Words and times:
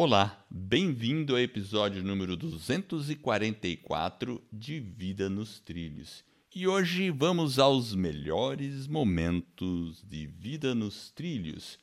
Olá, 0.00 0.46
bem-vindo 0.48 1.34
ao 1.34 1.40
episódio 1.40 2.04
número 2.04 2.36
244 2.36 4.40
de 4.52 4.78
Vida 4.78 5.28
nos 5.28 5.58
Trilhos. 5.58 6.22
E 6.54 6.68
hoje 6.68 7.10
vamos 7.10 7.58
aos 7.58 7.96
melhores 7.96 8.86
momentos 8.86 10.00
de 10.04 10.24
Vida 10.24 10.72
nos 10.72 11.10
Trilhos, 11.10 11.80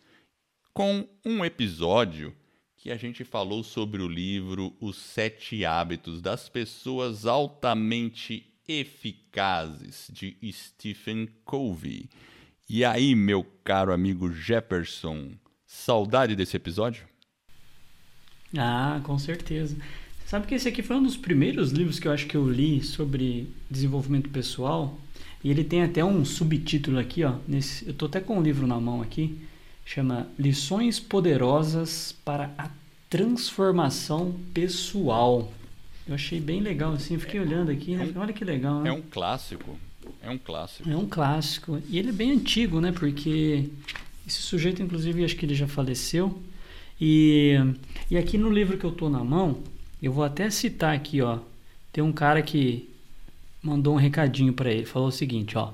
com 0.74 1.06
um 1.26 1.44
episódio 1.44 2.34
que 2.78 2.90
a 2.90 2.96
gente 2.96 3.26
falou 3.26 3.66
sobre 3.66 4.02
o 4.02 4.08
livro 4.08 4.74
Os 4.80 4.96
Sete 4.96 5.66
Hábitos 5.66 6.22
das 6.22 6.48
Pessoas 6.48 7.26
Altamente 7.26 8.46
Eficazes, 8.66 10.10
de 10.10 10.38
Stephen 10.54 11.28
Covey. 11.44 12.10
E 12.70 12.86
aí, 12.86 13.14
meu 13.14 13.44
caro 13.62 13.92
amigo 13.92 14.32
Jefferson, 14.32 15.34
saudade 15.66 16.34
desse 16.34 16.56
episódio? 16.56 17.14
Ah, 18.58 19.00
com 19.04 19.18
certeza. 19.18 19.76
Você 20.20 20.30
sabe 20.30 20.48
que 20.48 20.56
esse 20.56 20.68
aqui 20.68 20.82
foi 20.82 20.96
um 20.96 21.04
dos 21.04 21.18
primeiros 21.18 21.72
livros 21.72 22.00
que 22.00 22.08
eu 22.08 22.12
acho 22.12 22.26
que 22.26 22.36
eu 22.36 22.50
li 22.50 22.82
sobre 22.82 23.48
desenvolvimento 23.70 24.30
pessoal. 24.30 24.98
E 25.44 25.52
ele 25.52 25.64
tem 25.64 25.84
até 25.84 26.04
um 26.04 26.26
subtítulo 26.26 26.98
aqui, 26.98 27.24
ó. 27.24 27.36
Nesse, 27.48 27.88
eu 27.88 27.94
tô 27.94 28.08
até 28.08 28.20
com 28.20 28.36
o 28.36 28.40
um 28.40 28.42
livro 28.42 28.66
na 28.66 28.80
mão 28.80 29.02
aqui. 29.02 29.38
Chama 29.86 30.28
Lições 30.40 31.00
Poderosas 31.00 32.16
para 32.26 32.52
a 32.58 32.70
Transformação 33.08 34.36
Pessoal. 34.54 35.54
Eu 36.08 36.16
achei 36.16 36.40
bem 36.40 36.62
legal 36.62 36.94
assim, 36.94 37.20
fiquei 37.20 37.40
olhando 37.40 37.72
aqui, 37.72 37.96
né? 37.96 38.12
Olha 38.16 38.34
que 38.34 38.44
legal, 38.44 38.82
né? 38.82 38.90
É 38.90 38.94
um 38.94 39.02
clássico. 39.02 39.78
É 40.22 40.30
um 40.30 40.38
clássico. 40.38 40.90
É 40.90 40.98
um 40.98 41.08
clássico. 41.08 41.80
E 41.88 42.00
ele 42.00 42.10
é 42.10 42.12
bem 42.12 42.32
antigo, 42.32 42.82
né? 42.82 42.92
Porque 42.92 43.70
esse 44.28 44.42
sujeito, 44.42 44.82
inclusive, 44.82 45.24
acho 45.24 45.36
que 45.36 45.46
ele 45.46 45.56
já 45.56 45.68
faleceu. 45.68 46.42
E, 47.00 47.56
e 48.10 48.18
aqui 48.18 48.38
no 48.38 48.50
livro 48.50 48.78
que 48.78 48.86
eu 48.86 48.92
tô 48.92 49.10
na 49.10 49.24
mão, 49.24 49.60
eu 50.02 50.12
vou 50.12 50.24
até 50.24 50.50
citar 50.50 50.96
aqui, 50.96 51.22
ó. 51.22 51.40
Tem 51.92 52.04
um 52.04 52.12
cara 52.12 52.42
que 52.42 52.90
mandou 53.62 53.94
um 53.94 53.98
recadinho 53.98 54.54
para 54.54 54.72
ele, 54.72 54.86
falou 54.86 55.10
o 55.10 55.12
seguinte, 55.12 55.58
ó: 55.58 55.74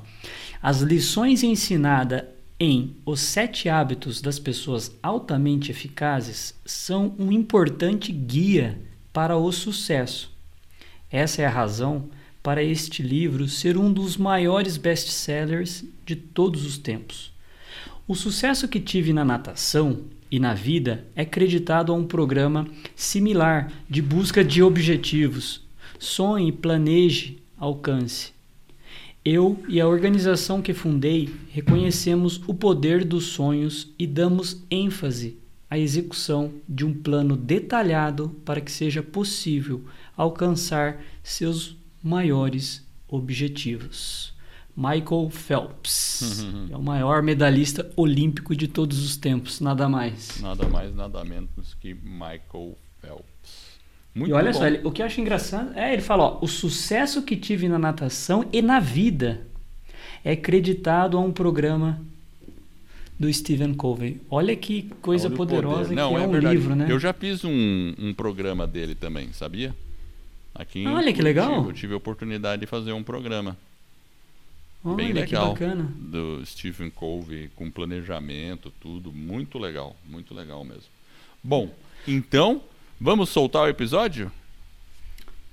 As 0.62 0.82
lições 0.82 1.44
ensinadas 1.44 2.24
em 2.60 2.96
Os 3.06 3.20
Sete 3.20 3.70
Hábitos 3.70 4.22
das 4.22 4.38
Pessoas 4.38 4.92
Altamente 5.02 5.72
Eficazes 5.72 6.54
são 6.64 7.16
um 7.18 7.32
importante 7.32 8.12
guia 8.12 8.80
para 9.12 9.36
o 9.36 9.52
sucesso. 9.52 10.32
Essa 11.10 11.42
é 11.42 11.46
a 11.46 11.50
razão 11.50 12.10
para 12.42 12.64
este 12.64 13.04
livro 13.04 13.48
ser 13.48 13.78
um 13.78 13.92
dos 13.92 14.16
maiores 14.16 14.78
best-sellers 14.78 15.84
de 16.06 16.16
todos 16.16 16.66
os 16.66 16.78
tempos. 16.78 17.32
O 18.08 18.16
sucesso 18.16 18.68
que 18.68 18.80
tive 18.80 19.12
na 19.12 19.26
natação 19.26 20.02
e 20.32 20.40
na 20.40 20.54
vida 20.54 21.06
é 21.14 21.26
creditado 21.26 21.92
a 21.92 21.96
um 21.96 22.06
programa 22.08 22.66
similar 22.96 23.72
de 23.90 24.02
busca 24.02 24.44
de 24.44 24.64
objetivos. 24.64 25.68
Sonhe, 26.00 26.52
planeje, 26.52 27.38
alcance. 27.58 28.32
Eu 29.24 29.62
e 29.68 29.80
a 29.80 29.88
organização 29.88 30.62
que 30.62 30.74
fundei 30.74 31.30
reconhecemos 31.50 32.42
o 32.48 32.54
poder 32.54 33.04
dos 33.04 33.26
sonhos 33.26 33.94
e 34.00 34.08
damos 34.08 34.64
ênfase 34.72 35.38
à 35.70 35.78
execução 35.78 36.54
de 36.68 36.86
um 36.86 36.94
plano 36.94 37.36
detalhado 37.36 38.30
para 38.44 38.62
que 38.62 38.72
seja 38.72 39.04
possível 39.04 39.84
alcançar 40.18 41.04
seus 41.22 41.78
maiores 42.02 42.84
objetivos. 43.08 44.34
Michael 44.82 45.30
Phelps. 45.30 46.44
é 46.72 46.76
o 46.76 46.82
maior 46.82 47.22
medalhista 47.22 47.92
olímpico 47.96 48.56
de 48.56 48.68
todos 48.68 49.06
os 49.06 49.16
tempos, 49.16 49.62
nada 49.62 49.88
mais. 49.88 50.42
Nada 50.42 50.68
mais, 50.68 50.96
nada 50.96 51.24
menos 51.24 51.76
que 51.80 51.94
Michael 51.94 52.76
Phelps. 53.00 53.26
Muito 54.16 54.32
e 54.32 54.34
olha 54.34 54.52
bom. 54.52 54.58
só, 54.58 54.66
ele, 54.66 54.82
o 54.84 54.92
que 54.92 55.04
eu 55.04 55.06
acho 55.06 55.22
engraçado 55.22 55.78
é 55.78 55.94
ele 55.94 56.02
fala, 56.02 56.24
ó, 56.24 56.40
o 56.42 56.48
sucesso 56.48 57.22
que 57.22 57.38
tive 57.38 57.70
na 57.70 57.78
natação 57.78 58.44
e 58.52 58.60
na 58.62 58.80
vida 58.80 59.46
é 60.26 60.36
creditado 60.36 61.16
a 61.16 61.22
um 61.22 61.32
programa 61.32 62.02
do 63.20 63.32
Stephen 63.32 63.76
Covey. 63.76 64.20
Olha 64.32 64.56
que 64.56 64.90
coisa 65.00 65.28
olha 65.28 65.38
poderosa 65.38 65.94
Não, 65.94 66.10
que 66.10 66.16
é, 66.16 66.24
é 66.24 66.28
um 66.28 66.32
verdade. 66.32 66.56
livro, 66.56 66.76
né? 66.76 66.88
Eu 66.90 67.00
já 67.00 67.14
fiz 67.14 67.46
um, 67.46 67.94
um 68.00 68.14
programa 68.16 68.66
dele 68.66 68.96
também, 68.96 69.32
sabia? 69.32 69.76
Aqui 70.56 70.86
Olha 70.88 71.14
que 71.14 71.22
legal. 71.22 71.66
Eu 71.66 71.72
tive 71.72 71.94
a 71.94 71.98
oportunidade 71.98 72.62
de 72.62 72.68
fazer 72.68 72.92
um 72.92 73.04
programa. 73.04 73.56
Olha, 74.84 74.96
bem 74.96 75.14
legal. 75.14 75.54
Que 75.54 75.60
bacana. 75.66 75.94
Do 75.96 76.44
Stephen 76.46 76.90
Covey, 76.90 77.50
com 77.56 77.70
planejamento, 77.70 78.72
tudo. 78.80 79.12
Muito 79.12 79.60
legal, 79.60 79.96
muito 80.06 80.34
legal 80.34 80.64
mesmo. 80.64 80.90
Bom, 81.44 81.74
então, 82.08 82.64
vamos 83.00 83.30
soltar 83.30 83.64
o 83.64 83.68
episódio? 83.68 84.32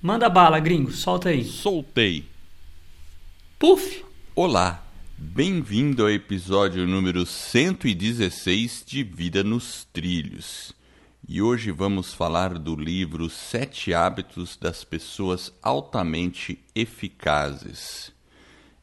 Manda 0.01 0.31
bala, 0.31 0.59
gringo, 0.59 0.91
solta 0.93 1.29
aí. 1.29 1.45
Soltei. 1.45 2.25
Puf! 3.59 4.05
Olá, 4.35 4.83
bem-vindo 5.17 6.03
ao 6.03 6.11
episódio 6.11 6.87
número 6.87 7.27
116 7.27 8.85
de 8.87 9.03
Vida 9.03 9.43
nos 9.43 9.85
Trilhos. 9.93 10.73
E 11.29 11.43
hoje 11.43 11.71
vamos 11.71 12.15
falar 12.15 12.59
do 12.59 12.75
livro 12.75 13.29
Sete 13.29 13.93
Hábitos 13.93 14.57
das 14.57 14.85
Pessoas 14.85 15.53
Altamente 15.63 16.59
Eficazes. 16.75 18.17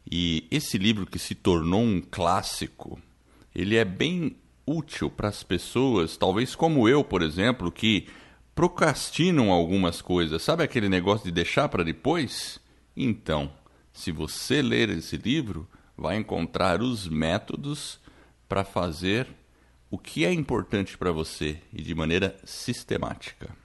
E 0.09 0.47
esse 0.51 0.77
livro 0.77 1.05
que 1.05 1.17
se 1.17 1.33
tornou 1.33 1.81
um 1.81 2.01
clássico, 2.01 2.99
ele 3.53 3.75
é 3.75 3.85
bem 3.85 4.35
útil 4.65 5.09
para 5.09 5.29
as 5.29 5.43
pessoas, 5.43 6.17
talvez 6.17 6.55
como 6.55 6.87
eu, 6.87 7.03
por 7.03 7.21
exemplo, 7.21 7.71
que 7.71 8.07
procrastinam 8.53 9.51
algumas 9.51 10.01
coisas. 10.01 10.41
Sabe 10.41 10.63
aquele 10.63 10.89
negócio 10.89 11.25
de 11.25 11.31
deixar 11.31 11.69
para 11.69 11.83
depois? 11.83 12.59
Então, 12.95 13.51
se 13.91 14.11
você 14.11 14.61
ler 14.61 14.89
esse 14.89 15.17
livro, 15.17 15.67
vai 15.97 16.17
encontrar 16.17 16.81
os 16.81 17.07
métodos 17.07 17.99
para 18.47 18.63
fazer 18.63 19.27
o 19.89 19.97
que 19.97 20.25
é 20.25 20.33
importante 20.33 20.97
para 20.97 21.11
você 21.11 21.59
e 21.71 21.81
de 21.81 21.95
maneira 21.95 22.37
sistemática. 22.43 23.64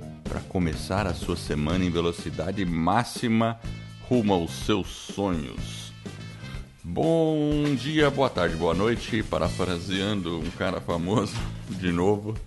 para 0.31 0.39
começar 0.39 1.07
a 1.07 1.13
sua 1.13 1.35
semana 1.35 1.83
em 1.83 1.89
velocidade 1.89 2.63
máxima 2.63 3.59
rumo 4.07 4.33
aos 4.33 4.51
seus 4.65 4.87
sonhos. 4.87 5.91
Bom 6.81 7.75
dia, 7.75 8.09
boa 8.09 8.29
tarde, 8.29 8.55
boa 8.55 8.73
noite, 8.73 9.21
parafraseando 9.23 10.39
um 10.39 10.49
cara 10.51 10.79
famoso 10.79 11.35
de 11.69 11.91
novo. 11.91 12.37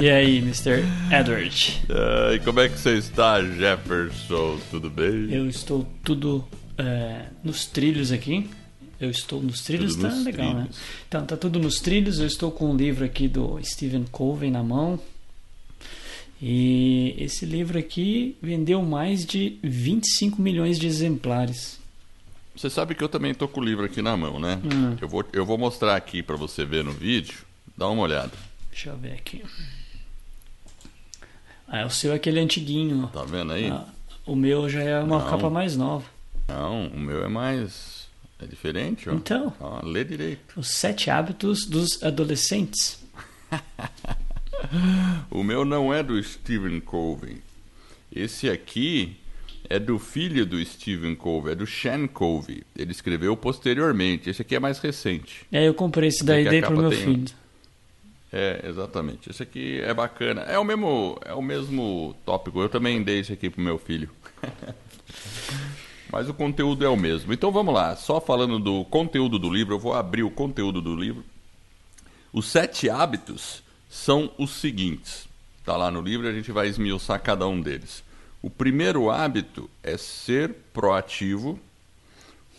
E 0.00 0.10
aí, 0.10 0.38
Mr. 0.38 0.82
Edward? 1.16 1.84
Uh, 1.88 2.34
e 2.34 2.40
como 2.40 2.58
é 2.58 2.68
que 2.68 2.76
você 2.76 2.94
está, 2.94 3.40
Jefferson? 3.40 4.58
Tudo 4.68 4.90
bem? 4.90 5.32
Eu 5.32 5.48
estou 5.48 5.86
tudo 6.02 6.44
é, 6.76 7.26
nos 7.44 7.66
trilhos 7.66 8.10
aqui. 8.10 8.50
Eu 8.98 9.10
estou 9.10 9.40
nos 9.40 9.62
trilhos, 9.62 9.94
tudo 9.94 10.08
tá 10.08 10.14
nos 10.14 10.24
legal, 10.24 10.46
né? 10.46 10.52
trilhos. 10.54 10.76
né? 10.76 10.84
Então, 11.06 11.24
tá 11.24 11.36
tudo 11.36 11.60
nos 11.60 11.78
trilhos. 11.78 12.18
Eu 12.18 12.26
estou 12.26 12.50
com 12.50 12.64
o 12.64 12.72
um 12.72 12.76
livro 12.76 13.04
aqui 13.04 13.28
do 13.28 13.60
Stephen 13.62 14.06
Covey 14.10 14.50
na 14.50 14.64
mão. 14.64 14.98
E 16.44 17.14
esse 17.18 17.46
livro 17.46 17.78
aqui 17.78 18.36
vendeu 18.42 18.82
mais 18.82 19.24
de 19.24 19.60
25 19.62 20.42
milhões 20.42 20.76
de 20.76 20.88
exemplares. 20.88 21.78
Você 22.56 22.68
sabe 22.68 22.96
que 22.96 23.04
eu 23.04 23.08
também 23.08 23.30
estou 23.30 23.46
com 23.46 23.60
o 23.60 23.64
livro 23.64 23.84
aqui 23.84 24.02
na 24.02 24.16
mão, 24.16 24.40
né? 24.40 24.60
Hum. 24.64 24.96
Eu, 25.00 25.08
vou, 25.08 25.24
eu 25.32 25.46
vou 25.46 25.56
mostrar 25.56 25.94
aqui 25.94 26.20
para 26.20 26.34
você 26.34 26.64
ver 26.64 26.82
no 26.82 26.90
vídeo. 26.90 27.38
Dá 27.76 27.88
uma 27.88 28.02
olhada. 28.02 28.32
Deixa 28.70 28.90
eu 28.90 28.96
ver 28.96 29.12
aqui. 29.12 29.44
Ah, 31.68 31.86
o 31.86 31.90
seu 31.90 32.12
é 32.12 32.16
aquele 32.16 32.40
antiguinho. 32.40 33.08
Tá 33.12 33.22
vendo 33.22 33.52
aí? 33.52 33.70
Ah, 33.70 33.86
o 34.26 34.34
meu 34.34 34.68
já 34.68 34.82
é 34.82 34.98
uma 34.98 35.20
Não. 35.20 35.30
capa 35.30 35.48
mais 35.48 35.76
nova. 35.76 36.04
Não, 36.48 36.88
o 36.88 36.98
meu 36.98 37.24
é 37.24 37.28
mais. 37.28 38.08
É 38.40 38.46
diferente, 38.46 39.08
ó. 39.08 39.12
Então. 39.12 39.54
Ó, 39.60 39.80
lê 39.86 40.02
direito. 40.02 40.58
Os 40.58 40.72
sete 40.72 41.08
hábitos 41.08 41.64
dos 41.66 42.02
adolescentes. 42.02 43.00
o 45.30 45.42
meu 45.42 45.64
não 45.64 45.92
é 45.92 46.02
do 46.02 46.22
Stephen 46.22 46.80
Covey. 46.80 47.38
Esse 48.14 48.48
aqui 48.48 49.16
é 49.68 49.78
do 49.78 49.98
filho 49.98 50.44
do 50.44 50.62
Stephen 50.64 51.14
Covey, 51.14 51.52
é 51.52 51.54
do 51.54 51.66
Sean 51.66 52.06
Covey. 52.06 52.62
Ele 52.76 52.92
escreveu 52.92 53.36
posteriormente. 53.36 54.28
Esse 54.28 54.42
aqui 54.42 54.54
é 54.54 54.60
mais 54.60 54.78
recente. 54.78 55.46
É, 55.50 55.66
eu 55.66 55.74
comprei 55.74 56.08
esse 56.08 56.24
daí, 56.24 56.48
dei 56.48 56.60
pro 56.60 56.76
meu 56.76 56.90
filho. 56.90 57.24
É, 58.32 58.64
exatamente. 58.66 59.30
Esse 59.30 59.42
aqui 59.42 59.80
é 59.80 59.92
bacana. 59.92 60.42
É 60.42 60.58
o 60.58 60.64
mesmo, 60.64 61.18
é 61.24 61.34
o 61.34 61.42
mesmo 61.42 62.14
tópico. 62.24 62.60
Eu 62.60 62.68
também 62.68 63.02
dei 63.02 63.20
esse 63.20 63.32
aqui 63.32 63.50
pro 63.50 63.60
meu 63.60 63.78
filho. 63.78 64.10
Mas 66.10 66.28
o 66.28 66.34
conteúdo 66.34 66.84
é 66.84 66.88
o 66.88 66.96
mesmo. 66.96 67.32
Então 67.32 67.50
vamos 67.50 67.74
lá. 67.74 67.96
Só 67.96 68.20
falando 68.20 68.58
do 68.58 68.84
conteúdo 68.86 69.38
do 69.38 69.50
livro, 69.50 69.74
eu 69.74 69.78
vou 69.78 69.94
abrir 69.94 70.22
o 70.22 70.30
conteúdo 70.30 70.80
do 70.80 70.94
livro. 70.94 71.24
Os 72.32 72.46
sete 72.46 72.88
hábitos 72.88 73.62
são 73.92 74.32
os 74.38 74.52
seguintes. 74.52 75.28
Está 75.58 75.76
lá 75.76 75.90
no 75.90 76.00
livro, 76.00 76.26
a 76.26 76.32
gente 76.32 76.50
vai 76.50 76.66
esmiuçar 76.66 77.20
cada 77.20 77.46
um 77.46 77.60
deles. 77.60 78.02
O 78.40 78.48
primeiro 78.48 79.10
hábito 79.10 79.68
é 79.82 79.98
ser 79.98 80.54
proativo. 80.72 81.60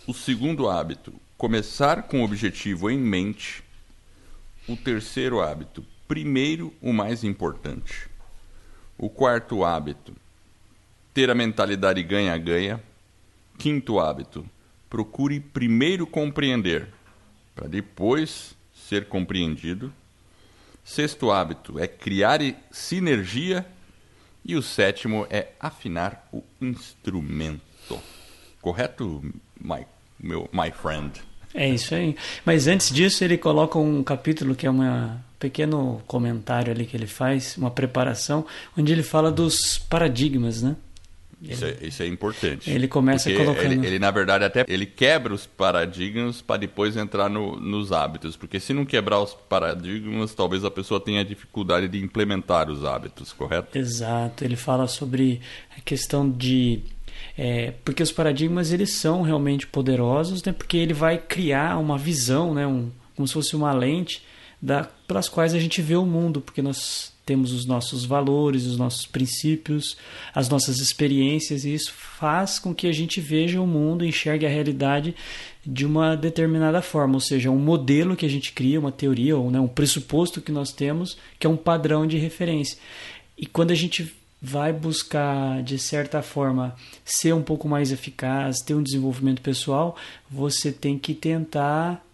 O 0.05 0.13
segundo 0.13 0.69
hábito, 0.69 1.11
começar 1.35 2.03
com 2.03 2.21
o 2.21 2.23
objetivo 2.23 2.87
em 2.87 2.99
mente. 2.99 3.63
O 4.69 4.77
terceiro 4.77 5.41
hábito, 5.41 5.83
primeiro 6.07 6.71
o 6.79 6.93
mais 6.93 7.23
importante. 7.23 8.07
O 8.95 9.09
quarto 9.09 9.65
hábito, 9.65 10.13
ter 11.15 11.31
a 11.31 11.35
mentalidade 11.35 12.03
ganha-ganha. 12.03 12.79
Quinto 13.57 13.99
hábito, 13.99 14.45
procure 14.87 15.39
primeiro 15.39 16.05
compreender, 16.05 16.89
para 17.55 17.67
depois 17.67 18.55
ser 18.71 19.07
compreendido. 19.07 19.91
Sexto 20.83 21.31
hábito 21.31 21.79
é 21.79 21.87
criar 21.87 22.39
sinergia 22.69 23.65
e 24.43 24.55
o 24.55 24.61
sétimo 24.61 25.25
é 25.29 25.49
afinar 25.59 26.27
o 26.31 26.43
instrumento. 26.61 27.99
Correto, 28.61 29.23
my, 29.59 29.85
meu, 30.19 30.49
my 30.51 30.71
friend? 30.71 31.21
É 31.53 31.69
isso 31.69 31.93
aí. 31.93 32.15
Mas 32.45 32.67
antes 32.67 32.89
disso, 32.89 33.23
ele 33.23 33.37
coloca 33.37 33.77
um 33.77 34.03
capítulo 34.03 34.55
que 34.55 34.65
é 34.65 34.71
um 34.71 35.17
pequeno 35.39 36.01
comentário 36.07 36.71
ali 36.71 36.85
que 36.85 36.97
ele 36.97 37.07
faz, 37.07 37.57
uma 37.57 37.69
preparação, 37.69 38.45
onde 38.77 38.91
ele 38.91 39.03
fala 39.03 39.31
dos 39.31 39.77
paradigmas, 39.77 40.61
né? 40.61 40.75
Isso, 41.51 41.65
é, 41.65 41.77
isso 41.81 42.01
é 42.01 42.07
importante. 42.07 42.69
Ele 42.69 42.87
começa 42.87 43.31
colocando. 43.33 43.71
Ele, 43.71 43.85
ele, 43.85 43.99
na 43.99 44.09
verdade, 44.11 44.45
até 44.45 44.65
ele 44.67 44.85
quebra 44.85 45.33
os 45.33 45.45
paradigmas 45.45 46.41
para 46.41 46.57
depois 46.57 46.95
entrar 46.95 47.29
no, 47.29 47.59
nos 47.59 47.91
hábitos. 47.91 48.37
Porque 48.37 48.59
se 48.59 48.73
não 48.73 48.85
quebrar 48.85 49.19
os 49.19 49.33
paradigmas, 49.33 50.33
talvez 50.33 50.63
a 50.63 50.71
pessoa 50.71 51.01
tenha 51.01 51.23
dificuldade 51.25 51.89
de 51.89 52.01
implementar 52.01 52.69
os 52.69 52.85
hábitos, 52.85 53.33
correto? 53.33 53.77
Exato. 53.77 54.45
Ele 54.45 54.55
fala 54.55 54.87
sobre 54.87 55.41
a 55.77 55.81
questão 55.81 56.29
de. 56.29 56.81
É, 57.37 57.73
porque 57.83 58.01
os 58.01 58.11
paradigmas 58.11 58.71
eles 58.71 58.93
são 58.93 59.21
realmente 59.21 59.67
poderosos, 59.67 60.43
né? 60.43 60.53
Porque 60.53 60.77
ele 60.77 60.93
vai 60.93 61.17
criar 61.17 61.77
uma 61.77 61.97
visão, 61.97 62.53
né? 62.53 62.65
Um, 62.65 62.89
como 63.15 63.27
se 63.27 63.33
fosse 63.33 63.55
uma 63.55 63.73
lente 63.73 64.23
da, 64.61 64.85
pelas 65.07 65.27
quais 65.27 65.53
a 65.53 65.59
gente 65.59 65.81
vê 65.81 65.95
o 65.95 66.05
mundo, 66.05 66.39
porque 66.39 66.61
nós 66.61 67.12
temos 67.25 67.51
os 67.51 67.65
nossos 67.65 68.05
valores, 68.05 68.65
os 68.65 68.77
nossos 68.77 69.05
princípios, 69.05 69.97
as 70.33 70.49
nossas 70.49 70.79
experiências, 70.79 71.63
e 71.63 71.73
isso 71.73 71.93
faz 71.93 72.59
com 72.59 72.73
que 72.73 72.87
a 72.87 72.91
gente 72.91 73.21
veja 73.21 73.61
o 73.61 73.67
mundo, 73.67 74.05
enxergue 74.05 74.45
a 74.45 74.49
realidade 74.49 75.15
de 75.65 75.85
uma 75.85 76.15
determinada 76.15 76.81
forma, 76.81 77.15
ou 77.15 77.21
seja, 77.21 77.49
um 77.49 77.57
modelo 77.57 78.15
que 78.15 78.25
a 78.25 78.29
gente 78.29 78.51
cria, 78.51 78.79
uma 78.79 78.91
teoria, 78.91 79.37
ou 79.37 79.49
né, 79.49 79.59
um 79.59 79.67
pressuposto 79.67 80.41
que 80.41 80.51
nós 80.51 80.71
temos, 80.71 81.17
que 81.39 81.47
é 81.47 81.49
um 81.49 81.57
padrão 81.57 82.05
de 82.05 82.17
referência. 82.17 82.77
E 83.37 83.45
quando 83.45 83.71
a 83.71 83.75
gente 83.75 84.13
vai 84.41 84.73
buscar, 84.73 85.63
de 85.63 85.79
certa 85.79 86.21
forma, 86.21 86.75
ser 87.05 87.33
um 87.33 87.41
pouco 87.41 87.69
mais 87.69 87.93
eficaz, 87.93 88.57
ter 88.59 88.73
um 88.73 88.83
desenvolvimento 88.83 89.41
pessoal, 89.41 89.95
você 90.29 90.69
tem 90.69 90.99
que 90.99 91.13
tentar 91.13 92.05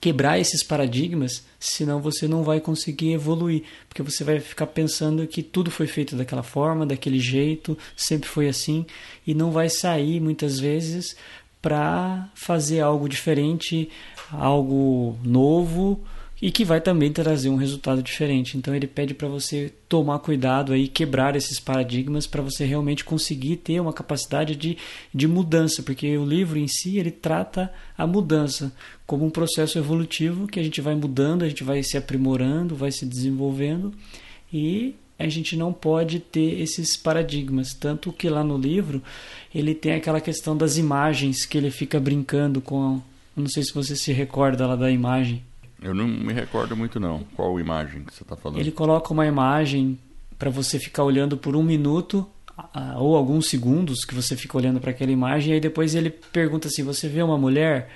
quebrar 0.00 0.38
esses 0.38 0.62
paradigmas, 0.62 1.44
senão 1.58 2.00
você 2.00 2.28
não 2.28 2.42
vai 2.42 2.60
conseguir 2.60 3.12
evoluir, 3.12 3.62
porque 3.88 4.02
você 4.02 4.22
vai 4.22 4.40
ficar 4.40 4.66
pensando 4.66 5.26
que 5.26 5.42
tudo 5.42 5.70
foi 5.70 5.86
feito 5.86 6.16
daquela 6.16 6.42
forma, 6.42 6.86
daquele 6.86 7.18
jeito, 7.18 7.76
sempre 7.96 8.28
foi 8.28 8.48
assim, 8.48 8.86
e 9.26 9.34
não 9.34 9.50
vai 9.50 9.68
sair 9.68 10.20
muitas 10.20 10.58
vezes 10.58 11.16
para 11.60 12.30
fazer 12.34 12.80
algo 12.80 13.08
diferente, 13.08 13.88
algo 14.30 15.18
novo 15.24 16.00
e 16.40 16.50
que 16.50 16.64
vai 16.64 16.80
também 16.80 17.10
trazer 17.12 17.48
um 17.48 17.56
resultado 17.56 18.02
diferente. 18.02 18.58
Então 18.58 18.74
ele 18.74 18.86
pede 18.86 19.14
para 19.14 19.28
você 19.28 19.72
tomar 19.88 20.18
cuidado 20.18 20.72
aí, 20.72 20.86
quebrar 20.86 21.34
esses 21.34 21.58
paradigmas 21.58 22.26
para 22.26 22.42
você 22.42 22.64
realmente 22.64 23.04
conseguir 23.04 23.56
ter 23.56 23.80
uma 23.80 23.92
capacidade 23.92 24.54
de, 24.54 24.76
de 25.14 25.26
mudança, 25.26 25.82
porque 25.82 26.16
o 26.18 26.24
livro 26.24 26.58
em 26.58 26.68
si 26.68 26.98
ele 26.98 27.10
trata 27.10 27.72
a 27.96 28.06
mudança 28.06 28.72
como 29.06 29.24
um 29.24 29.30
processo 29.30 29.78
evolutivo 29.78 30.46
que 30.46 30.60
a 30.60 30.62
gente 30.62 30.80
vai 30.80 30.94
mudando, 30.94 31.42
a 31.42 31.48
gente 31.48 31.64
vai 31.64 31.82
se 31.82 31.96
aprimorando, 31.96 32.76
vai 32.76 32.92
se 32.92 33.06
desenvolvendo 33.06 33.94
e 34.52 34.94
a 35.18 35.28
gente 35.28 35.56
não 35.56 35.72
pode 35.72 36.20
ter 36.20 36.60
esses 36.60 36.96
paradigmas. 36.96 37.72
Tanto 37.72 38.12
que 38.12 38.28
lá 38.28 38.44
no 38.44 38.58
livro 38.58 39.02
ele 39.54 39.74
tem 39.74 39.94
aquela 39.94 40.20
questão 40.20 40.54
das 40.54 40.76
imagens 40.76 41.46
que 41.46 41.56
ele 41.56 41.70
fica 41.70 41.98
brincando 41.98 42.60
com. 42.60 43.00
Não 43.34 43.48
sei 43.48 43.62
se 43.62 43.72
você 43.72 43.96
se 43.96 44.12
recorda 44.12 44.66
lá 44.66 44.76
da 44.76 44.90
imagem 44.90 45.42
eu 45.82 45.94
não 45.94 46.06
me 46.06 46.32
recordo 46.32 46.76
muito 46.76 46.98
não. 46.98 47.24
Qual 47.34 47.58
imagem 47.60 48.04
que 48.04 48.14
você 48.14 48.22
está 48.22 48.36
falando? 48.36 48.58
Ele 48.58 48.72
coloca 48.72 49.12
uma 49.12 49.26
imagem 49.26 49.98
para 50.38 50.50
você 50.50 50.78
ficar 50.78 51.04
olhando 51.04 51.36
por 51.36 51.56
um 51.56 51.62
minuto 51.62 52.26
ou 52.96 53.16
alguns 53.16 53.48
segundos 53.48 54.04
que 54.04 54.14
você 54.14 54.36
fica 54.36 54.56
olhando 54.56 54.80
para 54.80 54.90
aquela 54.90 55.12
imagem 55.12 55.50
e 55.50 55.54
aí 55.54 55.60
depois 55.60 55.94
ele 55.94 56.10
pergunta 56.10 56.68
assim: 56.68 56.82
você 56.82 57.08
vê 57.08 57.22
uma 57.22 57.36
mulher? 57.36 57.90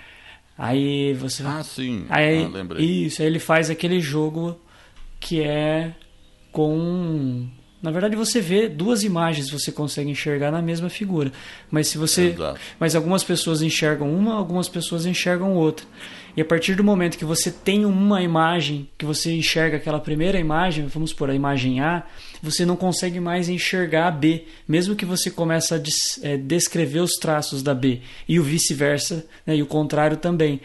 Aí 0.56 1.14
você 1.14 1.42
ah 1.42 1.62
sim, 1.62 2.04
aí, 2.10 2.44
ah, 2.44 2.48
lembrei. 2.48 2.84
Isso, 2.84 3.22
aí 3.22 3.28
ele 3.28 3.38
faz 3.38 3.70
aquele 3.70 3.98
jogo 3.98 4.60
que 5.18 5.40
é 5.42 5.94
com 6.52 7.48
na 7.82 7.90
verdade 7.90 8.14
você 8.14 8.42
vê 8.42 8.68
duas 8.68 9.02
imagens 9.02 9.48
você 9.48 9.72
consegue 9.72 10.10
enxergar 10.10 10.50
na 10.50 10.60
mesma 10.60 10.90
figura 10.90 11.32
mas 11.70 11.88
se 11.88 11.96
você 11.96 12.28
Exato. 12.32 12.60
mas 12.78 12.94
algumas 12.94 13.24
pessoas 13.24 13.62
enxergam 13.62 14.12
uma 14.12 14.34
algumas 14.34 14.68
pessoas 14.68 15.06
enxergam 15.06 15.54
outra 15.54 15.86
e 16.36 16.40
a 16.40 16.44
partir 16.44 16.74
do 16.74 16.84
momento 16.84 17.18
que 17.18 17.24
você 17.24 17.50
tem 17.50 17.84
uma 17.84 18.22
imagem, 18.22 18.88
que 18.96 19.04
você 19.04 19.32
enxerga 19.32 19.76
aquela 19.76 19.98
primeira 19.98 20.38
imagem, 20.38 20.86
vamos 20.86 21.12
por 21.12 21.30
a 21.30 21.34
imagem 21.34 21.80
A, 21.80 22.04
você 22.42 22.64
não 22.64 22.76
consegue 22.76 23.20
mais 23.20 23.48
enxergar 23.48 24.08
a 24.08 24.10
B, 24.10 24.44
mesmo 24.66 24.94
que 24.94 25.04
você 25.04 25.30
comece 25.30 25.74
a 25.74 25.78
des, 25.78 26.18
é, 26.22 26.36
descrever 26.36 27.00
os 27.00 27.12
traços 27.12 27.62
da 27.62 27.74
B, 27.74 28.00
e 28.28 28.38
o 28.38 28.42
vice-versa, 28.42 29.26
né, 29.46 29.56
e 29.56 29.62
o 29.62 29.66
contrário 29.66 30.16
também. 30.16 30.60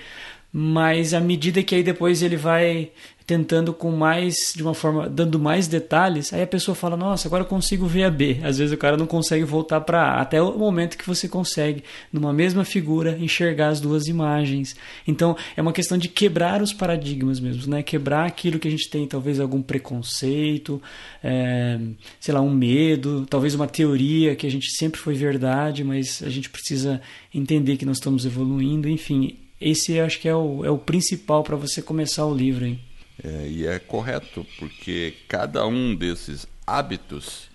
Mas 0.51 1.13
à 1.13 1.19
medida 1.19 1.62
que 1.62 1.75
aí 1.75 1.83
depois 1.83 2.21
ele 2.21 2.38
vai 2.38 2.91
tentando 3.25 3.74
com 3.74 3.92
mais, 3.92 4.53
de 4.55 4.62
uma 4.62 4.75
forma, 4.75 5.10
dando 5.10 5.39
mais 5.39 5.67
detalhes, 5.67 6.32
aí 6.32 6.44
a 6.44 6.48
pessoa 6.48 6.75
fala, 6.75 6.96
nossa, 6.96 7.27
agora 7.27 7.44
eu 7.44 7.48
consigo 7.48 7.88
ver 7.88 8.03
a 8.03 8.12
B. 8.12 8.39
Às 8.44 8.60
vezes 8.60 8.72
o 8.72 8.77
cara 8.77 8.96
não 8.96 9.08
consegue 9.08 9.44
voltar 9.44 9.82
para 9.82 10.01
A, 10.01 10.22
até 10.22 10.39
o 10.41 10.58
momento 10.58 10.98
que 10.98 11.08
você 11.08 11.27
consegue, 11.27 11.84
numa 12.13 12.32
mesma 12.32 12.63
figura, 12.63 13.17
enxergar 13.20 13.70
as 13.70 13.82
duas 13.82 14.05
imagens. 14.08 14.75
Então, 15.08 15.36
é 15.58 15.62
uma 15.62 15.74
questão 15.74 15.98
de 15.98 16.08
quebrar 16.08 16.62
os 16.62 16.72
paradigmas 16.72 17.39
mesmo, 17.39 17.67
né? 17.70 17.82
Quebrar 17.82 18.25
aquilo 18.25 18.60
que 18.60 18.67
a 18.67 18.72
gente 18.72 18.89
tem, 18.89 19.08
talvez 19.08 19.39
algum 19.39 19.62
preconceito, 19.62 20.79
é, 21.24 21.79
sei 22.20 22.34
lá, 22.34 22.41
um 22.41 22.53
medo, 22.53 23.25
talvez 23.27 23.55
uma 23.55 23.67
teoria 23.67 24.36
que 24.36 24.46
a 24.46 24.51
gente 24.51 24.70
sempre 24.77 25.00
foi 25.00 25.15
verdade, 25.15 25.84
mas 25.84 26.22
a 26.24 26.29
gente 26.29 26.50
precisa 26.50 27.01
entender 27.34 27.77
que 27.77 27.86
nós 27.86 27.98
estamos 27.98 28.24
evoluindo, 28.24 28.88
enfim. 28.88 29.38
Esse 29.60 30.00
acho 30.00 30.20
que 30.20 30.27
é 30.27 30.36
o, 30.36 30.63
é 30.63 30.70
o 30.70 30.77
principal 30.77 31.44
para 31.44 31.55
você 31.55 31.82
começar 31.82 32.25
o 32.25 32.36
livro, 32.36 32.65
hein? 32.65 32.79
É, 33.24 33.48
e 33.48 33.65
é 33.65 33.79
correto, 33.79 34.45
porque 34.60 35.13
cada 35.27 35.65
um 35.65 35.95
desses 35.95 36.48
hábitos, 36.65 37.50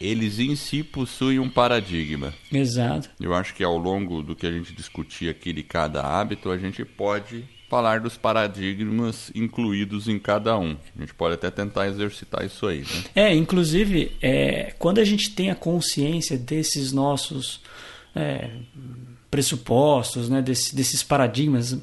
eles 0.00 0.38
em 0.38 0.56
si 0.56 0.82
possuem 0.82 1.38
um 1.38 1.50
paradigma. 1.50 2.32
Exato. 2.52 3.10
Eu 3.20 3.34
acho 3.34 3.54
que 3.54 3.64
ao 3.64 3.76
longo 3.76 4.22
do 4.22 4.34
que 4.34 4.46
a 4.46 4.52
gente 4.52 4.72
discutir 4.72 5.28
aqui 5.28 5.52
de 5.52 5.62
cada 5.62 6.02
hábito, 6.02 6.50
a 6.50 6.56
gente 6.56 6.84
pode 6.84 7.44
falar 7.68 8.00
dos 8.00 8.16
paradigmas 8.16 9.30
incluídos 9.34 10.08
em 10.08 10.18
cada 10.18 10.58
um. 10.58 10.76
A 10.96 11.00
gente 11.00 11.14
pode 11.14 11.34
até 11.34 11.50
tentar 11.50 11.86
exercitar 11.86 12.44
isso 12.44 12.66
aí. 12.66 12.80
Né? 12.80 13.04
É, 13.14 13.34
inclusive, 13.34 14.16
é, 14.22 14.74
quando 14.78 14.98
a 14.98 15.04
gente 15.04 15.30
tem 15.30 15.50
a 15.50 15.54
consciência 15.54 16.38
desses 16.38 16.92
nossos 16.92 17.60
é, 18.16 18.50
pressupostos, 19.30 20.30
né, 20.30 20.40
desse, 20.40 20.74
desses 20.74 21.02
paradigmas, 21.02 21.78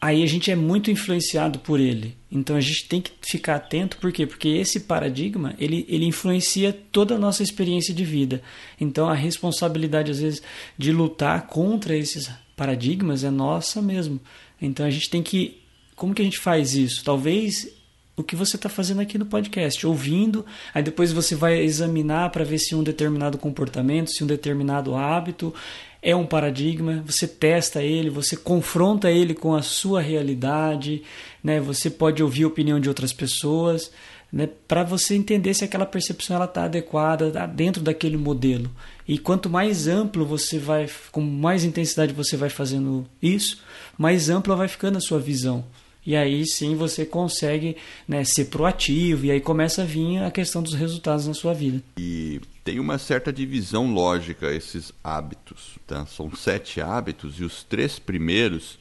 aí 0.00 0.22
a 0.22 0.26
gente 0.26 0.50
é 0.50 0.56
muito 0.56 0.90
influenciado 0.90 1.58
por 1.58 1.78
ele. 1.78 2.16
Então 2.30 2.56
a 2.56 2.60
gente 2.60 2.88
tem 2.88 3.00
que 3.00 3.12
ficar 3.20 3.56
atento, 3.56 3.98
por 3.98 4.10
quê? 4.12 4.26
Porque 4.26 4.48
esse 4.48 4.80
paradigma, 4.80 5.54
ele, 5.58 5.84
ele 5.88 6.06
influencia 6.06 6.72
toda 6.72 7.16
a 7.16 7.18
nossa 7.18 7.42
experiência 7.42 7.92
de 7.92 8.04
vida. 8.04 8.40
Então 8.80 9.08
a 9.08 9.14
responsabilidade, 9.14 10.10
às 10.10 10.20
vezes, 10.20 10.42
de 10.78 10.90
lutar 10.92 11.46
contra 11.46 11.96
esses 11.96 12.30
paradigmas 12.56 13.24
é 13.24 13.30
nossa 13.30 13.82
mesmo. 13.82 14.20
Então 14.60 14.86
a 14.86 14.90
gente 14.90 15.10
tem 15.10 15.22
que... 15.22 15.60
Como 15.94 16.14
que 16.14 16.22
a 16.22 16.24
gente 16.24 16.38
faz 16.38 16.74
isso? 16.74 17.04
Talvez 17.04 17.68
o 18.16 18.22
que 18.22 18.36
você 18.36 18.56
está 18.56 18.68
fazendo 18.68 19.00
aqui 19.00 19.18
no 19.18 19.26
podcast, 19.26 19.86
ouvindo, 19.86 20.44
aí 20.74 20.82
depois 20.82 21.12
você 21.12 21.34
vai 21.34 21.58
examinar 21.58 22.30
para 22.30 22.44
ver 22.44 22.58
se 22.58 22.74
um 22.74 22.82
determinado 22.82 23.38
comportamento, 23.38 24.10
se 24.10 24.22
um 24.22 24.26
determinado 24.26 24.94
hábito 24.94 25.54
é 26.02 26.16
um 26.16 26.26
paradigma, 26.26 27.02
você 27.06 27.26
testa 27.26 27.82
ele, 27.82 28.08
você 28.08 28.36
confronta 28.36 29.10
ele 29.10 29.34
com 29.34 29.54
a 29.54 29.62
sua 29.62 30.00
realidade, 30.00 31.02
né? 31.44 31.60
Você 31.60 31.90
pode 31.90 32.22
ouvir 32.22 32.44
a 32.44 32.48
opinião 32.48 32.80
de 32.80 32.88
outras 32.88 33.12
pessoas, 33.12 33.90
né? 34.32 34.48
Para 34.66 34.82
você 34.82 35.14
entender 35.14 35.52
se 35.52 35.64
aquela 35.64 35.84
percepção 35.84 36.36
ela 36.36 36.46
está 36.46 36.64
adequada 36.64 37.30
tá 37.30 37.46
dentro 37.46 37.82
daquele 37.82 38.16
modelo. 38.16 38.70
E 39.06 39.18
quanto 39.18 39.50
mais 39.50 39.88
amplo 39.88 40.24
você 40.24 40.58
vai, 40.58 40.88
com 41.12 41.20
mais 41.20 41.64
intensidade 41.64 42.14
você 42.14 42.36
vai 42.36 42.48
fazendo 42.48 43.06
isso, 43.20 43.62
mais 43.98 44.30
ampla 44.30 44.56
vai 44.56 44.68
ficando 44.68 44.96
a 44.96 45.00
sua 45.00 45.18
visão. 45.18 45.64
E 46.04 46.16
aí 46.16 46.46
sim 46.46 46.74
você 46.74 47.04
consegue 47.04 47.76
né, 48.08 48.24
ser 48.24 48.46
proativo 48.46 49.26
e 49.26 49.30
aí 49.30 49.40
começa 49.40 49.82
a 49.82 49.84
vir 49.84 50.18
a 50.18 50.30
questão 50.30 50.62
dos 50.62 50.74
resultados 50.74 51.26
na 51.26 51.34
sua 51.34 51.52
vida. 51.52 51.82
E 51.98 52.40
tem 52.64 52.80
uma 52.80 52.98
certa 52.98 53.32
divisão 53.32 53.92
lógica 53.92 54.52
esses 54.52 54.92
hábitos. 55.04 55.78
Tá? 55.86 56.06
São 56.06 56.34
sete 56.34 56.80
hábitos 56.80 57.38
e 57.38 57.44
os 57.44 57.62
três 57.62 57.98
primeiros 57.98 58.78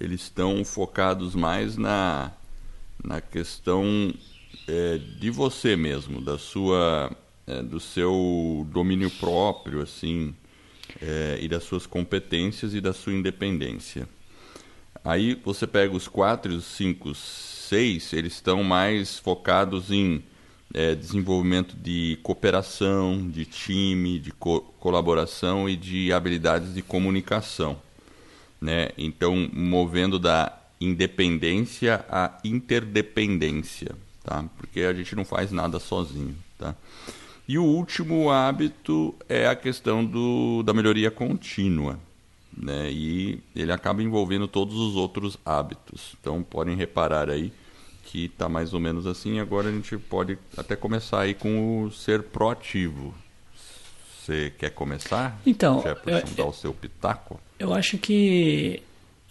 eles 0.00 0.22
estão 0.22 0.64
focados 0.64 1.34
mais 1.34 1.76
na, 1.76 2.30
na 3.02 3.20
questão 3.20 4.14
é, 4.66 4.98
de 4.98 5.30
você 5.30 5.74
mesmo, 5.76 6.20
da 6.20 6.38
sua, 6.38 7.10
é, 7.46 7.62
do 7.62 7.80
seu 7.80 8.66
domínio 8.70 9.10
próprio, 9.10 9.82
assim, 9.82 10.34
é, 11.02 11.38
e 11.40 11.48
das 11.48 11.64
suas 11.64 11.86
competências 11.86 12.74
e 12.74 12.80
da 12.80 12.92
sua 12.92 13.12
independência. 13.12 14.08
Aí 15.04 15.34
você 15.44 15.66
pega 15.66 15.94
os 15.94 16.08
quatro, 16.08 16.54
os 16.54 16.64
cinco, 16.64 17.14
seis, 17.14 18.12
eles 18.12 18.34
estão 18.34 18.62
mais 18.62 19.18
focados 19.18 19.90
em 19.90 20.22
é, 20.74 20.94
desenvolvimento 20.94 21.76
de 21.76 22.18
cooperação, 22.22 23.28
de 23.28 23.44
time, 23.44 24.18
de 24.18 24.30
co 24.32 24.60
colaboração 24.78 25.68
e 25.68 25.76
de 25.76 26.12
habilidades 26.12 26.74
de 26.74 26.82
comunicação. 26.82 27.76
Né? 28.60 28.90
Então, 28.96 29.48
movendo 29.52 30.18
da 30.18 30.56
independência 30.80 32.04
à 32.08 32.38
interdependência, 32.44 33.94
tá? 34.24 34.44
porque 34.56 34.80
a 34.82 34.92
gente 34.92 35.14
não 35.16 35.24
faz 35.24 35.50
nada 35.50 35.78
sozinho. 35.78 36.36
Tá? 36.58 36.74
E 37.46 37.58
o 37.58 37.64
último 37.64 38.30
hábito 38.30 39.14
é 39.28 39.48
a 39.48 39.56
questão 39.56 40.04
do, 40.04 40.62
da 40.62 40.74
melhoria 40.74 41.10
contínua. 41.10 41.98
Né? 42.60 42.90
E 42.90 43.40
ele 43.54 43.72
acaba 43.72 44.02
envolvendo 44.02 44.48
todos 44.48 44.76
os 44.76 44.96
outros 44.96 45.38
hábitos. 45.44 46.16
Então, 46.20 46.42
podem 46.42 46.76
reparar 46.76 47.30
aí 47.30 47.52
que 48.04 48.24
está 48.24 48.48
mais 48.48 48.72
ou 48.72 48.80
menos 48.80 49.06
assim. 49.06 49.38
Agora 49.38 49.68
a 49.68 49.72
gente 49.72 49.96
pode 49.96 50.38
até 50.56 50.74
começar 50.74 51.20
aí 51.20 51.34
com 51.34 51.84
o 51.84 51.90
ser 51.90 52.22
proativo. 52.22 53.14
Você 54.20 54.52
quer 54.58 54.70
começar? 54.70 55.40
Então, 55.46 55.82
Jefferson, 55.82 56.34
dar 56.34 56.46
o 56.46 56.52
seu 56.52 56.72
pitaco? 56.72 57.40
Eu 57.58 57.72
acho 57.72 57.96
que 57.96 58.82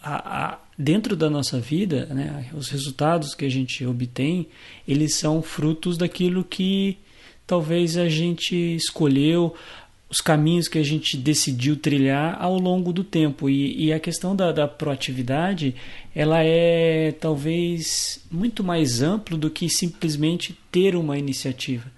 a, 0.02 0.46
a, 0.46 0.60
dentro 0.78 1.16
da 1.16 1.30
nossa 1.30 1.60
vida, 1.60 2.06
né, 2.08 2.50
os 2.54 2.70
resultados 2.70 3.36
que 3.36 3.46
a 3.46 3.50
gente 3.50 3.86
obtém, 3.86 4.48
eles 4.88 5.16
são 5.16 5.42
frutos 5.42 5.98
daquilo 5.98 6.44
que 6.44 6.98
talvez 7.46 7.98
a 7.98 8.10
gente 8.10 8.56
escolheu, 8.76 9.56
os 10.10 10.22
caminhos 10.22 10.68
que 10.68 10.80
a 10.80 10.84
gente 10.84 11.18
decidiu 11.18 11.76
trilhar 11.76 12.38
ao 12.42 12.58
longo 12.58 12.94
do 12.94 13.04
tempo. 13.04 13.50
E, 13.50 13.88
e 13.88 13.94
a 13.94 14.00
questão 14.00 14.36
da, 14.36 14.52
da, 14.52 14.68
proatividade, 14.68 15.76
ela 16.16 16.42
é 16.44 17.12
talvez 17.20 18.22
muito 18.32 18.64
mais 18.64 19.02
amplo 19.02 19.38
do 19.38 19.50
que 19.50 19.70
simplesmente 19.70 20.58
ter 20.72 20.96
uma 20.96 21.18
iniciativa. 21.18 21.92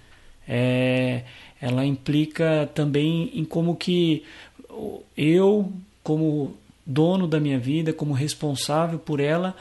É, 0.46 1.22
ela 1.60 1.84
implica 1.84 2.68
também 2.74 3.30
em 3.34 3.44
como 3.44 3.76
que 3.76 4.24
eu, 5.16 5.72
como 6.02 6.56
dono 6.84 7.28
da 7.28 7.38
minha 7.38 7.58
vida, 7.58 7.92
como 7.92 8.12
responsável 8.12 8.98
por 8.98 9.20
ela, 9.20 9.54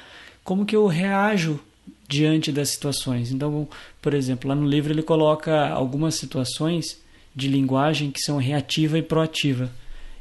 como 0.44 0.65
que 0.65 0.75
eu 0.75 0.88
reajo 0.88 1.60
diante 2.08 2.51
das 2.51 2.70
situações. 2.70 3.32
Então, 3.32 3.68
por 4.01 4.15
exemplo, 4.15 4.50
lá 4.50 4.56
no 4.56 4.68
livro 4.68 4.91
ele 4.91 5.03
coloca 5.03 5.70
algumas 5.70 6.15
situações 6.15 7.00
de 7.39 7.48
linguagem 7.48 8.12
que 8.12 8.19
são 8.19 8.38
reativa 8.38 8.98
e 8.98 9.01
proativa. 9.01 9.72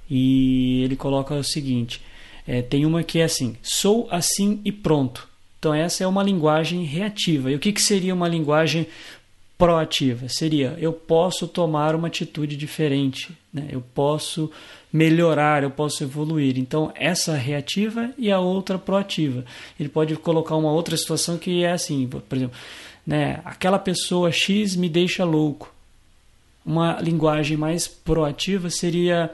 E 0.08 0.82
ele 0.84 0.96
coloca 0.96 1.34
o 1.34 1.44
seguinte: 1.44 2.00
é, 2.46 2.62
tem 2.62 2.86
uma 2.86 3.02
que 3.02 3.18
é 3.18 3.24
assim, 3.24 3.56
sou 3.62 4.08
assim 4.10 4.60
e 4.64 4.72
pronto. 4.72 5.28
Então, 5.58 5.74
essa 5.74 6.04
é 6.04 6.06
uma 6.06 6.22
linguagem 6.22 6.84
reativa. 6.84 7.50
E 7.50 7.54
o 7.54 7.58
que, 7.58 7.72
que 7.72 7.82
seria 7.82 8.14
uma 8.14 8.28
linguagem 8.28 8.86
proativa? 9.58 10.28
Seria 10.28 10.76
eu 10.78 10.92
posso 10.92 11.48
tomar 11.48 11.96
uma 11.96 12.06
atitude 12.06 12.56
diferente, 12.56 13.36
né? 13.52 13.66
eu 13.70 13.80
posso 13.80 14.50
melhorar, 14.92 15.64
eu 15.64 15.70
posso 15.70 16.04
evoluir. 16.04 16.58
Então, 16.58 16.92
essa 16.94 17.34
reativa 17.34 18.10
e 18.16 18.30
a 18.30 18.38
outra 18.38 18.78
proativa. 18.78 19.44
Ele 19.78 19.88
pode 19.88 20.16
colocar 20.16 20.56
uma 20.56 20.72
outra 20.72 20.96
situação 20.96 21.36
que 21.36 21.64
é 21.64 21.72
assim, 21.72 22.06
por 22.06 22.36
exemplo, 22.36 22.56
né? 23.06 23.40
aquela 23.44 23.78
pessoa 23.78 24.30
X 24.30 24.76
me 24.76 24.88
deixa 24.88 25.24
louco. 25.24 25.74
Uma 26.68 27.00
linguagem 27.00 27.56
mais 27.56 27.88
proativa 27.88 28.68
seria: 28.68 29.30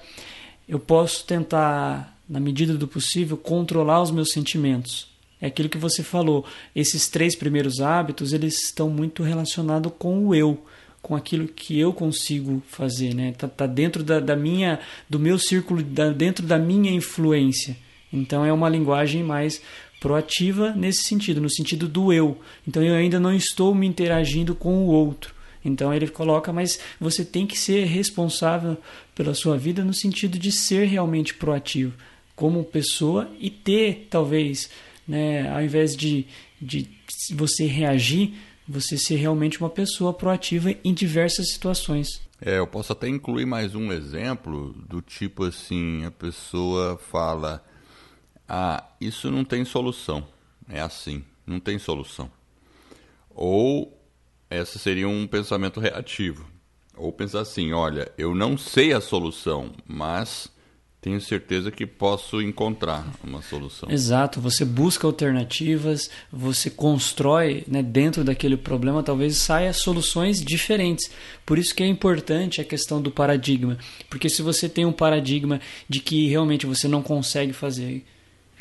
eu 0.68 0.78
posso 0.78 1.26
tentar, 1.26 2.16
na 2.28 2.38
medida 2.38 2.74
do 2.74 2.86
possível, 2.86 3.36
controlar 3.36 4.00
os 4.00 4.12
meus 4.12 4.30
sentimentos. 4.30 5.08
É 5.40 5.48
aquilo 5.48 5.68
que 5.68 5.76
você 5.76 6.04
falou. 6.04 6.46
Esses 6.76 7.08
três 7.08 7.34
primeiros 7.34 7.80
hábitos 7.80 8.32
eles 8.32 8.62
estão 8.62 8.88
muito 8.88 9.24
relacionados 9.24 9.90
com 9.98 10.28
o 10.28 10.32
eu, 10.32 10.64
com 11.02 11.16
aquilo 11.16 11.48
que 11.48 11.76
eu 11.76 11.92
consigo 11.92 12.62
fazer, 12.68 13.12
né? 13.16 13.32
Tá, 13.36 13.48
tá 13.48 13.66
dentro 13.66 14.04
da, 14.04 14.20
da, 14.20 14.36
minha, 14.36 14.78
do 15.10 15.18
meu 15.18 15.36
círculo, 15.36 15.82
da, 15.82 16.10
dentro 16.10 16.46
da 16.46 16.56
minha 16.56 16.92
influência. 16.92 17.76
Então 18.12 18.44
é 18.44 18.52
uma 18.52 18.68
linguagem 18.68 19.24
mais 19.24 19.60
proativa 19.98 20.70
nesse 20.70 21.02
sentido, 21.02 21.40
no 21.40 21.50
sentido 21.50 21.88
do 21.88 22.12
eu. 22.12 22.40
Então 22.66 22.80
eu 22.80 22.94
ainda 22.94 23.18
não 23.18 23.34
estou 23.34 23.74
me 23.74 23.88
interagindo 23.88 24.54
com 24.54 24.84
o 24.84 24.86
outro. 24.86 25.33
Então 25.64 25.94
ele 25.94 26.08
coloca, 26.08 26.52
mas 26.52 26.78
você 27.00 27.24
tem 27.24 27.46
que 27.46 27.58
ser 27.58 27.84
responsável 27.86 28.76
pela 29.14 29.34
sua 29.34 29.56
vida 29.56 29.82
no 29.82 29.94
sentido 29.94 30.38
de 30.38 30.52
ser 30.52 30.86
realmente 30.86 31.34
proativo 31.34 31.94
como 32.36 32.64
pessoa 32.64 33.30
e 33.38 33.48
ter, 33.48 34.08
talvez, 34.10 34.68
né, 35.06 35.48
ao 35.50 35.62
invés 35.62 35.96
de, 35.96 36.26
de 36.60 36.88
você 37.32 37.66
reagir, 37.66 38.34
você 38.66 38.96
ser 38.96 39.16
realmente 39.16 39.60
uma 39.60 39.70
pessoa 39.70 40.12
proativa 40.12 40.74
em 40.82 40.92
diversas 40.92 41.50
situações. 41.50 42.20
É, 42.40 42.58
eu 42.58 42.66
posso 42.66 42.92
até 42.92 43.08
incluir 43.08 43.46
mais 43.46 43.74
um 43.74 43.92
exemplo 43.92 44.74
do 44.88 45.00
tipo 45.00 45.44
assim, 45.44 46.04
a 46.04 46.10
pessoa 46.10 46.98
fala: 46.98 47.64
"Ah, 48.48 48.84
isso 49.00 49.30
não 49.30 49.44
tem 49.44 49.64
solução". 49.64 50.26
É 50.68 50.80
assim, 50.80 51.22
não 51.46 51.60
tem 51.60 51.78
solução. 51.78 52.30
Ou 53.34 53.96
esse 54.60 54.78
seria 54.78 55.08
um 55.08 55.26
pensamento 55.26 55.80
reativo. 55.80 56.46
Ou 56.96 57.12
pensar 57.12 57.40
assim: 57.40 57.72
olha, 57.72 58.10
eu 58.16 58.34
não 58.34 58.56
sei 58.56 58.92
a 58.92 59.00
solução, 59.00 59.72
mas 59.86 60.52
tenho 61.04 61.20
certeza 61.20 61.70
que 61.70 61.86
posso 61.86 62.40
encontrar 62.40 63.06
uma 63.22 63.42
solução. 63.42 63.90
Exato, 63.90 64.40
você 64.40 64.64
busca 64.64 65.06
alternativas, 65.06 66.08
você 66.32 66.70
constrói 66.70 67.62
né, 67.68 67.82
dentro 67.82 68.24
daquele 68.24 68.56
problema, 68.56 69.02
talvez 69.02 69.36
saia 69.36 69.74
soluções 69.74 70.42
diferentes. 70.42 71.10
Por 71.44 71.58
isso 71.58 71.74
que 71.74 71.82
é 71.82 71.86
importante 71.86 72.62
a 72.62 72.64
questão 72.64 73.02
do 73.02 73.10
paradigma, 73.10 73.76
porque 74.08 74.30
se 74.30 74.40
você 74.40 74.66
tem 74.66 74.86
um 74.86 74.92
paradigma 74.92 75.60
de 75.86 76.00
que 76.00 76.26
realmente 76.26 76.64
você 76.64 76.88
não 76.88 77.02
consegue 77.02 77.52
fazer 77.52 78.02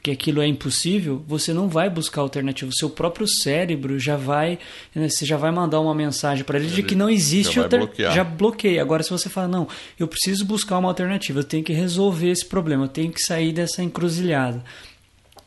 que 0.04 0.12
aquilo 0.12 0.42
é 0.42 0.48
impossível, 0.48 1.24
você 1.26 1.54
não 1.54 1.70
vai 1.70 1.90
buscar 1.90 2.20
alternativa. 2.20 2.70
O 2.70 2.76
seu 2.76 2.90
próprio 2.90 3.26
cérebro 3.26 3.98
já 3.98 4.18
vai, 4.18 4.60
né, 4.94 5.08
você 5.08 5.26
já 5.26 5.38
vai 5.38 5.50
mandar 5.50 5.80
uma 5.80 5.96
mensagem 5.96 6.44
para 6.44 6.60
ele 6.60 6.68
de 6.68 6.84
que 6.84 6.94
não 6.94 7.10
existe 7.10 7.56
já, 7.56 7.70
já 8.14 8.24
bloqueia. 8.26 8.82
Agora, 8.82 9.02
se 9.02 9.10
você 9.10 9.30
fala, 9.30 9.48
não, 9.48 9.66
eu 9.98 10.06
preciso 10.06 10.44
buscar 10.44 10.78
uma 10.78 10.90
alternativa, 10.90 11.40
eu 11.40 11.44
tenho 11.46 11.64
que 11.64 11.72
resolver 11.72 12.30
esse 12.30 12.46
problema, 12.46 12.84
eu 12.84 12.90
tenho 12.90 13.14
que 13.14 13.22
sair 13.22 13.54
dessa 13.54 13.82
encruzilhada. 13.82 14.62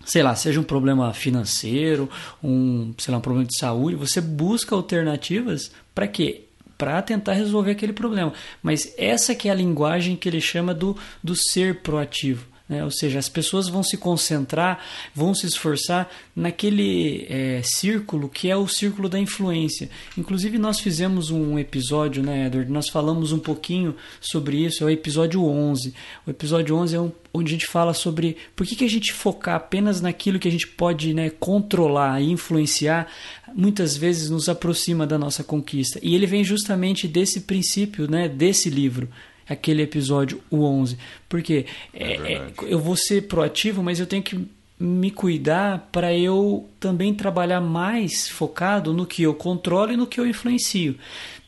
Sei 0.06 0.22
lá, 0.22 0.34
seja 0.34 0.58
um 0.58 0.64
problema 0.64 1.12
financeiro, 1.12 2.08
um, 2.42 2.94
sei 2.96 3.12
lá, 3.12 3.18
um 3.18 3.20
problema 3.20 3.46
de 3.46 3.58
saúde, 3.58 3.94
você 3.94 4.22
busca 4.22 4.74
alternativas 4.74 5.70
para 5.94 6.08
quê? 6.08 6.44
Para 6.78 7.02
tentar 7.02 7.34
resolver 7.34 7.72
aquele 7.72 7.92
problema. 7.92 8.32
Mas 8.62 8.94
essa 8.96 9.34
que 9.34 9.50
é 9.50 9.52
a 9.52 9.54
linguagem 9.54 10.16
que 10.16 10.26
ele 10.26 10.40
chama 10.40 10.72
do, 10.72 10.96
do 11.22 11.36
ser 11.36 11.82
proativo 11.82 12.55
Né? 12.68 12.82
Ou 12.82 12.90
seja, 12.90 13.18
as 13.18 13.28
pessoas 13.28 13.68
vão 13.68 13.82
se 13.82 13.96
concentrar, 13.96 14.80
vão 15.14 15.34
se 15.34 15.46
esforçar 15.46 16.10
naquele 16.34 17.24
é, 17.28 17.60
círculo 17.62 18.28
que 18.28 18.50
é 18.50 18.56
o 18.56 18.66
círculo 18.66 19.08
da 19.08 19.18
influência. 19.18 19.88
Inclusive, 20.18 20.58
nós 20.58 20.80
fizemos 20.80 21.30
um 21.30 21.58
episódio, 21.58 22.22
né, 22.22 22.46
Edward? 22.46 22.70
Nós 22.70 22.88
falamos 22.88 23.30
um 23.30 23.38
pouquinho 23.38 23.94
sobre 24.20 24.64
isso, 24.64 24.82
é 24.82 24.86
o 24.86 24.90
episódio 24.90 25.44
11. 25.44 25.94
O 26.26 26.30
episódio 26.30 26.74
11 26.74 26.96
é 26.96 27.00
um, 27.00 27.12
onde 27.32 27.50
a 27.50 27.56
gente 27.56 27.66
fala 27.68 27.94
sobre 27.94 28.36
por 28.56 28.66
que, 28.66 28.74
que 28.74 28.84
a 28.84 28.90
gente 28.90 29.12
focar 29.12 29.54
apenas 29.54 30.00
naquilo 30.00 30.38
que 30.38 30.48
a 30.48 30.52
gente 30.52 30.66
pode 30.66 31.14
né, 31.14 31.30
controlar 31.30 32.20
e 32.20 32.32
influenciar, 32.32 33.06
muitas 33.54 33.96
vezes 33.96 34.28
nos 34.28 34.48
aproxima 34.48 35.06
da 35.06 35.16
nossa 35.16 35.44
conquista. 35.44 36.00
E 36.02 36.16
ele 36.16 36.26
vem 36.26 36.42
justamente 36.42 37.06
desse 37.06 37.42
princípio, 37.42 38.10
né, 38.10 38.28
desse 38.28 38.68
livro 38.68 39.08
aquele 39.48 39.82
episódio, 39.82 40.40
o 40.50 40.64
11. 40.64 40.98
Porque 41.28 41.66
é, 41.92 42.34
é, 42.34 42.52
eu 42.62 42.78
vou 42.78 42.96
ser 42.96 43.22
proativo, 43.22 43.82
mas 43.82 44.00
eu 44.00 44.06
tenho 44.06 44.22
que 44.22 44.46
me 44.78 45.10
cuidar 45.10 45.88
para 45.90 46.14
eu 46.14 46.68
também 46.78 47.14
trabalhar 47.14 47.60
mais 47.60 48.28
focado 48.28 48.92
no 48.92 49.06
que 49.06 49.22
eu 49.22 49.34
controlo 49.34 49.92
e 49.92 49.96
no 49.96 50.06
que 50.06 50.20
eu 50.20 50.26
influencio. 50.26 50.96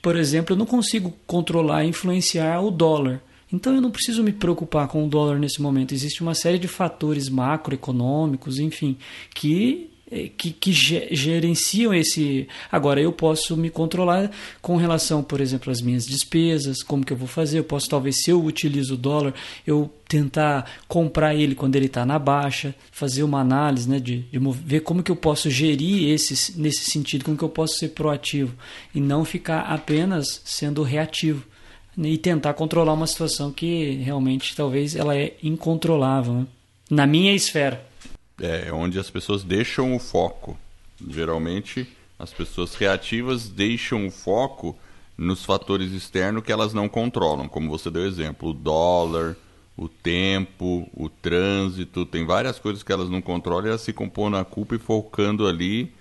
Por 0.01 0.17
exemplo, 0.17 0.55
eu 0.55 0.59
não 0.59 0.67
consigo 0.67 1.15
controlar 1.27 1.85
e 1.85 1.89
influenciar 1.89 2.61
o 2.61 2.71
dólar. 2.71 3.21
Então 3.53 3.75
eu 3.75 3.81
não 3.81 3.91
preciso 3.91 4.23
me 4.23 4.33
preocupar 4.33 4.89
com 4.89 5.05
o 5.05 5.09
dólar 5.09 5.39
nesse 5.39 5.61
momento. 5.61 5.93
Existe 5.93 6.23
uma 6.23 6.35
série 6.35 6.59
de 6.59 6.69
fatores 6.69 7.29
macroeconômicos, 7.29 8.59
enfim, 8.59 8.97
que 9.35 9.91
é, 9.98 9.98
que, 10.37 10.51
que 10.51 10.73
gerenciam 10.73 11.93
esse. 11.93 12.49
Agora, 12.73 13.01
eu 13.01 13.13
posso 13.13 13.57
me 13.57 13.71
controlar 13.71 14.31
com 14.63 14.77
relação, 14.77 15.23
por 15.23 15.41
exemplo, 15.41 15.71
às 15.71 15.81
minhas 15.81 16.07
despesas, 16.07 16.83
como 16.83 17.05
que 17.05 17.13
eu 17.13 17.17
vou 17.17 17.29
fazer. 17.29 17.59
Eu 17.59 17.65
posso, 17.65 17.89
talvez, 17.89 18.23
se 18.23 18.31
eu 18.31 18.43
utilizo 18.43 18.95
o 18.95 18.97
dólar, 18.97 19.35
eu 19.67 19.91
tentar 20.09 20.71
comprar 20.89 21.35
ele 21.35 21.55
quando 21.55 21.77
ele 21.77 21.87
está 21.87 22.07
na 22.07 22.19
baixa, 22.19 22.75
fazer 22.91 23.23
uma 23.23 23.41
análise, 23.41 23.89
né, 23.89 24.01
de, 24.01 24.21
de, 24.23 24.39
ver 24.65 24.81
como 24.81 25.03
que 25.03 25.11
eu 25.11 25.17
posso 25.17 25.51
gerir 25.51 26.09
esse, 26.09 26.59
nesse 26.59 26.91
sentido, 26.91 27.25
como 27.25 27.37
que 27.37 27.45
eu 27.45 27.49
posso 27.49 27.77
ser 27.77 27.91
proativo 27.91 28.55
e 28.95 29.01
não 29.01 29.25
ficar 29.25 29.61
apenas 29.61 30.41
sendo 30.47 30.83
reativo 30.83 31.45
né, 31.95 32.09
e 32.09 32.17
tentar 32.17 32.55
controlar 32.55 32.95
uma 32.95 33.07
situação 33.07 33.53
que 33.53 33.97
realmente 33.97 34.57
talvez 34.57 34.97
ela 34.97 35.15
é 35.15 35.35
incontrolável 35.43 36.33
né? 36.33 36.47
na 36.91 37.07
minha 37.07 37.35
esfera 37.35 37.88
é 38.41 38.73
onde 38.73 38.99
as 38.99 39.11
pessoas 39.11 39.43
deixam 39.43 39.95
o 39.95 39.99
foco. 39.99 40.57
Geralmente, 41.09 41.89
as 42.19 42.33
pessoas 42.33 42.75
reativas 42.75 43.49
deixam 43.49 44.07
o 44.07 44.11
foco 44.11 44.77
nos 45.17 45.45
fatores 45.45 45.93
externos 45.93 46.45
que 46.45 46.53
elas 46.53 46.73
não 46.73 46.89
controlam, 46.89 47.49
como 47.49 47.69
você 47.69 47.91
deu 47.91 48.07
exemplo, 48.07 48.51
o 48.51 48.55
dólar, 48.55 49.37
o 49.77 49.89
tempo, 49.89 50.89
o 50.93 51.09
trânsito, 51.09 52.05
tem 52.05 52.25
várias 52.27 52.59
coisas 52.59 52.83
que 52.83 52.93
elas 52.93 53.09
não 53.09 53.21
controlam 53.21 53.67
e 53.67 53.69
elas 53.69 53.81
se 53.81 53.93
compõem 53.93 54.31
na 54.31 54.45
culpa 54.45 54.75
e 54.75 54.79
focando 54.79 55.47
ali. 55.47 55.93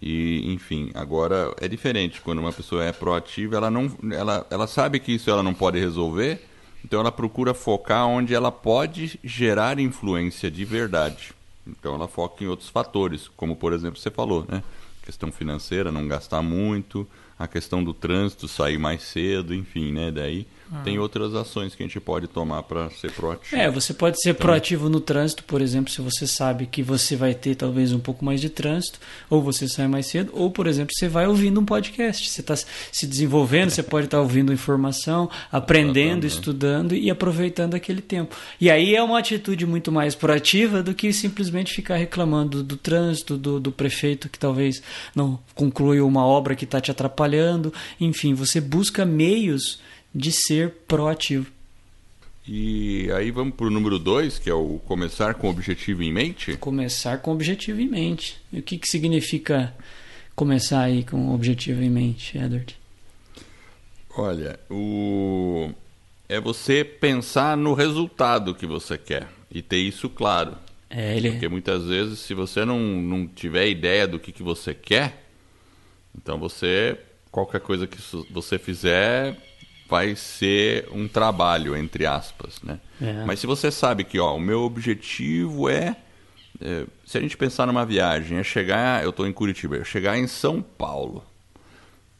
E, 0.00 0.52
enfim, 0.52 0.90
agora 0.94 1.52
é 1.60 1.66
diferente. 1.66 2.20
Quando 2.20 2.38
uma 2.38 2.52
pessoa 2.52 2.84
é 2.84 2.92
proativa, 2.92 3.56
ela 3.56 3.70
não 3.70 3.90
ela, 4.12 4.46
ela 4.48 4.66
sabe 4.66 5.00
que 5.00 5.12
isso 5.12 5.28
ela 5.28 5.42
não 5.42 5.52
pode 5.52 5.78
resolver, 5.78 6.40
então 6.84 7.00
ela 7.00 7.10
procura 7.10 7.52
focar 7.52 8.06
onde 8.06 8.32
ela 8.32 8.52
pode 8.52 9.18
gerar 9.24 9.80
influência 9.80 10.48
de 10.48 10.64
verdade. 10.64 11.32
Então 11.66 11.94
ela 11.94 12.08
foca 12.08 12.42
em 12.42 12.46
outros 12.46 12.68
fatores, 12.68 13.28
como 13.36 13.56
por 13.56 13.72
exemplo 13.72 13.98
você 13.98 14.10
falou, 14.10 14.44
né? 14.48 14.62
Questão 15.02 15.32
financeira, 15.32 15.90
não 15.90 16.06
gastar 16.06 16.42
muito, 16.42 17.06
a 17.38 17.48
questão 17.48 17.82
do 17.82 17.92
trânsito, 17.94 18.46
sair 18.46 18.78
mais 18.78 19.02
cedo, 19.02 19.54
enfim, 19.54 19.92
né? 19.92 20.10
Daí 20.10 20.46
ah. 20.72 20.82
tem 20.82 20.98
outras 20.98 21.34
ações 21.34 21.74
que 21.74 21.82
a 21.82 21.86
gente 21.86 22.00
pode 22.00 22.26
tomar 22.26 22.62
para 22.62 22.90
ser 22.90 23.10
proativo. 23.12 23.56
É, 23.56 23.70
você 23.70 23.94
pode 23.94 24.20
ser 24.20 24.34
proativo 24.34 24.88
no 24.88 25.00
trânsito, 25.00 25.44
por 25.44 25.60
exemplo, 25.60 25.92
se 25.92 26.00
você 26.00 26.26
sabe 26.26 26.66
que 26.66 26.82
você 26.82 27.16
vai 27.16 27.34
ter 27.34 27.54
talvez 27.54 27.92
um 27.92 27.98
pouco 27.98 28.24
mais 28.24 28.40
de 28.40 28.48
trânsito, 28.50 28.98
ou 29.28 29.42
você 29.42 29.68
sai 29.68 29.86
mais 29.88 30.06
cedo, 30.06 30.30
ou, 30.34 30.50
por 30.50 30.66
exemplo, 30.66 30.94
você 30.94 31.08
vai 31.08 31.26
ouvindo 31.26 31.60
um 31.60 31.64
podcast. 31.64 32.28
Você 32.28 32.40
está 32.40 32.54
se 32.56 33.06
desenvolvendo, 33.06 33.70
você 33.70 33.82
pode 33.82 34.06
estar 34.06 34.18
tá 34.18 34.22
ouvindo 34.22 34.52
informação, 34.52 35.30
aprendendo, 35.50 36.26
estudando 36.26 36.94
e 36.94 37.10
aproveitando 37.10 37.74
aquele 37.74 38.00
tempo. 38.00 38.36
E 38.60 38.70
aí 38.70 38.94
é 38.94 39.02
uma 39.02 39.18
atitude 39.18 39.66
muito 39.66 39.90
mais 39.90 40.14
proativa 40.14 40.82
do 40.82 40.94
que 40.94 41.12
simplesmente 41.12 41.72
ficar 41.72 41.96
reclamando 41.96 42.58
do, 42.58 42.64
do 42.64 42.76
trânsito, 42.76 43.36
do, 43.36 43.60
do 43.60 43.72
prefeito 43.72 44.28
que 44.28 44.38
talvez 44.38 44.82
não 45.14 45.38
concluiu 45.54 46.06
uma 46.06 46.24
obra 46.24 46.54
que 46.54 46.64
está 46.64 46.80
te 46.80 46.90
atrapalhando 46.90 47.72
enfim, 48.00 48.34
você 48.34 48.60
busca 48.60 49.04
meios 49.04 49.78
de 50.14 50.32
ser 50.32 50.70
proativo. 50.86 51.46
E 52.46 53.10
aí 53.12 53.30
vamos 53.30 53.54
para 53.54 53.66
o 53.66 53.70
número 53.70 53.98
dois, 53.98 54.38
que 54.38 54.50
é 54.50 54.54
o 54.54 54.80
começar 54.86 55.34
com 55.34 55.48
objetivo 55.48 56.02
em 56.02 56.12
mente? 56.12 56.56
Começar 56.56 57.18
com 57.18 57.30
objetivo 57.32 57.80
em 57.80 57.88
mente. 57.88 58.40
E 58.52 58.58
o 58.58 58.62
que, 58.62 58.78
que 58.78 58.88
significa 58.88 59.74
começar 60.34 60.80
aí 60.80 61.04
com 61.04 61.32
objetivo 61.34 61.82
em 61.82 61.90
mente, 61.90 62.36
Edward? 62.38 62.76
Olha, 64.16 64.58
o... 64.68 65.70
é 66.28 66.40
você 66.40 66.82
pensar 66.82 67.56
no 67.56 67.74
resultado 67.74 68.54
que 68.54 68.66
você 68.66 68.98
quer 68.98 69.28
e 69.50 69.62
ter 69.62 69.78
isso 69.78 70.08
claro. 70.08 70.56
É, 70.88 71.16
ele... 71.16 71.30
Porque 71.32 71.48
muitas 71.48 71.84
vezes, 71.84 72.18
se 72.18 72.34
você 72.34 72.64
não, 72.64 72.80
não 72.80 73.28
tiver 73.28 73.68
ideia 73.68 74.08
do 74.08 74.18
que, 74.18 74.32
que 74.32 74.42
você 74.42 74.74
quer, 74.74 75.24
então 76.16 76.38
você 76.38 76.98
qualquer 77.30 77.60
coisa 77.60 77.86
que 77.86 77.98
você 78.28 78.58
fizer 78.58 79.36
vai 79.90 80.14
ser 80.14 80.88
um 80.92 81.08
trabalho, 81.08 81.76
entre 81.76 82.06
aspas, 82.06 82.62
né? 82.62 82.78
É. 83.02 83.24
Mas 83.26 83.40
se 83.40 83.46
você 83.46 83.70
sabe 83.70 84.04
que, 84.04 84.20
ó, 84.20 84.36
o 84.36 84.40
meu 84.40 84.60
objetivo 84.60 85.68
é, 85.68 85.96
é, 86.60 86.86
se 87.04 87.18
a 87.18 87.20
gente 87.20 87.36
pensar 87.36 87.66
numa 87.66 87.84
viagem, 87.84 88.38
é 88.38 88.44
chegar, 88.44 89.02
eu 89.02 89.10
estou 89.10 89.26
em 89.26 89.32
Curitiba, 89.32 89.78
é 89.78 89.84
chegar 89.84 90.16
em 90.16 90.28
São 90.28 90.62
Paulo. 90.62 91.24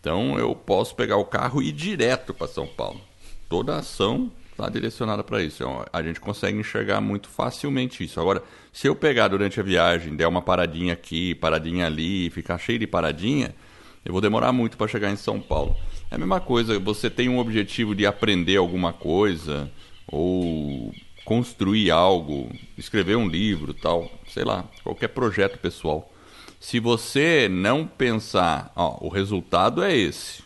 Então 0.01 0.39
eu 0.39 0.55
posso 0.55 0.95
pegar 0.97 1.17
o 1.17 1.25
carro 1.25 1.63
e 1.63 1.69
ir 1.69 1.73
direto 1.73 2.35
para 2.35 2.49
São 2.49 2.67
Paulo. 2.67 3.01
Toda 3.49 3.77
ação 3.77 4.33
está 4.51 4.69
direcionada 4.69 5.23
para 5.23 5.43
isso. 5.43 5.63
Então, 5.63 5.85
a 5.93 6.03
gente 6.03 6.21
consegue 6.21 6.59
enxergar 6.59 7.01
muito 7.01 7.29
facilmente 7.29 8.05
isso. 8.05 8.21
Agora, 8.21 8.43
se 8.73 8.87
eu 8.87 8.95
pegar 8.95 9.29
durante 9.29 9.61
a 9.61 9.63
viagem, 9.63 10.15
der 10.15 10.27
uma 10.27 10.43
paradinha 10.43 10.93
aqui, 10.93 11.35
paradinha 11.35 11.87
ali, 11.87 12.31
ficar 12.31 12.59
cheio 12.59 12.79
de 12.79 12.87
paradinha, 12.87 13.55
eu 14.05 14.13
vou 14.13 14.21
demorar 14.21 14.53
muito 14.53 14.77
para 14.77 14.89
chegar 14.89 15.11
em 15.11 15.17
São 15.17 15.41
Paulo. 15.41 15.77
É 16.11 16.17
a 16.17 16.19
mesma 16.19 16.41
coisa, 16.41 16.79
você 16.79 17.09
tem 17.09 17.29
um 17.29 17.39
objetivo 17.39 17.95
de 17.95 18.05
aprender 18.05 18.57
alguma 18.57 18.93
coisa 18.93 19.71
ou 20.07 20.93
construir 21.25 21.91
algo, 21.91 22.51
escrever 22.77 23.17
um 23.17 23.29
livro, 23.29 23.73
tal, 23.73 24.11
sei 24.29 24.45
lá, 24.45 24.65
qualquer 24.83 25.09
projeto 25.09 25.59
pessoal. 25.59 26.13
Se 26.59 26.81
você 26.81 27.49
não 27.49 27.87
pensar, 27.87 28.73
ó, 28.75 28.99
o 29.01 29.09
resultado 29.09 29.83
é 29.83 29.97
esse, 29.97 30.43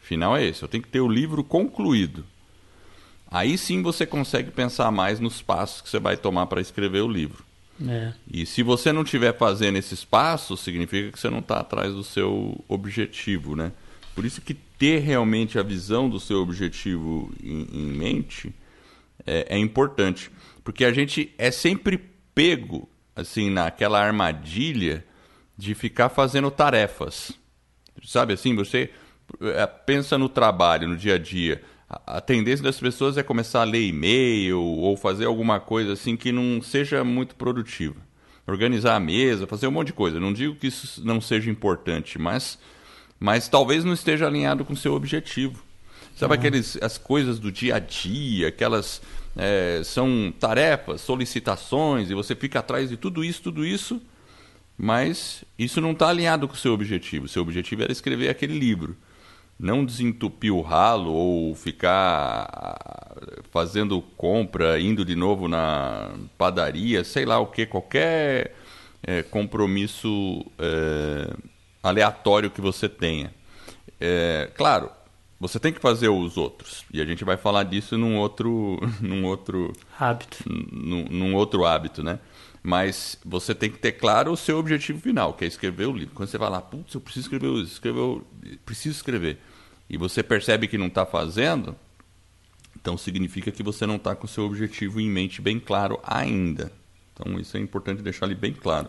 final 0.00 0.36
é 0.36 0.44
esse, 0.44 0.62
eu 0.62 0.68
tenho 0.68 0.82
que 0.82 0.88
ter 0.88 1.00
o 1.00 1.08
livro 1.08 1.44
concluído. 1.44 2.24
Aí 3.30 3.56
sim 3.58 3.82
você 3.82 4.06
consegue 4.06 4.50
pensar 4.50 4.90
mais 4.90 5.20
nos 5.20 5.42
passos 5.42 5.82
que 5.82 5.88
você 5.90 5.98
vai 5.98 6.16
tomar 6.16 6.46
para 6.46 6.60
escrever 6.60 7.02
o 7.02 7.08
livro. 7.08 7.44
É. 7.86 8.12
E 8.30 8.46
se 8.46 8.62
você 8.62 8.92
não 8.92 9.02
estiver 9.02 9.36
fazendo 9.36 9.76
esses 9.76 10.04
passos, 10.04 10.60
significa 10.60 11.12
que 11.12 11.18
você 11.18 11.30
não 11.30 11.38
está 11.38 11.60
atrás 11.60 11.92
do 11.92 12.04
seu 12.04 12.62
objetivo, 12.68 13.56
né? 13.56 13.72
Por 14.14 14.24
isso 14.24 14.40
que 14.40 14.54
ter 14.54 15.00
realmente 15.00 15.58
a 15.58 15.62
visão 15.62 16.08
do 16.08 16.20
seu 16.20 16.38
objetivo 16.38 17.32
em, 17.42 17.66
em 17.72 17.86
mente 17.86 18.54
é, 19.26 19.56
é, 19.56 19.58
importante, 19.58 20.30
porque 20.62 20.84
a 20.84 20.92
gente 20.92 21.32
é 21.38 21.50
sempre 21.50 21.98
pego 22.34 22.88
assim 23.14 23.50
naquela 23.50 24.04
armadilha 24.04 25.04
de 25.56 25.74
ficar 25.74 26.08
fazendo 26.08 26.50
tarefas, 26.50 27.32
sabe 28.04 28.34
assim? 28.34 28.54
Você 28.56 28.90
é, 29.40 29.66
pensa 29.66 30.18
no 30.18 30.28
trabalho, 30.28 30.88
no 30.88 30.96
dia 30.96 31.14
a 31.14 31.18
dia 31.18 31.62
a 32.06 32.20
tendência 32.20 32.64
das 32.64 32.80
pessoas 32.80 33.16
é 33.16 33.22
começar 33.22 33.60
a 33.60 33.64
ler 33.64 33.86
e-mail 33.86 34.60
ou 34.60 34.96
fazer 34.96 35.26
alguma 35.26 35.60
coisa 35.60 35.92
assim 35.92 36.16
que 36.16 36.32
não 36.32 36.62
seja 36.62 37.04
muito 37.04 37.34
produtiva. 37.36 37.96
Organizar 38.46 38.96
a 38.96 39.00
mesa, 39.00 39.46
fazer 39.46 39.66
um 39.66 39.70
monte 39.70 39.88
de 39.88 39.92
coisa. 39.92 40.18
Não 40.18 40.32
digo 40.32 40.56
que 40.56 40.66
isso 40.66 41.04
não 41.04 41.20
seja 41.20 41.50
importante, 41.50 42.18
mas, 42.18 42.58
mas 43.22 43.48
talvez 43.48 43.84
não 43.84 43.92
esteja 43.92 44.26
alinhado 44.26 44.64
com 44.64 44.72
o 44.72 44.76
seu 44.76 44.94
objetivo. 44.94 45.62
Sabe 46.16 46.34
uhum. 46.34 46.40
aqueles 46.40 46.76
as 46.82 46.98
coisas 46.98 47.38
do 47.38 47.52
dia 47.52 47.76
a 47.76 47.78
dia, 47.78 48.48
aquelas 48.48 49.00
é, 49.36 49.80
são 49.84 50.34
tarefas, 50.40 51.02
solicitações, 51.02 52.10
e 52.10 52.14
você 52.14 52.34
fica 52.34 52.58
atrás 52.58 52.90
de 52.90 52.96
tudo 52.96 53.22
isso, 53.22 53.40
tudo 53.40 53.64
isso, 53.64 54.02
mas 54.76 55.44
isso 55.56 55.80
não 55.80 55.92
está 55.92 56.08
alinhado 56.08 56.48
com 56.48 56.54
o 56.54 56.58
seu 56.58 56.72
objetivo. 56.72 57.26
O 57.26 57.28
seu 57.28 57.42
objetivo 57.42 57.84
era 57.84 57.92
escrever 57.92 58.28
aquele 58.28 58.58
livro 58.58 58.96
não 59.58 59.84
desentupir 59.84 60.52
o 60.52 60.60
ralo 60.60 61.12
ou 61.12 61.54
ficar 61.54 63.14
fazendo 63.52 64.02
compra, 64.16 64.80
indo 64.80 65.04
de 65.04 65.14
novo 65.14 65.46
na 65.46 66.10
padaria, 66.36 67.04
sei 67.04 67.24
lá 67.24 67.38
o 67.38 67.46
que, 67.46 67.64
qualquer 67.64 68.56
é, 69.04 69.22
compromisso 69.22 70.44
é, 70.58 71.32
aleatório 71.82 72.50
que 72.50 72.60
você 72.60 72.88
tenha. 72.88 73.34
É, 74.00 74.50
claro, 74.56 74.90
você 75.40 75.58
tem 75.58 75.72
que 75.72 75.80
fazer 75.80 76.08
os 76.08 76.36
outros. 76.36 76.84
E 76.92 77.00
a 77.00 77.04
gente 77.04 77.24
vai 77.24 77.36
falar 77.36 77.64
disso 77.64 77.98
num 77.98 78.16
outro, 78.16 78.78
num 79.00 79.24
outro 79.24 79.72
hábito. 79.98 80.38
Num, 80.48 81.04
num 81.04 81.34
outro 81.34 81.64
hábito, 81.64 82.02
né? 82.02 82.20
Mas 82.62 83.18
você 83.24 83.54
tem 83.54 83.68
que 83.68 83.78
ter 83.78 83.92
claro 83.92 84.30
o 84.30 84.36
seu 84.36 84.56
objetivo 84.58 85.00
final, 85.00 85.34
que 85.34 85.44
é 85.44 85.48
escrever 85.48 85.86
o 85.86 85.92
livro. 85.92 86.14
Quando 86.14 86.28
você 86.28 86.38
vai 86.38 86.48
lá, 86.48 86.60
putz, 86.60 86.94
eu 86.94 87.00
preciso 87.00 87.26
escrever, 87.26 87.52
escrever, 87.64 88.20
preciso 88.64 88.96
escrever. 88.96 89.38
E 89.90 89.96
você 89.96 90.22
percebe 90.22 90.68
que 90.68 90.78
não 90.78 90.86
está 90.86 91.04
fazendo, 91.04 91.74
então 92.76 92.96
significa 92.96 93.50
que 93.50 93.64
você 93.64 93.84
não 93.84 93.96
está 93.96 94.14
com 94.14 94.26
o 94.26 94.28
seu 94.28 94.44
objetivo 94.44 95.00
em 95.00 95.10
mente 95.10 95.42
bem 95.42 95.58
claro 95.58 95.98
ainda. 96.04 96.72
Então 97.12 97.38
isso 97.38 97.56
é 97.56 97.60
importante 97.60 98.00
deixar 98.00 98.26
ali 98.26 98.36
bem 98.36 98.52
claro. 98.52 98.88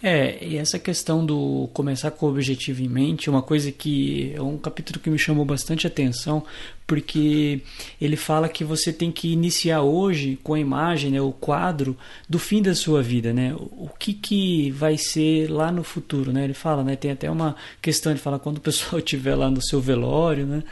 É, 0.00 0.38
e 0.44 0.56
essa 0.56 0.78
questão 0.78 1.26
do 1.26 1.68
começar 1.72 2.12
com 2.12 2.26
o 2.26 2.28
objetivo 2.28 2.82
em 2.82 2.88
mente, 2.88 3.28
uma 3.28 3.42
coisa 3.42 3.72
que 3.72 4.32
é 4.32 4.40
um 4.40 4.56
capítulo 4.56 5.00
que 5.00 5.10
me 5.10 5.18
chamou 5.18 5.44
bastante 5.44 5.88
atenção, 5.88 6.44
porque 6.86 7.62
ele 8.00 8.14
fala 8.16 8.48
que 8.48 8.62
você 8.62 8.92
tem 8.92 9.10
que 9.10 9.32
iniciar 9.32 9.82
hoje 9.82 10.38
com 10.44 10.54
a 10.54 10.60
imagem, 10.60 11.10
né, 11.10 11.20
o 11.20 11.32
quadro 11.32 11.96
do 12.28 12.38
fim 12.38 12.62
da 12.62 12.76
sua 12.76 13.02
vida, 13.02 13.32
né? 13.32 13.52
O 13.58 13.88
que 13.98 14.14
que 14.14 14.70
vai 14.70 14.96
ser 14.96 15.50
lá 15.50 15.72
no 15.72 15.82
futuro, 15.82 16.32
né? 16.32 16.44
Ele 16.44 16.54
fala, 16.54 16.84
né, 16.84 16.94
tem 16.94 17.10
até 17.10 17.28
uma 17.28 17.56
questão, 17.82 18.12
ele 18.12 18.20
fala 18.20 18.38
quando 18.38 18.58
o 18.58 18.60
pessoal 18.60 19.00
estiver 19.02 19.34
lá 19.34 19.50
no 19.50 19.60
seu 19.60 19.80
velório, 19.80 20.46
né? 20.46 20.62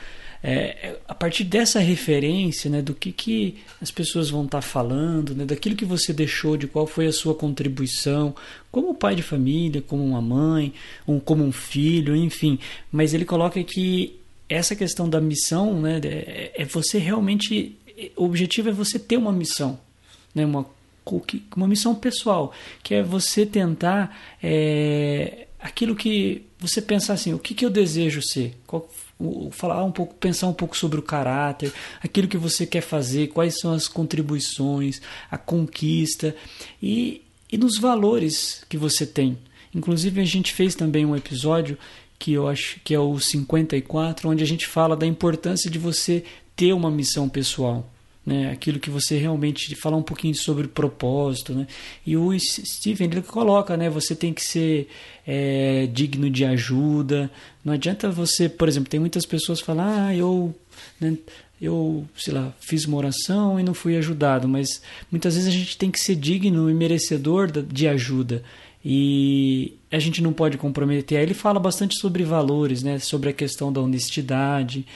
É, 0.43 0.97
a 1.09 1.15
partir 1.15 1.45
dessa 1.45 1.81
referência, 1.81 2.71
né, 2.71 2.83
do 2.83 2.95
que, 2.95 3.13
que 3.13 3.57
as 3.81 3.91
pessoas 3.91 4.31
vão 4.31 4.45
estar 4.45 4.59
tá 4.59 4.63
falando, 4.63 5.35
né, 5.35 5.45
daquilo 5.45 5.77
que 5.77 5.85
você 5.85 6.13
deixou, 6.13 6.57
de 6.57 6.67
qual 6.67 6.87
foi 6.87 7.07
a 7.07 7.13
sua 7.13 7.35
contribuição, 7.35 8.35
como 8.71 8.95
pai 8.95 9.15
de 9.15 9.23
família, 9.23 9.83
como 9.83 10.05
uma 10.05 10.21
mãe, 10.21 10.73
um, 11.07 11.19
como 11.19 11.45
um 11.45 11.53
filho, 11.53 12.15
enfim. 12.15 12.59
Mas 12.93 13.15
ele 13.15 13.25
coloca 13.25 13.63
que 13.65 14.17
essa 14.49 14.77
questão 14.77 15.09
da 15.09 15.21
missão, 15.21 15.81
né, 15.81 16.01
é, 16.05 16.53
é 16.63 16.65
você 16.65 16.99
realmente, 16.99 17.77
o 18.17 18.25
objetivo 18.25 18.69
é 18.69 18.73
você 18.73 18.99
ter 18.99 19.17
uma 19.17 19.33
missão, 19.33 19.79
né, 20.35 20.45
uma 20.45 20.67
uma 21.57 21.69
missão 21.69 21.95
pessoal, 21.95 22.53
que 22.83 22.95
é 22.95 23.03
você 23.03 23.47
tentar 23.47 24.37
é, 24.43 25.47
aquilo 25.61 25.95
que 25.95 26.43
você 26.59 26.83
pensar 26.83 27.15
assim, 27.15 27.33
o 27.33 27.39
que, 27.39 27.55
que 27.55 27.65
eu 27.65 27.71
desejo 27.71 28.21
ser, 28.23 28.57
qual 28.67 28.89
falar 29.51 29.83
um 29.85 29.91
pouco, 29.91 30.15
pensar 30.15 30.47
um 30.47 30.53
pouco 30.53 30.77
sobre 30.77 30.99
o 30.99 31.03
caráter, 31.03 31.73
aquilo 32.03 32.29
que 32.29 32.37
você 32.37 32.67
quer 32.67 32.83
fazer, 32.83 33.29
quais 33.29 33.59
são 33.59 33.73
as 33.73 33.89
contribuições, 33.89 35.01
a 35.31 35.39
conquista 35.39 36.35
e, 36.83 37.23
e 37.51 37.57
nos 37.57 37.79
valores 37.79 38.65
que 38.69 38.77
você 38.77 39.07
tem. 39.07 39.39
Inclusive 39.75 40.21
a 40.21 40.25
gente 40.25 40.53
fez 40.53 40.75
também 40.75 41.05
um 41.05 41.17
episódio 41.17 41.79
que 42.19 42.33
eu 42.33 42.49
acho 42.49 42.81
que 42.83 42.95
é 42.95 43.01
o 43.01 43.19
54, 43.19 44.29
onde 44.29 44.43
a 44.43 44.47
gente 44.47 44.67
fala 44.67 44.97
da 44.97 45.07
importância 45.07 45.71
de 45.71 45.79
você 45.79 46.25
ter 46.55 46.73
uma 46.73 46.91
missão 46.91 47.29
pessoal 47.29 47.91
né? 48.27 48.51
Aquilo 48.51 48.81
que 48.81 48.91
você 48.91 49.17
realmente 49.17 49.77
falar 49.77 49.97
um 49.97 50.03
pouquinho 50.03 50.35
sobre 50.35 50.67
propósito, 50.67 51.55
né? 51.55 51.69
E 52.05 52.17
o 52.17 52.37
Steven 52.39 53.09
ele 53.09 53.23
coloca, 53.23 53.77
né? 53.77 53.89
Você 53.89 54.17
tem 54.17 54.35
que 54.35 54.43
ser 54.43 54.89
é, 55.25 55.87
digno 55.87 56.29
de 56.29 56.45
ajuda. 56.45 57.31
Não 57.65 57.73
adianta 57.73 58.11
você, 58.11 58.49
por 58.49 58.67
exemplo, 58.67 58.91
tem 58.91 58.99
muitas 58.99 59.25
pessoas 59.25 59.61
que 59.61 59.67
falam, 59.67 59.85
ah, 59.87 60.15
eu, 60.15 60.53
né, 61.01 61.17
eu, 61.63 62.05
sei 62.17 62.35
lá, 62.35 62.53
fiz 62.61 62.85
uma 62.85 62.97
oração 62.97 63.61
e 63.61 63.63
não 63.63 63.73
fui 63.73 63.97
ajudado, 63.97 64.49
mas 64.49 64.83
muitas 65.11 65.35
vezes 65.37 65.49
a 65.49 65.57
gente 65.57 65.79
tem 65.79 65.91
que 65.91 66.01
ser 66.01 66.17
digno 66.17 66.69
e 66.69 66.75
merecedor 66.75 67.51
de 67.51 67.87
ajuda 67.87 68.43
e 68.85 69.79
a 69.91 69.99
gente 69.99 70.23
não 70.23 70.33
pode 70.33 70.59
comprometer. 70.59 71.19
Aí 71.19 71.25
ele 71.25 71.35
fala 71.35 71.59
bastante 71.59 71.99
sobre 71.99 72.25
valores, 72.25 72.83
né? 72.83 72.99
Sobre 72.99 73.31
a 73.31 73.33
questão 73.33 73.73
da 73.73 73.81
honestidade, 73.81 74.87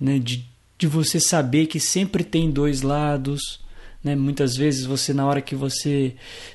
né? 0.00 0.18
De 0.18 0.44
de 0.78 0.86
você 0.86 1.18
saber 1.18 1.66
que 1.66 1.80
sempre 1.80 2.22
tem 2.24 2.50
dois 2.50 2.82
lados. 2.82 3.60
Né? 4.02 4.14
Muitas 4.14 4.56
vezes 4.56 4.84
você, 4.84 5.12
na 5.12 5.26
hora 5.26 5.40
que 5.40 5.54
você, 5.54 6.14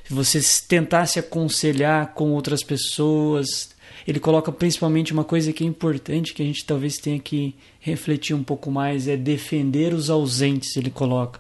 você 0.10 0.40
tentar 0.68 1.06
se 1.06 1.20
aconselhar 1.20 2.14
com 2.14 2.32
outras 2.32 2.64
pessoas, 2.64 3.72
ele 4.08 4.20
coloca 4.20 4.52
principalmente 4.52 5.14
uma 5.14 5.24
coisa 5.24 5.52
que 5.52 5.64
é 5.64 5.68
importante, 5.68 6.34
que 6.34 6.42
a 6.42 6.46
gente 6.46 6.66
talvez 6.66 6.98
tenha 6.98 7.20
que 7.20 7.56
refletir 7.80 8.36
um 8.36 8.44
pouco 8.44 8.72
mais, 8.72 9.08
é 9.08 9.18
defender 9.18 9.94
os 9.94 10.10
ausentes, 10.10 10.76
ele 10.76 10.90
coloca. 10.90 11.40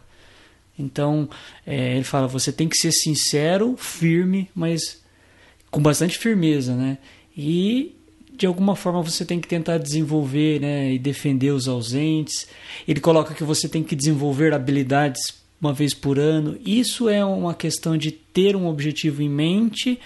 Então, 0.78 1.30
é, 1.65 1.96
ele 1.96 2.04
fala, 2.04 2.28
você 2.28 2.52
tem 2.52 2.67
que 2.67 2.78
ser 2.78 2.91
sincero, 2.91 3.76
firme, 3.78 4.50
mas 4.56 5.02
com 5.70 5.82
bastante 5.82 6.17
firmeza, 6.17 6.76
né? 6.76 6.98
E 7.38 7.96
de 8.38 8.46
alguma 8.46 8.76
forma 8.76 9.02
você 9.02 9.26
tem 9.26 9.39
que 9.39 9.48
tentar 9.48 9.78
desenvolver 9.78 10.60
né, 10.60 10.94
e 10.94 11.00
defender 11.00 11.52
os 11.52 11.67
ausentes. 11.67 12.48
Ele 12.88 13.00
coloca 13.00 13.34
que 13.34 13.44
você 13.44 13.67
tem 13.70 13.84
que 13.84 13.96
desenvolver 13.96 14.54
habilidades 14.54 15.41
uma 15.62 15.72
vez 15.72 15.94
por 15.94 16.17
ano. 16.17 16.58
Isso 16.65 17.08
é 17.08 17.24
uma 17.24 17.54
questão 17.54 17.96
de 17.96 18.12
ter 18.12 18.56
um 18.56 18.67
objetivo 18.67 19.22
em 19.22 19.30
mente, 19.30 20.00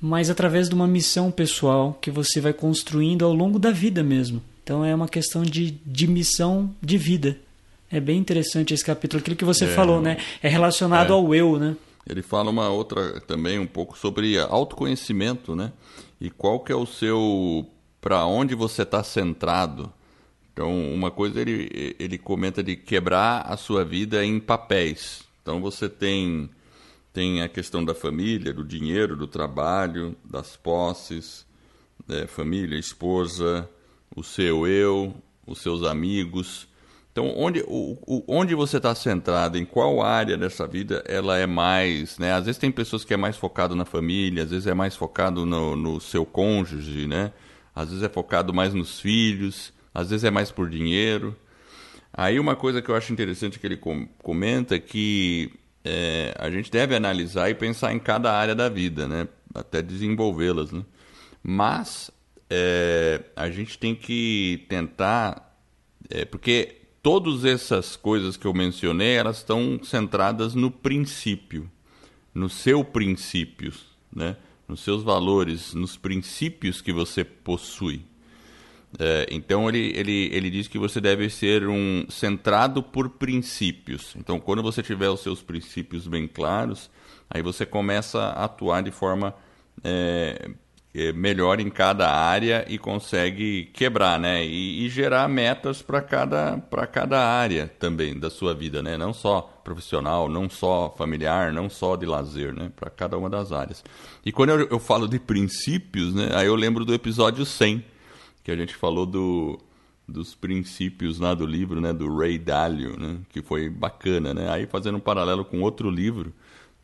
mas 0.00 0.30
através 0.30 0.68
de 0.68 0.74
uma 0.74 0.86
missão 0.86 1.30
pessoal 1.30 1.98
que 2.00 2.10
você 2.10 2.40
vai 2.40 2.52
construindo 2.52 3.24
ao 3.24 3.34
longo 3.34 3.58
da 3.58 3.72
vida 3.72 4.02
mesmo. 4.02 4.40
Então 4.62 4.84
é 4.84 4.94
uma 4.94 5.08
questão 5.08 5.42
de, 5.42 5.72
de 5.84 6.06
missão 6.06 6.70
de 6.80 6.96
vida. 6.96 7.36
É 7.90 7.98
bem 7.98 8.18
interessante 8.18 8.72
esse 8.72 8.84
capítulo. 8.84 9.20
Aquilo 9.20 9.34
que 9.34 9.44
você 9.44 9.64
é, 9.64 9.68
falou, 9.68 10.00
né? 10.00 10.16
É 10.40 10.48
relacionado 10.48 11.12
é. 11.12 11.16
ao 11.16 11.34
eu, 11.34 11.58
né? 11.58 11.76
Ele 12.08 12.22
fala 12.22 12.50
uma 12.50 12.68
outra 12.68 13.20
também 13.20 13.58
um 13.58 13.66
pouco 13.66 13.98
sobre 13.98 14.38
autoconhecimento, 14.38 15.56
né? 15.56 15.72
E 16.20 16.30
qual 16.30 16.60
que 16.60 16.72
é 16.72 16.76
o 16.76 16.86
seu 16.86 17.66
para 18.00 18.24
onde 18.24 18.54
você 18.54 18.82
está 18.82 19.02
centrado. 19.04 19.92
Então, 20.52 20.92
uma 20.92 21.10
coisa 21.10 21.40
ele, 21.40 21.94
ele 21.98 22.18
comenta 22.18 22.62
de 22.62 22.76
quebrar 22.76 23.42
a 23.42 23.56
sua 23.56 23.84
vida 23.84 24.24
em 24.24 24.40
papéis. 24.40 25.22
Então, 25.42 25.60
você 25.60 25.88
tem, 25.88 26.50
tem 27.12 27.42
a 27.42 27.48
questão 27.48 27.84
da 27.84 27.94
família, 27.94 28.52
do 28.52 28.64
dinheiro, 28.64 29.16
do 29.16 29.26
trabalho, 29.26 30.16
das 30.24 30.56
posses, 30.56 31.46
é, 32.08 32.26
família, 32.26 32.78
esposa, 32.78 33.68
o 34.14 34.22
seu 34.22 34.66
eu, 34.66 35.14
os 35.46 35.60
seus 35.60 35.84
amigos. 35.84 36.66
Então, 37.12 37.34
onde, 37.36 37.60
o, 37.66 37.98
o, 38.06 38.24
onde 38.28 38.54
você 38.54 38.76
está 38.76 38.94
centrado, 38.94 39.58
em 39.58 39.64
qual 39.64 40.00
área 40.00 40.36
dessa 40.36 40.66
vida 40.66 41.02
ela 41.06 41.36
é 41.36 41.46
mais. 41.46 42.18
Né? 42.18 42.32
Às 42.32 42.46
vezes 42.46 42.58
tem 42.58 42.70
pessoas 42.70 43.04
que 43.04 43.12
é 43.12 43.16
mais 43.16 43.36
focado 43.36 43.74
na 43.74 43.84
família, 43.84 44.44
às 44.44 44.50
vezes 44.50 44.66
é 44.66 44.74
mais 44.74 44.94
focado 44.94 45.44
no, 45.44 45.74
no 45.74 46.00
seu 46.00 46.24
cônjuge, 46.24 47.06
né? 47.06 47.32
às 47.74 47.88
vezes 47.88 48.02
é 48.02 48.08
focado 48.08 48.54
mais 48.54 48.74
nos 48.74 49.00
filhos, 49.00 49.72
às 49.92 50.10
vezes 50.10 50.24
é 50.24 50.30
mais 50.30 50.50
por 50.50 50.68
dinheiro. 50.68 51.36
Aí 52.12 52.38
uma 52.38 52.54
coisa 52.54 52.82
que 52.82 52.88
eu 52.88 52.96
acho 52.96 53.12
interessante 53.12 53.58
que 53.58 53.66
ele 53.66 53.80
comenta 54.22 54.76
é 54.76 54.78
que 54.78 55.52
é, 55.84 56.34
a 56.38 56.50
gente 56.50 56.70
deve 56.70 56.94
analisar 56.94 57.48
e 57.50 57.54
pensar 57.54 57.92
em 57.92 57.98
cada 57.98 58.32
área 58.32 58.54
da 58.54 58.68
vida, 58.68 59.08
né? 59.08 59.26
até 59.54 59.82
desenvolvê-las. 59.82 60.70
Né? 60.70 60.84
Mas 61.42 62.10
é, 62.48 63.22
a 63.34 63.50
gente 63.50 63.78
tem 63.78 63.94
que 63.94 64.64
tentar, 64.68 65.56
é, 66.08 66.24
porque 66.24 66.79
todas 67.02 67.44
essas 67.44 67.96
coisas 67.96 68.36
que 68.36 68.46
eu 68.46 68.54
mencionei, 68.54 69.16
elas 69.16 69.38
estão 69.38 69.80
centradas 69.82 70.54
no 70.54 70.70
princípio, 70.70 71.70
no 72.34 72.48
seu 72.48 72.84
princípio, 72.84 73.72
né? 74.14 74.36
nos 74.68 74.80
seus 74.80 75.02
valores, 75.02 75.74
nos 75.74 75.96
princípios 75.96 76.80
que 76.80 76.92
você 76.92 77.24
possui. 77.24 78.04
É, 78.98 79.26
então 79.30 79.68
ele, 79.68 79.92
ele, 79.96 80.30
ele 80.32 80.50
diz 80.50 80.66
que 80.66 80.78
você 80.78 81.00
deve 81.00 81.30
ser 81.30 81.68
um 81.68 82.06
centrado 82.08 82.82
por 82.82 83.08
princípios. 83.10 84.14
Então 84.16 84.40
quando 84.40 84.62
você 84.62 84.82
tiver 84.82 85.08
os 85.08 85.20
seus 85.20 85.42
princípios 85.42 86.06
bem 86.06 86.26
claros, 86.26 86.90
aí 87.28 87.42
você 87.42 87.64
começa 87.64 88.20
a 88.20 88.44
atuar 88.44 88.82
de 88.82 88.90
forma 88.90 89.34
é, 89.82 90.50
melhor 91.14 91.60
em 91.60 91.70
cada 91.70 92.10
área 92.10 92.64
e 92.68 92.76
consegue 92.76 93.70
quebrar, 93.72 94.18
né? 94.18 94.44
E, 94.44 94.84
e 94.84 94.88
gerar 94.88 95.28
metas 95.28 95.80
para 95.80 96.02
cada, 96.02 96.60
cada 96.90 97.24
área 97.24 97.68
também 97.78 98.18
da 98.18 98.28
sua 98.28 98.52
vida, 98.54 98.82
né? 98.82 98.96
Não 98.96 99.12
só 99.12 99.42
profissional, 99.62 100.28
não 100.28 100.50
só 100.50 100.92
familiar, 100.98 101.52
não 101.52 101.70
só 101.70 101.94
de 101.94 102.06
lazer, 102.06 102.52
né? 102.52 102.72
Para 102.74 102.90
cada 102.90 103.16
uma 103.16 103.30
das 103.30 103.52
áreas. 103.52 103.84
E 104.26 104.32
quando 104.32 104.50
eu, 104.50 104.68
eu 104.68 104.78
falo 104.80 105.06
de 105.06 105.20
princípios, 105.20 106.12
né? 106.12 106.30
Aí 106.34 106.46
eu 106.46 106.56
lembro 106.56 106.84
do 106.84 106.92
episódio 106.92 107.46
100, 107.46 107.84
que 108.42 108.50
a 108.50 108.56
gente 108.56 108.74
falou 108.74 109.06
do, 109.06 109.60
dos 110.08 110.34
princípios 110.34 111.20
lá 111.20 111.34
do 111.34 111.46
livro, 111.46 111.80
né? 111.80 111.92
Do 111.92 112.12
Ray 112.16 112.36
Dalio, 112.36 112.98
né? 112.98 113.18
Que 113.28 113.40
foi 113.40 113.70
bacana, 113.70 114.34
né? 114.34 114.50
Aí 114.50 114.66
fazendo 114.66 114.96
um 114.96 115.00
paralelo 115.00 115.44
com 115.44 115.60
outro 115.60 115.88
livro, 115.88 116.32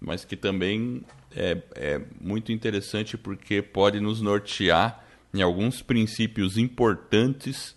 mas 0.00 0.24
que 0.24 0.36
também 0.36 1.02
é, 1.34 1.58
é 1.74 2.00
muito 2.20 2.52
interessante 2.52 3.16
porque 3.16 3.62
pode 3.62 4.00
nos 4.00 4.20
nortear 4.20 5.04
em 5.34 5.42
alguns 5.42 5.82
princípios 5.82 6.56
importantes 6.56 7.74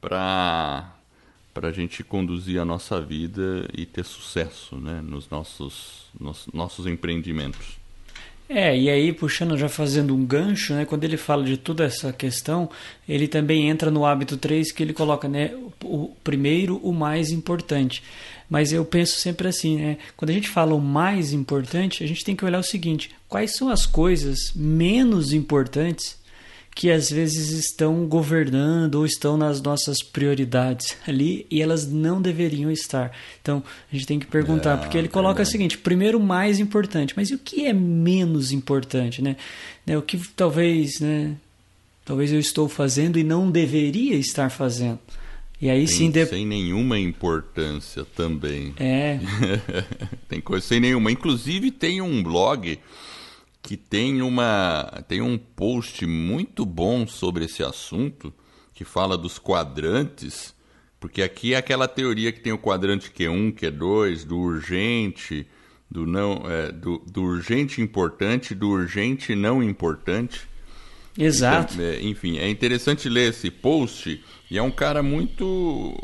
para 0.00 0.94
para 1.58 1.70
a 1.70 1.72
gente 1.72 2.04
conduzir 2.04 2.60
a 2.60 2.64
nossa 2.64 3.00
vida 3.00 3.68
e 3.76 3.84
ter 3.84 4.04
sucesso 4.04 4.76
né, 4.76 5.00
nos 5.02 5.28
nossos, 5.28 6.06
nos, 6.18 6.46
nossos 6.54 6.86
empreendimentos. 6.86 7.76
É, 8.48 8.78
e 8.78 8.88
aí, 8.88 9.12
puxando, 9.12 9.58
já 9.58 9.68
fazendo 9.68 10.14
um 10.14 10.24
gancho, 10.24 10.72
né, 10.72 10.84
quando 10.84 11.02
ele 11.02 11.16
fala 11.16 11.42
de 11.42 11.56
toda 11.56 11.84
essa 11.84 12.12
questão, 12.12 12.70
ele 13.08 13.26
também 13.26 13.68
entra 13.68 13.90
no 13.90 14.06
hábito 14.06 14.36
3 14.36 14.70
que 14.70 14.82
ele 14.84 14.94
coloca, 14.94 15.28
né, 15.28 15.52
o 15.82 16.14
primeiro, 16.22 16.76
o 16.76 16.92
mais 16.92 17.30
importante. 17.32 18.04
Mas 18.48 18.72
eu 18.72 18.84
penso 18.84 19.18
sempre 19.18 19.48
assim, 19.48 19.76
né, 19.76 19.98
quando 20.16 20.30
a 20.30 20.34
gente 20.34 20.48
fala 20.48 20.74
o 20.74 20.80
mais 20.80 21.32
importante, 21.32 22.02
a 22.02 22.06
gente 22.06 22.24
tem 22.24 22.34
que 22.34 22.44
olhar 22.44 22.58
o 22.58 22.62
seguinte, 22.62 23.10
quais 23.28 23.54
são 23.54 23.68
as 23.68 23.84
coisas 23.84 24.52
menos 24.54 25.32
importantes 25.32 26.18
que 26.78 26.92
às 26.92 27.10
vezes 27.10 27.50
estão 27.50 28.06
governando 28.06 28.94
ou 28.94 29.04
estão 29.04 29.36
nas 29.36 29.60
nossas 29.60 30.00
prioridades 30.00 30.96
ali 31.08 31.44
e 31.50 31.60
elas 31.60 31.90
não 31.90 32.22
deveriam 32.22 32.70
estar. 32.70 33.10
Então 33.42 33.64
a 33.90 33.96
gente 33.96 34.06
tem 34.06 34.20
que 34.20 34.26
perguntar, 34.26 34.74
é, 34.74 34.76
porque 34.76 34.96
ele 34.96 35.08
coloca 35.08 35.38
verdade. 35.38 35.48
o 35.48 35.50
seguinte: 35.50 35.76
primeiro, 35.76 36.20
mais 36.20 36.60
importante, 36.60 37.14
mas 37.16 37.30
e 37.30 37.34
o 37.34 37.38
que 37.38 37.66
é 37.66 37.72
menos 37.72 38.52
importante, 38.52 39.20
né? 39.20 39.34
né? 39.84 39.98
O 39.98 40.02
que 40.02 40.16
talvez, 40.36 41.00
né? 41.00 41.34
Talvez 42.04 42.32
eu 42.32 42.38
estou 42.38 42.68
fazendo 42.68 43.18
e 43.18 43.24
não 43.24 43.50
deveria 43.50 44.14
estar 44.14 44.48
fazendo. 44.48 45.00
E 45.60 45.68
aí 45.68 45.86
sem, 45.88 45.96
sim. 45.96 46.10
De... 46.10 46.26
Sem 46.26 46.46
nenhuma 46.46 46.98
importância 46.98 48.04
também. 48.04 48.74
É. 48.78 49.18
tem 50.28 50.40
coisa 50.40 50.64
sem 50.64 50.80
nenhuma. 50.80 51.10
Inclusive 51.10 51.70
tem 51.70 52.00
um 52.00 52.22
blog 52.22 52.78
que 53.60 53.76
tem 53.76 54.22
uma 54.22 55.04
tem 55.08 55.20
um 55.20 55.36
post 55.36 56.06
muito 56.06 56.64
bom 56.64 57.06
sobre 57.06 57.44
esse 57.44 57.62
assunto 57.62 58.32
que 58.72 58.84
fala 58.84 59.18
dos 59.18 59.40
quadrantes, 59.40 60.54
porque 61.00 61.20
aqui 61.20 61.54
é 61.54 61.56
aquela 61.56 61.88
teoria 61.88 62.30
que 62.30 62.40
tem 62.40 62.52
o 62.52 62.58
quadrante 62.58 63.10
Q1, 63.10 63.52
Q2, 63.54 64.24
do 64.24 64.38
urgente, 64.38 65.44
do 65.90 66.06
não, 66.06 66.44
é, 66.48 66.70
do, 66.70 67.02
do 67.10 67.22
urgente 67.22 67.80
importante, 67.80 68.54
do 68.54 68.68
urgente 68.68 69.34
não 69.34 69.60
importante. 69.60 70.48
Exato. 71.18 71.74
Então, 71.74 71.84
é, 71.84 72.00
enfim, 72.02 72.38
é 72.38 72.48
interessante 72.48 73.08
ler 73.08 73.30
esse 73.30 73.50
post 73.50 74.22
e 74.50 74.56
é 74.56 74.62
um 74.62 74.70
cara 74.70 75.02
muito. 75.02 75.44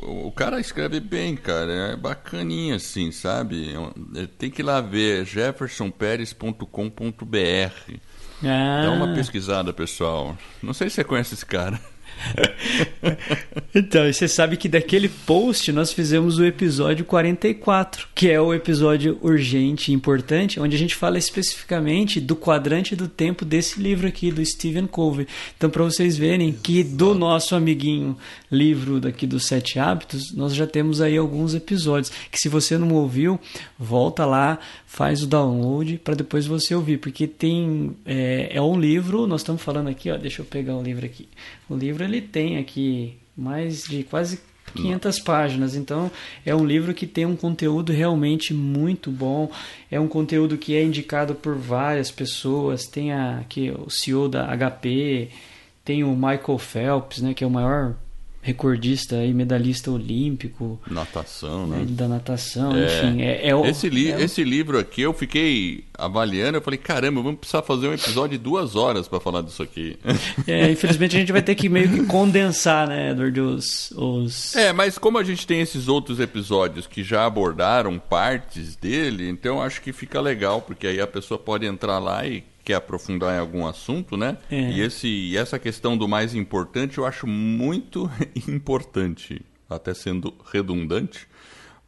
O 0.02 0.30
cara 0.33 0.61
escreve 0.61 1.00
bem, 1.00 1.35
cara. 1.35 1.92
É 1.92 1.96
bacaninha, 1.96 2.76
assim, 2.76 3.11
sabe? 3.11 3.72
É 4.14 4.26
tem 4.26 4.50
que 4.50 4.61
ir 4.61 4.64
lá 4.64 4.83
ver 4.83 5.24
jeffersonperes.com.br. 5.24 7.94
Ah. 8.42 8.83
Dá 8.85 8.90
uma 8.90 9.14
pesquisada, 9.14 9.72
pessoal. 9.72 10.37
Não 10.62 10.74
sei 10.74 10.90
se 10.90 10.96
você 10.96 11.04
conhece 11.04 11.33
esse 11.35 11.46
cara. 11.46 11.80
então, 13.74 14.11
você 14.12 14.27
sabe 14.27 14.57
que 14.57 14.68
daquele 14.68 15.09
post 15.09 15.70
nós 15.72 15.92
fizemos 15.92 16.38
o 16.38 16.44
episódio 16.44 17.05
44, 17.05 18.09
que 18.14 18.31
é 18.31 18.40
o 18.40 18.55
episódio 18.55 19.18
urgente 19.22 19.90
e 19.90 19.94
importante, 19.94 20.61
onde 20.61 20.74
a 20.74 20.79
gente 20.79 20.94
fala 20.94 21.18
especificamente 21.18 22.20
do 22.20 22.37
quadrante 22.37 22.96
do 22.96 23.09
tempo 23.09 23.44
desse 23.44 23.81
livro 23.81 24.07
aqui, 24.07 24.31
do 24.31 24.44
Stephen 24.44 24.87
Covey. 24.87 25.27
Então, 25.57 25.70
para 25.70 25.85
vocês 25.85 26.16
verem 26.16 26.53
que 26.53 26.83
do 26.83 27.14
nosso 27.14 27.55
amiguinho 27.55 28.16
livro 28.50 29.00
daqui 29.00 29.27
dos 29.27 29.46
Sete 29.46 29.79
Hábitos, 29.79 30.33
nós 30.33 30.55
já 30.55 30.66
temos 30.66 31.00
aí 31.00 31.16
alguns 31.16 31.55
episódios, 31.55 32.12
que 32.31 32.38
se 32.38 32.48
você 32.48 32.79
não 32.79 32.92
ouviu, 32.92 33.38
volta 33.79 34.24
lá, 34.24 34.59
faz 34.94 35.24
o 35.24 35.27
download 35.27 35.98
para 35.98 36.14
depois 36.14 36.46
você 36.46 36.72
ouvir, 36.72 36.98
porque 36.98 37.27
tem 37.27 37.96
é, 38.07 38.50
é 38.53 38.62
um 38.62 38.79
livro, 38.79 39.27
nós 39.27 39.40
estamos 39.40 39.61
falando 39.61 39.88
aqui, 39.88 40.09
ó, 40.09 40.16
deixa 40.16 40.40
eu 40.40 40.46
pegar 40.46 40.77
o 40.77 40.83
livro 40.83 41.05
aqui. 41.05 41.29
O 41.68 41.74
livro 41.74 42.03
ele 42.04 42.20
tem 42.20 42.58
aqui 42.58 43.16
mais 43.36 43.84
de 43.84 44.04
quase 44.04 44.40
500 44.74 45.20
páginas. 45.20 45.74
Então, 45.74 46.10
é 46.44 46.54
um 46.54 46.64
livro 46.64 46.92
que 46.92 47.06
tem 47.06 47.24
um 47.24 47.36
conteúdo 47.36 47.92
realmente 47.92 48.52
muito 48.52 49.10
bom. 49.10 49.50
É 49.90 49.98
um 49.98 50.08
conteúdo 50.08 50.58
que 50.58 50.76
é 50.76 50.82
indicado 50.82 51.34
por 51.34 51.56
várias 51.56 52.10
pessoas. 52.10 52.86
Tem 52.86 53.12
aqui 53.12 53.70
o 53.70 53.88
CEO 53.90 54.28
da 54.28 54.46
HP, 54.56 55.28
tem 55.84 56.02
o 56.02 56.14
Michael 56.14 56.58
Phelps, 56.58 57.20
né, 57.20 57.34
que 57.34 57.44
é 57.44 57.46
o 57.46 57.50
maior 57.50 57.94
recordista 58.44 59.24
e 59.24 59.33
medalhista 59.33 59.90
olímpico. 59.90 60.78
Natação, 60.87 61.66
né? 61.66 61.87
Da 61.88 62.07
natação, 62.07 62.76
é, 62.76 62.85
enfim. 62.85 63.22
É, 63.22 63.50
é, 63.50 63.70
esse, 63.70 63.88
li 63.88 64.12
é 64.12 64.20
esse 64.20 64.44
livro 64.44 64.78
aqui 64.78 65.00
eu 65.00 65.14
fiquei 65.14 65.85
avaliando, 65.96 66.59
eu 66.59 66.61
falei, 66.61 66.76
caramba, 66.76 67.22
vamos 67.22 67.40
precisar 67.40 67.62
fazer 67.62 67.88
um 67.88 67.94
episódio 67.94 68.37
de 68.37 68.44
duas 68.44 68.76
horas 68.76 69.09
para 69.09 69.18
falar 69.18 69.40
disso 69.40 69.62
aqui. 69.62 69.96
É, 70.46 70.70
infelizmente 70.70 71.16
a 71.16 71.20
gente 71.20 71.33
vai 71.33 71.40
ter 71.40 71.54
que 71.54 71.68
meio 71.68 71.88
que 71.88 72.04
condensar, 72.04 72.87
né, 72.87 73.12
Edward, 73.12 73.40
os, 73.40 73.90
os... 73.92 74.54
É, 74.54 74.72
mas 74.72 74.98
como 74.98 75.16
a 75.16 75.24
gente 75.24 75.46
tem 75.46 75.61
esses 75.61 75.88
outros 75.88 76.20
episódios 76.20 76.87
que 76.87 77.02
já 77.02 77.24
abordaram 77.24 77.98
partes 77.98 78.76
dele, 78.76 79.28
então 79.28 79.62
acho 79.62 79.80
que 79.80 79.92
fica 79.92 80.20
legal, 80.20 80.61
porque 80.61 80.87
aí 80.87 81.00
a 81.00 81.07
pessoa 81.07 81.38
pode 81.38 81.64
entrar 81.64 81.98
lá 81.98 82.26
e 82.26 82.44
quer 82.64 82.74
aprofundar 82.74 83.35
em 83.37 83.38
algum 83.38 83.66
assunto, 83.66 84.16
né? 84.16 84.38
É. 84.50 84.70
E, 84.70 84.81
esse, 84.81 85.37
essa 85.37 85.59
questão 85.59 85.96
do 85.96 86.09
mais 86.09 86.35
importante 86.35 86.98
eu 86.98 87.07
acho 87.07 87.27
muito 87.27 88.11
importante, 88.48 89.42
até 89.68 89.92
sendo 89.92 90.35
redundante, 90.53 91.29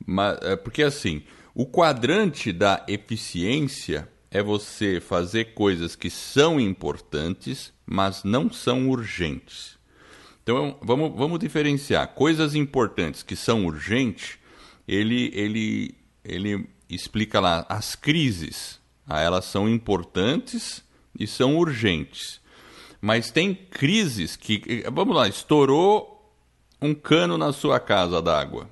mas, 0.05 0.39
é 0.43 0.57
porque 0.57 0.83
assim, 0.83 1.23
o 1.55 1.65
quadrante 1.65 2.53
da 2.53 2.85
eficiência 2.87 4.09
é 4.31 4.43
você 4.43 5.01
fazer 5.01 5.55
coisas 5.55 5.97
que 5.97 6.11
são 6.11 6.61
importantes, 6.61 7.73
mas 7.87 8.23
não 8.23 8.53
são 8.53 8.91
urgentes. 8.91 9.79
Então 10.43 10.79
vamos, 10.83 11.17
vamos 11.17 11.39
diferenciar 11.39 12.09
coisas 12.09 12.55
importantes 12.55 13.23
que 13.23 13.35
são 13.35 13.65
urgentes. 13.65 14.39
Ele, 14.87 15.31
ele, 15.35 15.95
ele 16.23 16.69
explica 16.89 17.41
lá 17.41 17.65
as 17.69 17.95
crises 17.95 18.79
ah, 19.07 19.21
elas 19.21 19.45
são 19.45 19.69
importantes 19.69 20.83
e 21.19 21.27
são 21.27 21.57
urgentes. 21.57 22.41
Mas 23.01 23.31
tem 23.31 23.55
crises 23.55 24.37
que. 24.37 24.85
Vamos 24.93 25.15
lá, 25.15 25.29
estourou 25.29 26.35
um 26.81 26.95
cano 26.95 27.39
na 27.39 27.53
sua 27.53 27.79
casa 27.79 28.21
d'água. 28.21 28.69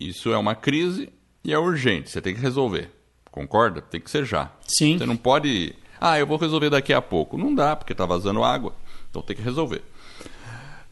Isso 0.00 0.32
é 0.32 0.38
uma 0.38 0.54
crise 0.54 1.10
e 1.44 1.52
é 1.52 1.58
urgente, 1.58 2.10
você 2.10 2.20
tem 2.20 2.34
que 2.34 2.40
resolver. 2.40 2.90
Concorda? 3.30 3.80
Tem 3.82 4.00
que 4.00 4.10
ser 4.10 4.24
já. 4.24 4.50
Sim. 4.66 4.98
Você 4.98 5.06
não 5.06 5.16
pode. 5.16 5.74
Ah, 6.00 6.18
eu 6.18 6.26
vou 6.26 6.38
resolver 6.38 6.70
daqui 6.70 6.92
a 6.92 7.02
pouco. 7.02 7.36
Não 7.36 7.54
dá, 7.54 7.76
porque 7.76 7.92
está 7.92 8.06
vazando 8.06 8.42
água. 8.42 8.74
Então 9.10 9.22
tem 9.22 9.36
que 9.36 9.42
resolver. 9.42 9.82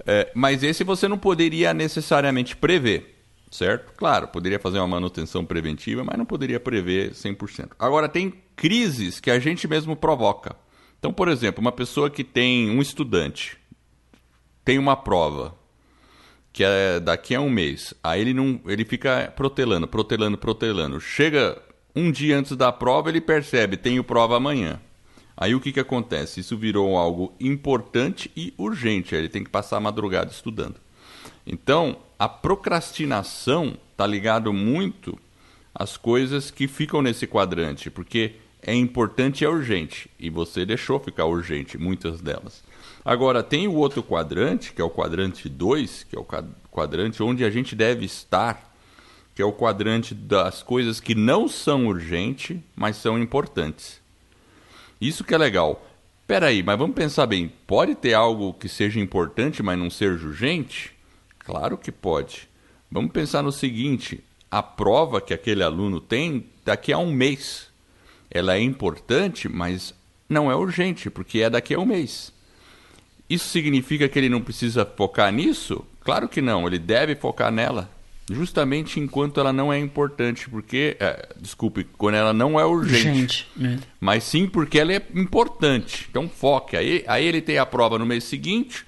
É, 0.04 0.30
mas 0.34 0.62
esse 0.62 0.84
você 0.84 1.08
não 1.08 1.18
poderia 1.18 1.72
necessariamente 1.72 2.56
prever 2.56 3.16
certo? 3.50 3.92
Claro, 3.96 4.28
poderia 4.28 4.58
fazer 4.58 4.78
uma 4.78 4.88
manutenção 4.88 5.44
preventiva, 5.44 6.04
mas 6.04 6.18
não 6.18 6.26
poderia 6.26 6.60
prever 6.60 7.12
100%. 7.12 7.70
Agora, 7.78 8.08
tem 8.08 8.34
crises 8.56 9.20
que 9.20 9.30
a 9.30 9.38
gente 9.38 9.68
mesmo 9.68 9.94
provoca. 9.94 10.56
Então, 10.98 11.12
por 11.12 11.28
exemplo, 11.28 11.60
uma 11.60 11.70
pessoa 11.70 12.10
que 12.10 12.24
tem 12.24 12.70
um 12.70 12.80
estudante, 12.80 13.56
tem 14.64 14.78
uma 14.78 14.96
prova, 14.96 15.54
que 16.52 16.64
é 16.64 16.98
daqui 16.98 17.34
a 17.34 17.40
um 17.40 17.50
mês, 17.50 17.92
aí 18.02 18.22
ele, 18.22 18.32
não, 18.32 18.58
ele 18.66 18.84
fica 18.84 19.32
protelando, 19.36 19.86
protelando, 19.86 20.38
protelando. 20.38 20.98
Chega 20.98 21.62
um 21.94 22.10
dia 22.10 22.38
antes 22.38 22.56
da 22.56 22.72
prova, 22.72 23.10
ele 23.10 23.20
percebe, 23.20 23.76
tenho 23.76 24.02
prova 24.02 24.38
amanhã. 24.38 24.80
Aí 25.36 25.54
o 25.54 25.60
que, 25.60 25.70
que 25.70 25.80
acontece? 25.80 26.40
Isso 26.40 26.56
virou 26.56 26.96
algo 26.96 27.34
importante 27.38 28.30
e 28.34 28.54
urgente. 28.56 29.14
Ele 29.14 29.28
tem 29.28 29.44
que 29.44 29.50
passar 29.50 29.76
a 29.76 29.80
madrugada 29.80 30.30
estudando. 30.30 30.76
Então, 31.46 31.98
a 32.18 32.26
procrastinação 32.26 33.76
está 33.92 34.06
ligado 34.06 34.50
muito 34.52 35.18
às 35.74 35.98
coisas 35.98 36.50
que 36.50 36.66
ficam 36.66 37.02
nesse 37.02 37.26
quadrante, 37.26 37.90
porque 37.90 38.36
é 38.66 38.74
importante 38.74 39.42
e 39.42 39.44
é 39.44 39.48
urgente, 39.48 40.10
e 40.18 40.28
você 40.28 40.66
deixou 40.66 40.98
ficar 40.98 41.24
urgente 41.24 41.78
muitas 41.78 42.20
delas. 42.20 42.64
Agora, 43.04 43.40
tem 43.40 43.68
o 43.68 43.74
outro 43.74 44.02
quadrante, 44.02 44.72
que 44.72 44.82
é 44.82 44.84
o 44.84 44.90
quadrante 44.90 45.48
2, 45.48 46.02
que 46.10 46.16
é 46.16 46.18
o 46.18 46.26
quadrante 46.68 47.22
onde 47.22 47.44
a 47.44 47.50
gente 47.50 47.76
deve 47.76 48.04
estar, 48.04 48.74
que 49.32 49.40
é 49.40 49.44
o 49.44 49.52
quadrante 49.52 50.12
das 50.12 50.64
coisas 50.64 50.98
que 50.98 51.14
não 51.14 51.46
são 51.46 51.86
urgentes, 51.86 52.58
mas 52.74 52.96
são 52.96 53.16
importantes. 53.16 54.00
Isso 55.00 55.22
que 55.22 55.34
é 55.34 55.38
legal. 55.38 55.86
Peraí, 56.26 56.60
mas 56.60 56.76
vamos 56.76 56.96
pensar 56.96 57.26
bem, 57.26 57.52
pode 57.68 57.94
ter 57.94 58.14
algo 58.14 58.52
que 58.52 58.68
seja 58.68 58.98
importante, 58.98 59.62
mas 59.62 59.78
não 59.78 59.88
seja 59.88 60.26
urgente? 60.26 60.92
Claro 61.38 61.78
que 61.78 61.92
pode. 61.92 62.48
Vamos 62.90 63.12
pensar 63.12 63.44
no 63.44 63.52
seguinte: 63.52 64.24
a 64.50 64.60
prova 64.60 65.20
que 65.20 65.32
aquele 65.32 65.62
aluno 65.62 66.00
tem 66.00 66.46
daqui 66.64 66.92
a 66.92 66.98
um 66.98 67.12
mês. 67.12 67.75
Ela 68.30 68.56
é 68.56 68.60
importante, 68.60 69.48
mas 69.48 69.94
não 70.28 70.50
é 70.50 70.54
urgente, 70.54 71.10
porque 71.10 71.40
é 71.40 71.50
daqui 71.50 71.74
a 71.74 71.78
um 71.78 71.86
mês. 71.86 72.32
Isso 73.28 73.48
significa 73.48 74.08
que 74.08 74.18
ele 74.18 74.28
não 74.28 74.40
precisa 74.40 74.84
focar 74.84 75.32
nisso? 75.32 75.84
Claro 76.00 76.28
que 76.28 76.40
não, 76.40 76.66
ele 76.66 76.78
deve 76.78 77.14
focar 77.14 77.50
nela. 77.50 77.90
Justamente 78.30 78.98
enquanto 78.98 79.38
ela 79.38 79.52
não 79.52 79.72
é 79.72 79.78
importante, 79.78 80.50
porque. 80.50 80.96
É, 80.98 81.28
desculpe, 81.40 81.84
quando 81.96 82.16
ela 82.16 82.32
não 82.32 82.58
é 82.58 82.64
urgente. 82.64 83.08
urgente 83.08 83.48
né? 83.56 83.78
Mas 84.00 84.24
sim 84.24 84.48
porque 84.48 84.80
ela 84.80 84.92
é 84.92 85.02
importante. 85.14 86.06
Então 86.10 86.28
foque. 86.28 86.76
Aí, 86.76 87.04
aí 87.06 87.24
ele 87.24 87.40
tem 87.40 87.58
a 87.58 87.66
prova 87.66 87.98
no 87.98 88.06
mês 88.06 88.24
seguinte, 88.24 88.84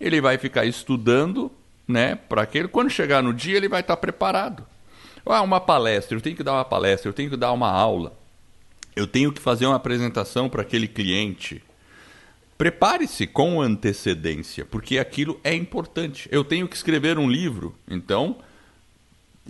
ele 0.00 0.20
vai 0.20 0.38
ficar 0.38 0.64
estudando 0.64 1.52
né? 1.90 2.14
Para 2.14 2.46
que 2.46 2.56
ele, 2.56 2.68
quando 2.68 2.88
chegar 2.88 3.22
no 3.22 3.34
dia, 3.34 3.56
ele 3.56 3.68
vai 3.68 3.80
estar 3.80 3.96
preparado. 3.96 4.64
Ah, 5.26 5.42
uma 5.42 5.60
palestra, 5.60 6.16
eu 6.16 6.20
tenho 6.20 6.36
que 6.36 6.42
dar 6.42 6.54
uma 6.54 6.64
palestra, 6.64 7.08
eu 7.08 7.12
tenho 7.12 7.28
que 7.28 7.36
dar 7.36 7.52
uma 7.52 7.70
aula. 7.70 8.18
Eu 8.94 9.06
tenho 9.06 9.32
que 9.32 9.40
fazer 9.40 9.66
uma 9.66 9.76
apresentação 9.76 10.48
para 10.48 10.62
aquele 10.62 10.88
cliente. 10.88 11.62
Prepare-se 12.58 13.26
com 13.26 13.60
antecedência, 13.62 14.64
porque 14.64 14.98
aquilo 14.98 15.40
é 15.42 15.54
importante. 15.54 16.28
Eu 16.30 16.44
tenho 16.44 16.68
que 16.68 16.76
escrever 16.76 17.18
um 17.18 17.30
livro, 17.30 17.74
então 17.88 18.36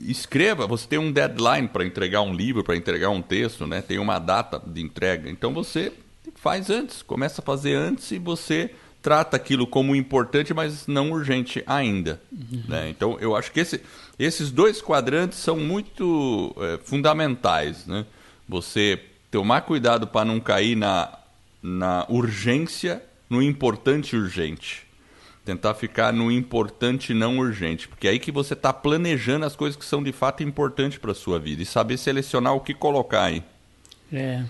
escreva. 0.01 0.67
Você 0.67 0.87
tem 0.87 0.99
um 0.99 1.11
deadline 1.11 1.69
para 1.69 1.85
entregar 1.85 2.23
um 2.23 2.33
livro, 2.33 2.63
para 2.63 2.77
entregar 2.77 3.11
um 3.11 3.21
texto, 3.21 3.67
né? 3.67 3.83
Tem 3.83 3.99
uma 3.99 4.19
data 4.19 4.63
de 4.65 4.81
entrega. 4.81 5.29
Então 5.29 5.53
você 5.53 5.93
faz 6.37 6.71
antes, 6.71 7.03
começa 7.03 7.41
a 7.41 7.45
fazer 7.45 7.75
antes 7.75 8.11
e 8.13 8.19
você 8.19 8.71
trata 9.03 9.37
aquilo 9.37 9.67
como 9.67 9.97
importante, 9.97 10.53
mas 10.53 10.87
não 10.87 11.11
urgente 11.11 11.63
ainda. 11.67 12.21
Uhum. 12.31 12.63
Né? 12.69 12.91
Então 12.91 13.19
eu 13.21 13.35
acho 13.35 13.51
que 13.51 13.61
esse, 13.61 13.81
esses 14.19 14.51
dois 14.51 14.81
quadrantes 14.81 15.39
são 15.39 15.57
muito 15.57 16.55
é, 16.59 16.79
fundamentais, 16.85 17.87
né? 17.87 18.07
Você 18.49 19.01
tomar 19.31 19.63
cuidado 19.63 20.07
para 20.07 20.25
não 20.25 20.41
cair 20.41 20.77
na, 20.77 21.19
na 21.63 22.07
urgência, 22.09 23.03
no 23.29 23.43
importante 23.43 24.17
urgente. 24.17 24.87
Tentar 25.45 25.75
ficar 25.75 26.13
no 26.13 26.31
importante 26.31 27.15
não 27.15 27.39
urgente, 27.39 27.89
porque 27.89 28.07
é 28.07 28.11
aí 28.11 28.19
que 28.19 28.31
você 28.31 28.55
está 28.55 28.73
planejando 28.73 29.47
as 29.47 29.57
coisas 29.57 29.77
que 29.77 29.85
são 29.85 30.03
de 30.03 30.13
fato 30.13 30.43
importantes 30.43 30.99
para 30.99 31.15
sua 31.15 31.39
vida 31.39 31.63
e 31.63 31.67
saber 31.67 31.97
selecionar 31.97 32.55
o 32.55 32.61
que 32.61 32.75
colocar 32.75 33.25
aí. 33.25 33.43
É, 34.13 34.43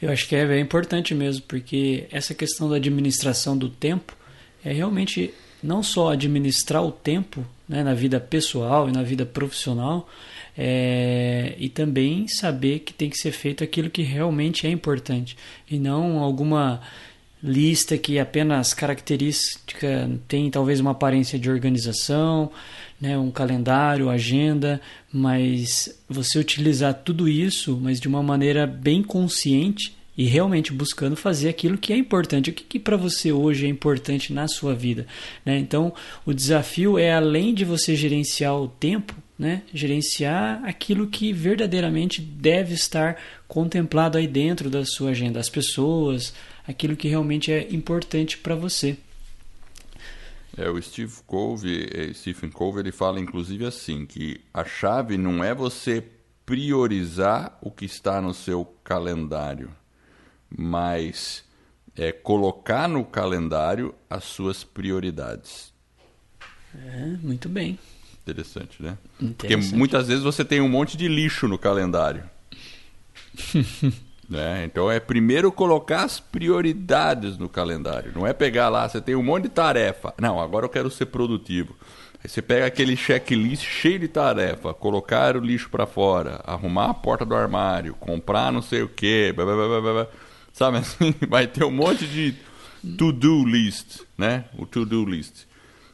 eu 0.00 0.10
acho 0.10 0.28
que 0.28 0.34
é 0.34 0.46
bem 0.46 0.62
importante 0.62 1.14
mesmo, 1.14 1.42
porque 1.46 2.06
essa 2.10 2.34
questão 2.34 2.68
da 2.68 2.76
administração 2.76 3.56
do 3.56 3.68
tempo 3.68 4.16
é 4.64 4.72
realmente 4.72 5.34
não 5.62 5.82
só 5.82 6.12
administrar 6.12 6.82
o 6.82 6.92
tempo 6.92 7.44
né, 7.68 7.82
na 7.82 7.94
vida 7.94 8.20
pessoal 8.20 8.88
e 8.88 8.92
na 8.92 9.02
vida 9.02 9.26
profissional, 9.26 10.08
é, 10.56 11.54
e 11.58 11.68
também 11.68 12.28
saber 12.28 12.80
que 12.80 12.92
tem 12.92 13.10
que 13.10 13.18
ser 13.18 13.32
feito 13.32 13.64
aquilo 13.64 13.90
que 13.90 14.02
realmente 14.02 14.66
é 14.66 14.70
importante 14.70 15.36
e 15.70 15.78
não 15.78 16.18
alguma 16.20 16.80
lista 17.42 17.98
que 17.98 18.18
apenas 18.18 18.72
característica 18.72 20.10
tem 20.26 20.50
talvez 20.50 20.80
uma 20.80 20.92
aparência 20.92 21.38
de 21.38 21.50
organização, 21.50 22.50
né, 22.98 23.18
um 23.18 23.30
calendário, 23.30 24.08
agenda, 24.08 24.80
mas 25.12 25.94
você 26.08 26.38
utilizar 26.38 26.94
tudo 26.94 27.28
isso, 27.28 27.78
mas 27.82 28.00
de 28.00 28.08
uma 28.08 28.22
maneira 28.22 28.66
bem 28.66 29.02
consciente 29.02 29.94
e 30.16 30.24
realmente 30.24 30.72
buscando 30.72 31.16
fazer 31.16 31.48
aquilo 31.48 31.76
que 31.76 31.92
é 31.92 31.96
importante, 31.96 32.48
o 32.48 32.52
que, 32.52 32.64
que 32.64 32.78
para 32.78 32.96
você 32.96 33.32
hoje 33.32 33.66
é 33.66 33.68
importante 33.68 34.32
na 34.32 34.48
sua 34.48 34.74
vida. 34.74 35.06
Né? 35.44 35.58
Então, 35.58 35.92
o 36.24 36.32
desafio 36.32 36.98
é 36.98 37.12
além 37.12 37.52
de 37.52 37.64
você 37.64 37.94
gerenciar 37.94 38.56
o 38.56 38.68
tempo, 38.68 39.14
né, 39.38 39.62
gerenciar 39.72 40.64
aquilo 40.64 41.08
que 41.08 41.32
verdadeiramente 41.32 42.20
deve 42.20 42.74
estar 42.74 43.20
contemplado 43.48 44.16
aí 44.16 44.26
dentro 44.26 44.70
da 44.70 44.84
sua 44.84 45.10
agenda, 45.10 45.40
as 45.40 45.48
pessoas, 45.48 46.32
aquilo 46.66 46.96
que 46.96 47.08
realmente 47.08 47.52
é 47.52 47.68
importante 47.74 48.38
para 48.38 48.54
você. 48.54 48.96
É, 50.56 50.70
o 50.70 50.80
Steve 50.80 51.12
Cove, 51.26 51.88
eh, 51.92 52.12
Stephen 52.14 52.50
Cove, 52.50 52.78
ele 52.78 52.92
fala 52.92 53.18
inclusive 53.18 53.66
assim 53.66 54.06
que 54.06 54.40
a 54.52 54.64
chave 54.64 55.18
não 55.18 55.42
é 55.42 55.52
você 55.52 56.04
priorizar 56.46 57.58
o 57.60 57.72
que 57.72 57.84
está 57.84 58.20
no 58.20 58.32
seu 58.32 58.64
calendário, 58.84 59.70
mas 60.48 61.42
é 61.96 62.12
colocar 62.12 62.88
no 62.88 63.04
calendário 63.04 63.94
as 64.08 64.24
suas 64.24 64.62
prioridades. 64.62 65.72
É, 66.74 67.16
muito 67.22 67.48
bem. 67.48 67.78
Interessante, 68.24 68.82
né? 68.82 68.96
Interessante. 69.20 69.36
Porque 69.36 69.76
muitas 69.76 70.08
vezes 70.08 70.24
você 70.24 70.42
tem 70.44 70.60
um 70.60 70.68
monte 70.68 70.96
de 70.96 71.06
lixo 71.08 71.46
no 71.46 71.58
calendário. 71.58 72.24
né? 74.28 74.64
Então 74.64 74.90
é 74.90 74.98
primeiro 74.98 75.52
colocar 75.52 76.04
as 76.04 76.20
prioridades 76.20 77.36
no 77.36 77.50
calendário. 77.50 78.12
Não 78.14 78.26
é 78.26 78.32
pegar 78.32 78.70
lá, 78.70 78.88
você 78.88 79.00
tem 79.00 79.14
um 79.14 79.22
monte 79.22 79.44
de 79.44 79.50
tarefa. 79.50 80.14
Não, 80.18 80.40
agora 80.40 80.64
eu 80.64 80.70
quero 80.70 80.90
ser 80.90 81.06
produtivo. 81.06 81.76
Aí 82.22 82.30
você 82.30 82.40
pega 82.40 82.64
aquele 82.64 82.96
checklist 82.96 83.62
cheio 83.62 83.98
de 83.98 84.08
tarefa, 84.08 84.72
colocar 84.72 85.36
o 85.36 85.40
lixo 85.40 85.68
para 85.68 85.86
fora, 85.86 86.40
arrumar 86.46 86.90
a 86.90 86.94
porta 86.94 87.26
do 87.26 87.34
armário, 87.34 87.94
comprar 87.94 88.50
não 88.50 88.62
sei 88.62 88.82
o 88.82 88.88
quê, 88.88 89.30
blá, 89.36 89.44
blá, 89.44 89.54
blá, 89.54 89.92
blá, 89.92 90.06
sabe 90.50 90.78
assim? 90.78 91.14
Vai 91.28 91.46
ter 91.46 91.64
um 91.64 91.70
monte 91.70 92.06
de 92.06 92.34
to-do 92.96 93.44
list, 93.44 94.00
né? 94.16 94.46
O 94.56 94.64
to-do 94.64 95.04
list. 95.04 95.44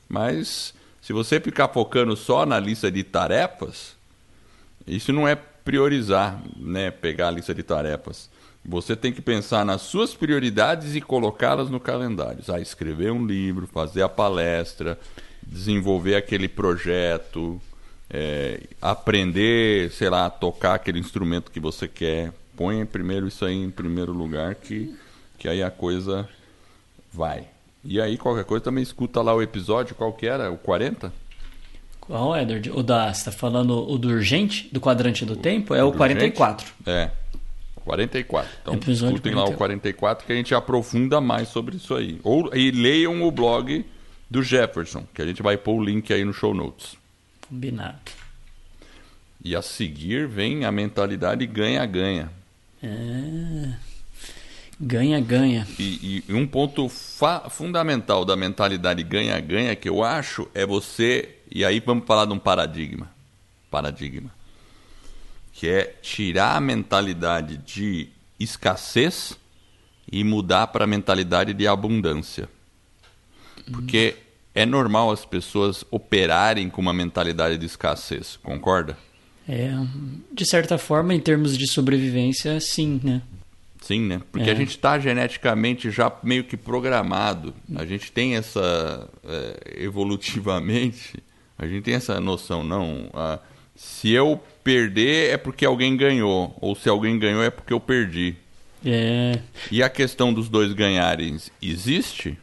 Mas 0.08 0.72
se 1.10 1.12
você 1.12 1.40
ficar 1.40 1.66
focando 1.66 2.16
só 2.16 2.46
na 2.46 2.60
lista 2.60 2.88
de 2.88 3.02
tarefas, 3.02 3.96
isso 4.86 5.12
não 5.12 5.26
é 5.26 5.34
priorizar, 5.34 6.40
né? 6.56 6.92
Pegar 6.92 7.26
a 7.26 7.30
lista 7.32 7.52
de 7.52 7.64
tarefas. 7.64 8.30
Você 8.64 8.94
tem 8.94 9.12
que 9.12 9.20
pensar 9.20 9.64
nas 9.64 9.80
suas 9.80 10.14
prioridades 10.14 10.94
e 10.94 11.00
colocá-las 11.00 11.68
no 11.68 11.80
calendário. 11.80 12.38
Ah, 12.46 12.60
escrever 12.60 13.10
um 13.10 13.26
livro, 13.26 13.66
fazer 13.66 14.02
a 14.02 14.08
palestra, 14.08 14.96
desenvolver 15.42 16.14
aquele 16.14 16.46
projeto, 16.46 17.60
é, 18.08 18.60
aprender, 18.80 19.90
sei 19.90 20.08
lá, 20.08 20.30
tocar 20.30 20.74
aquele 20.74 21.00
instrumento 21.00 21.50
que 21.50 21.58
você 21.58 21.88
quer. 21.88 22.32
Põe 22.56 22.86
primeiro 22.86 23.26
isso 23.26 23.44
aí 23.44 23.56
em 23.56 23.70
primeiro 23.70 24.12
lugar 24.12 24.54
que, 24.54 24.94
que 25.36 25.48
aí 25.48 25.60
a 25.60 25.72
coisa 25.72 26.28
vai. 27.12 27.48
E 27.84 28.00
aí, 28.00 28.18
qualquer 28.18 28.44
coisa, 28.44 28.64
também 28.64 28.82
escuta 28.82 29.22
lá 29.22 29.34
o 29.34 29.42
episódio, 29.42 29.94
qual 29.94 30.12
que 30.12 30.26
era? 30.26 30.50
O 30.50 30.58
40? 30.58 31.12
Qual, 32.00 32.36
Edward? 32.36 32.70
O 32.70 32.82
da, 32.82 33.12
você 33.12 33.24
tá 33.24 33.32
falando 33.32 33.88
o 33.88 33.96
do 33.96 34.08
urgente, 34.08 34.68
do 34.72 34.80
quadrante 34.80 35.24
do 35.24 35.34
o, 35.34 35.36
tempo? 35.36 35.74
É 35.74 35.82
o, 35.82 35.88
o 35.88 35.92
44. 35.92 36.66
Urgente? 36.66 36.90
É, 36.90 37.10
44. 37.84 38.50
Então, 38.62 38.74
episódio 38.74 39.14
escutem 39.14 39.32
40... 39.32 39.50
lá 39.50 39.54
o 39.54 39.58
44 39.58 40.26
que 40.26 40.32
a 40.32 40.36
gente 40.36 40.54
aprofunda 40.54 41.20
mais 41.20 41.48
sobre 41.48 41.76
isso 41.76 41.94
aí. 41.94 42.20
Ou, 42.22 42.54
e 42.54 42.70
leiam 42.70 43.22
o 43.22 43.30
blog 43.30 43.84
do 44.30 44.42
Jefferson, 44.42 45.04
que 45.14 45.22
a 45.22 45.26
gente 45.26 45.42
vai 45.42 45.56
pôr 45.56 45.74
o 45.74 45.84
link 45.84 46.12
aí 46.12 46.24
no 46.24 46.32
show 46.32 46.54
notes. 46.54 46.96
Combinado. 47.48 47.98
E 49.42 49.56
a 49.56 49.62
seguir 49.62 50.28
vem 50.28 50.64
a 50.64 50.70
mentalidade 50.70 51.46
ganha-ganha. 51.46 52.30
É... 52.82 53.89
Ganha-ganha. 54.80 55.68
E, 55.78 56.24
e, 56.26 56.32
um 56.32 56.46
ponto 56.46 56.88
fundamental 57.50 58.24
da 58.24 58.34
mentalidade 58.34 59.02
ganha-ganha 59.02 59.76
que 59.76 59.88
eu 59.88 60.02
acho 60.02 60.48
é 60.54 60.64
você. 60.64 61.36
E 61.50 61.64
aí 61.64 61.80
vamos 61.80 62.06
falar 62.06 62.24
de 62.24 62.32
um 62.32 62.38
paradigma. 62.38 63.10
Paradigma. 63.70 64.30
Que 65.52 65.68
é 65.68 65.84
tirar 66.00 66.56
a 66.56 66.60
mentalidade 66.60 67.58
de 67.58 68.08
escassez 68.38 69.36
e 70.10 70.24
mudar 70.24 70.68
para 70.68 70.84
a 70.84 70.88
mentalidade 70.88 71.52
de 71.52 71.66
abundância. 71.66 72.48
Porque 73.70 74.16
é 74.54 74.64
normal 74.64 75.10
as 75.10 75.26
pessoas 75.26 75.84
operarem 75.90 76.70
com 76.70 76.80
uma 76.80 76.94
mentalidade 76.94 77.58
de 77.58 77.66
escassez, 77.66 78.38
concorda? 78.42 78.96
É, 79.46 79.72
de 80.32 80.46
certa 80.46 80.78
forma, 80.78 81.14
em 81.14 81.20
termos 81.20 81.56
de 81.58 81.66
sobrevivência, 81.66 82.58
sim, 82.60 82.98
né? 83.04 83.20
Sim, 83.80 84.02
né? 84.02 84.20
Porque 84.30 84.48
é. 84.48 84.52
a 84.52 84.54
gente 84.54 84.70
está 84.70 84.98
geneticamente 84.98 85.90
já 85.90 86.12
meio 86.22 86.44
que 86.44 86.56
programado. 86.56 87.54
A 87.74 87.84
gente 87.84 88.12
tem 88.12 88.36
essa. 88.36 89.08
É, 89.24 89.82
evolutivamente, 89.84 91.22
a 91.58 91.66
gente 91.66 91.84
tem 91.84 91.94
essa 91.94 92.20
noção, 92.20 92.62
não. 92.62 93.08
A, 93.14 93.38
se 93.74 94.10
eu 94.10 94.40
perder 94.62 95.30
é 95.30 95.36
porque 95.36 95.64
alguém 95.64 95.96
ganhou. 95.96 96.56
Ou 96.60 96.74
se 96.74 96.88
alguém 96.88 97.18
ganhou 97.18 97.42
é 97.42 97.50
porque 97.50 97.72
eu 97.72 97.80
perdi. 97.80 98.36
É. 98.84 99.38
E 99.70 99.82
a 99.82 99.88
questão 99.88 100.32
dos 100.32 100.48
dois 100.48 100.72
ganharem 100.72 101.36
existe? 101.60 102.38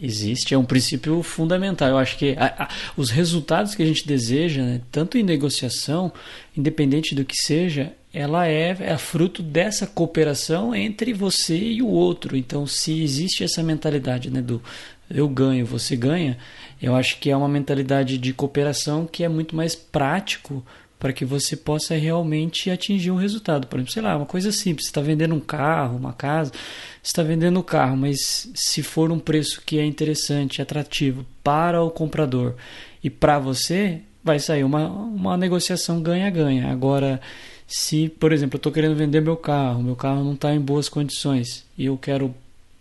Existe, 0.00 0.54
é 0.54 0.58
um 0.58 0.64
princípio 0.64 1.22
fundamental. 1.22 1.88
Eu 1.88 1.98
acho 1.98 2.16
que 2.16 2.34
a, 2.38 2.64
a, 2.64 2.68
os 2.96 3.10
resultados 3.10 3.74
que 3.74 3.82
a 3.82 3.86
gente 3.86 4.06
deseja, 4.06 4.62
né, 4.62 4.80
tanto 4.92 5.18
em 5.18 5.22
negociação, 5.22 6.12
independente 6.56 7.14
do 7.14 7.24
que 7.24 7.34
seja, 7.34 7.92
ela 8.18 8.48
é, 8.48 8.76
é 8.80 8.98
fruto 8.98 9.44
dessa 9.44 9.86
cooperação 9.86 10.74
entre 10.74 11.12
você 11.12 11.56
e 11.56 11.80
o 11.80 11.86
outro. 11.86 12.36
Então, 12.36 12.66
se 12.66 13.00
existe 13.00 13.44
essa 13.44 13.62
mentalidade 13.62 14.28
né, 14.28 14.42
do 14.42 14.60
eu 15.08 15.28
ganho, 15.28 15.64
você 15.64 15.94
ganha, 15.94 16.36
eu 16.82 16.96
acho 16.96 17.20
que 17.20 17.30
é 17.30 17.36
uma 17.36 17.48
mentalidade 17.48 18.18
de 18.18 18.32
cooperação 18.32 19.06
que 19.06 19.22
é 19.22 19.28
muito 19.28 19.54
mais 19.54 19.76
prático 19.76 20.66
para 20.98 21.12
que 21.12 21.24
você 21.24 21.56
possa 21.56 21.94
realmente 21.94 22.72
atingir 22.72 23.12
um 23.12 23.16
resultado. 23.16 23.68
Por 23.68 23.76
exemplo, 23.76 23.92
sei 23.92 24.02
lá, 24.02 24.16
uma 24.16 24.26
coisa 24.26 24.50
simples, 24.50 24.86
você 24.86 24.90
está 24.90 25.00
vendendo 25.00 25.36
um 25.36 25.40
carro, 25.40 25.96
uma 25.96 26.12
casa, 26.12 26.50
você 26.50 27.10
está 27.10 27.22
vendendo 27.22 27.60
um 27.60 27.62
carro, 27.62 27.96
mas 27.96 28.50
se 28.52 28.82
for 28.82 29.12
um 29.12 29.20
preço 29.20 29.62
que 29.64 29.78
é 29.78 29.84
interessante, 29.84 30.60
atrativo 30.60 31.24
para 31.44 31.80
o 31.80 31.88
comprador 31.88 32.56
e 33.02 33.08
para 33.08 33.38
você, 33.38 34.00
vai 34.24 34.40
sair 34.40 34.64
uma, 34.64 34.88
uma 34.88 35.36
negociação 35.36 36.02
ganha-ganha. 36.02 36.68
Agora, 36.68 37.20
se, 37.68 38.08
por 38.08 38.32
exemplo, 38.32 38.56
eu 38.56 38.58
estou 38.58 38.72
querendo 38.72 38.96
vender 38.96 39.20
meu 39.20 39.36
carro, 39.36 39.82
meu 39.82 39.94
carro 39.94 40.24
não 40.24 40.32
está 40.32 40.54
em 40.54 40.60
boas 40.60 40.88
condições 40.88 41.66
e 41.76 41.84
eu 41.84 41.98
quero 41.98 42.34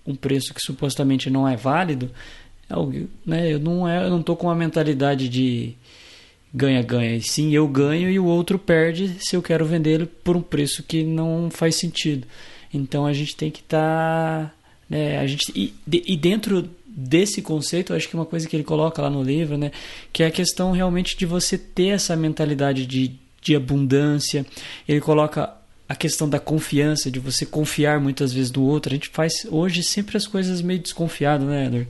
um 0.06 0.16
preço 0.16 0.54
que 0.54 0.62
supostamente 0.62 1.30
não 1.30 1.46
é 1.46 1.58
válido, 1.58 2.10
é 2.70 2.76
né, 3.26 3.54
eu 3.54 3.60
não 3.60 3.88
é, 3.88 4.06
eu 4.06 4.10
não 4.10 4.22
estou 4.22 4.38
com 4.38 4.48
uma 4.48 4.56
mentalidade 4.56 5.28
de 5.28 5.76
ganha-ganha. 6.54 7.20
Sim, 7.22 7.54
eu 7.54 7.68
ganho 7.68 8.10
e 8.10 8.18
o 8.18 8.26
outro 8.26 8.58
perde 8.58 9.18
se 9.20 9.36
eu 9.36 9.42
quero 9.42 9.66
vender 9.66 9.92
ele 9.92 10.06
por 10.06 10.38
um 10.38 10.42
preço 10.42 10.82
que 10.84 11.04
não 11.04 11.50
faz 11.52 11.76
sentido. 11.76 12.26
Então 12.74 13.06
a 13.06 13.12
gente 13.12 13.36
tem 13.36 13.52
que 13.52 13.60
estar. 13.60 14.46
Tá, 14.48 14.54
né, 14.90 15.20
a 15.20 15.28
gente, 15.28 15.52
e, 15.54 15.74
e 15.86 16.16
dentro 16.16 16.70
desse 16.86 17.42
conceito, 17.42 17.94
acho 17.94 18.08
que 18.08 18.16
uma 18.16 18.26
coisa 18.26 18.48
que 18.48 18.56
ele 18.56 18.64
coloca 18.64 19.02
lá 19.02 19.10
no 19.10 19.22
livro, 19.22 19.58
né, 19.58 19.72
que 20.14 20.24
é 20.24 20.28
a 20.28 20.32
questão 20.32 20.72
realmente 20.72 21.18
de 21.18 21.26
você 21.26 21.58
ter 21.58 21.90
essa 21.90 22.16
mentalidade 22.16 22.86
de, 22.86 23.20
de 23.48 23.56
abundância. 23.56 24.46
Ele 24.88 25.02
coloca 25.02 25.54
a 25.90 25.96
questão 25.96 26.28
da 26.28 26.40
confiança, 26.40 27.10
de 27.10 27.20
você 27.20 27.46
confiar 27.46 28.00
muitas 28.00 28.34
vezes 28.34 28.52
no 28.52 28.64
outro. 28.64 28.92
A 28.92 28.96
gente 28.96 29.10
faz 29.10 29.46
hoje 29.50 29.82
sempre 29.84 30.18
as 30.18 30.28
coisas 30.28 30.62
meio 30.62 30.80
desconfiado, 30.80 31.46
né, 31.46 31.66
Edward? 31.66 31.88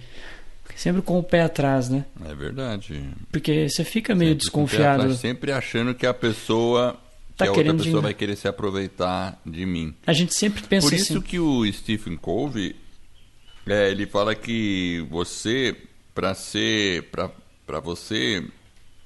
Sempre 0.75 1.01
com 1.01 1.17
o 1.17 1.23
pé 1.23 1.41
atrás, 1.41 1.89
né? 1.89 2.05
É 2.23 2.35
verdade. 2.35 3.03
Porque 3.31 3.67
você 3.67 3.83
fica 3.83 4.13
meio 4.13 4.31
sempre 4.31 4.45
desconfiado. 4.45 5.01
Atrás, 5.01 5.19
sempre 5.19 5.51
achando 5.51 5.95
que 5.95 6.05
a 6.05 6.13
pessoa 6.13 6.95
tá 7.35 7.45
que 7.45 7.49
a 7.49 7.53
outra 7.53 7.73
pessoa 7.73 8.01
vai 8.01 8.13
querer 8.13 8.35
se 8.35 8.47
aproveitar 8.47 9.41
de 9.43 9.65
mim. 9.65 9.95
A 10.05 10.13
gente 10.13 10.35
sempre 10.35 10.61
pensa 10.61 10.87
Por 10.87 10.95
isso 10.95 11.13
assim. 11.13 11.21
que 11.21 11.39
o 11.39 11.65
Stephen 11.73 12.15
Covey, 12.15 12.75
é, 13.65 13.89
ele 13.89 14.05
fala 14.05 14.35
que 14.35 15.03
você, 15.09 15.75
para 16.13 16.35
ser, 16.35 17.09
para 17.09 17.79
você 17.79 18.43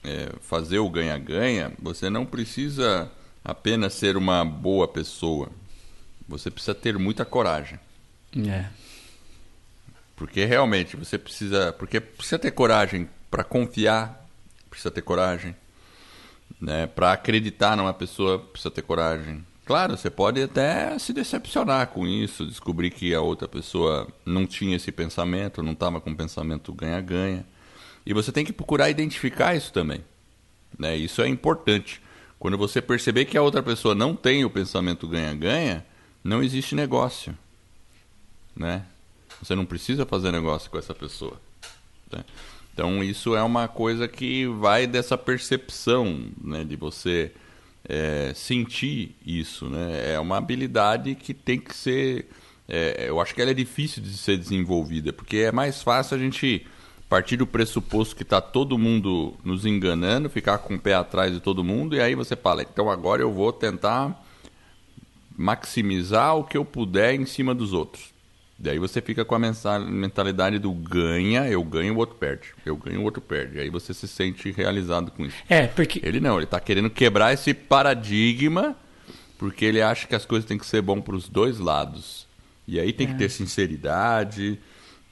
é, 0.04 0.32
fazer 0.42 0.80
o 0.80 0.90
ganha-ganha, 0.90 1.72
você 1.80 2.10
não 2.10 2.26
precisa 2.26 3.12
apenas 3.44 3.94
ser 3.94 4.18
uma 4.18 4.44
boa 4.44 4.88
pessoa. 4.88 5.50
Você 6.28 6.50
precisa 6.50 6.74
ter 6.74 6.98
muita 6.98 7.26
coragem. 7.26 7.80
É. 8.48 8.66
Porque 10.16 10.46
realmente 10.46 10.96
você 10.96 11.18
precisa. 11.18 11.74
Porque 11.74 12.00
precisa 12.00 12.40
ter 12.40 12.52
coragem 12.52 13.10
para 13.30 13.44
confiar, 13.44 14.28
precisa 14.70 14.92
ter 14.92 15.02
coragem. 15.02 15.56
Né? 16.60 16.88
Para 16.88 17.14
acreditar 17.14 17.76
numa 17.76 17.94
pessoa, 17.94 18.40
precisa 18.40 18.72
ter 18.72 18.82
coragem. 18.82 19.44
Claro, 19.66 19.96
você 19.96 20.10
pode 20.10 20.42
até 20.42 20.98
se 21.00 21.14
decepcionar 21.14 21.88
com 21.88 22.06
isso, 22.06 22.46
descobrir 22.46 22.92
que 22.92 23.14
a 23.14 23.22
outra 23.22 23.48
pessoa 23.48 24.08
não 24.26 24.46
tinha 24.46 24.76
esse 24.76 24.92
pensamento, 24.92 25.64
não 25.64 25.72
estava 25.74 26.02
com 26.02 26.10
um 26.10 26.16
pensamento 26.16 26.74
ganha-ganha. 26.74 27.46
E 28.06 28.14
você 28.14 28.32
tem 28.32 28.46
que 28.46 28.54
procurar 28.54 28.90
identificar 28.90 29.56
isso 29.56 29.72
também. 29.72 30.04
Né? 30.78 30.96
Isso 30.96 31.22
é 31.22 31.28
importante. 31.28 32.02
Quando 32.40 32.58
você 32.58 32.82
perceber 32.82 33.26
que 33.26 33.38
a 33.38 33.42
outra 33.42 33.62
pessoa 33.62 33.94
não 33.94 34.16
tem 34.16 34.44
o 34.44 34.50
pensamento 34.50 35.08
ganha-ganha, 35.08 35.86
não 36.24 36.42
existe 36.42 36.76
negócio. 36.76 37.38
Né? 38.56 38.84
Você 39.42 39.56
não 39.56 39.66
precisa 39.66 40.06
fazer 40.06 40.32
negócio 40.32 40.70
com 40.70 40.78
essa 40.78 40.94
pessoa. 40.94 41.40
Né? 42.12 42.24
Então 42.74 43.04
isso 43.04 43.36
é 43.36 43.44
uma 43.44 43.68
coisa 43.68 44.08
que 44.08 44.48
vai 44.48 44.88
dessa 44.88 45.18
percepção, 45.18 46.26
né, 46.42 46.64
de 46.64 46.76
você 46.76 47.32
é, 47.88 48.32
sentir 48.34 49.16
isso, 49.26 49.70
né? 49.70 50.14
É 50.14 50.20
uma 50.20 50.38
habilidade 50.38 51.16
que 51.16 51.34
tem 51.34 51.60
que 51.60 51.76
ser, 51.76 52.28
é, 52.68 53.10
eu 53.10 53.20
acho 53.20 53.36
que 53.36 53.42
ela 53.42 53.52
é 53.52 53.54
difícil 53.56 54.02
de 54.02 54.16
ser 54.18 54.38
desenvolvida, 54.38 55.12
porque 55.12 55.38
é 55.38 55.52
mais 55.52 55.82
fácil 55.82 56.16
a 56.16 56.20
gente 56.20 56.66
partir 57.12 57.36
do 57.36 57.46
pressuposto 57.46 58.16
que 58.16 58.24
está 58.24 58.40
todo 58.40 58.78
mundo 58.78 59.34
nos 59.44 59.66
enganando, 59.66 60.30
ficar 60.30 60.60
com 60.60 60.76
o 60.76 60.80
pé 60.80 60.94
atrás 60.94 61.34
de 61.34 61.42
todo 61.42 61.62
mundo, 61.62 61.94
e 61.94 62.00
aí 62.00 62.16
você 62.16 62.38
fala, 62.38 62.62
então 62.62 62.90
agora 62.90 63.22
eu 63.22 63.30
vou 63.30 63.52
tentar 63.52 64.24
maximizar 65.36 66.38
o 66.38 66.46
que 66.46 66.56
eu 66.56 66.64
puder 66.64 67.14
em 67.14 67.26
cima 67.26 67.54
dos 67.54 67.74
outros. 67.74 68.14
Daí 68.58 68.80
você 68.80 69.02
fica 69.02 69.26
com 69.26 69.36
a 69.36 69.40
mentalidade 69.90 70.58
do 70.58 70.72
ganha, 70.72 71.50
eu 71.50 71.62
ganho, 71.66 71.96
o 71.96 71.98
outro 71.98 72.16
perde. 72.16 72.54
Eu 72.66 72.78
ganho, 72.78 73.02
o 73.02 73.04
outro 73.04 73.22
perde. 73.22 73.60
Aí 73.60 73.70
você 73.70 73.94
se 73.94 74.08
sente 74.08 74.50
realizado 74.50 75.12
com 75.12 75.26
isso. 75.26 75.36
É, 75.50 75.68
porque. 75.68 76.00
Ele 76.04 76.22
não, 76.22 76.38
ele 76.38 76.46
está 76.46 76.62
querendo 76.62 76.90
quebrar 76.90 77.34
esse 77.34 77.54
paradigma, 77.54 78.74
porque 79.38 79.66
ele 79.66 79.82
acha 79.82 80.08
que 80.08 80.16
as 80.16 80.26
coisas 80.26 80.48
têm 80.48 80.58
que 80.58 80.66
ser 80.66 80.82
bom 80.82 81.02
para 81.02 81.16
os 81.16 81.28
dois 81.28 81.60
lados. 81.60 82.26
E 82.66 82.80
aí 82.80 82.94
tem 82.94 83.08
é. 83.08 83.12
que 83.12 83.18
ter 83.18 83.30
sinceridade, 83.30 84.58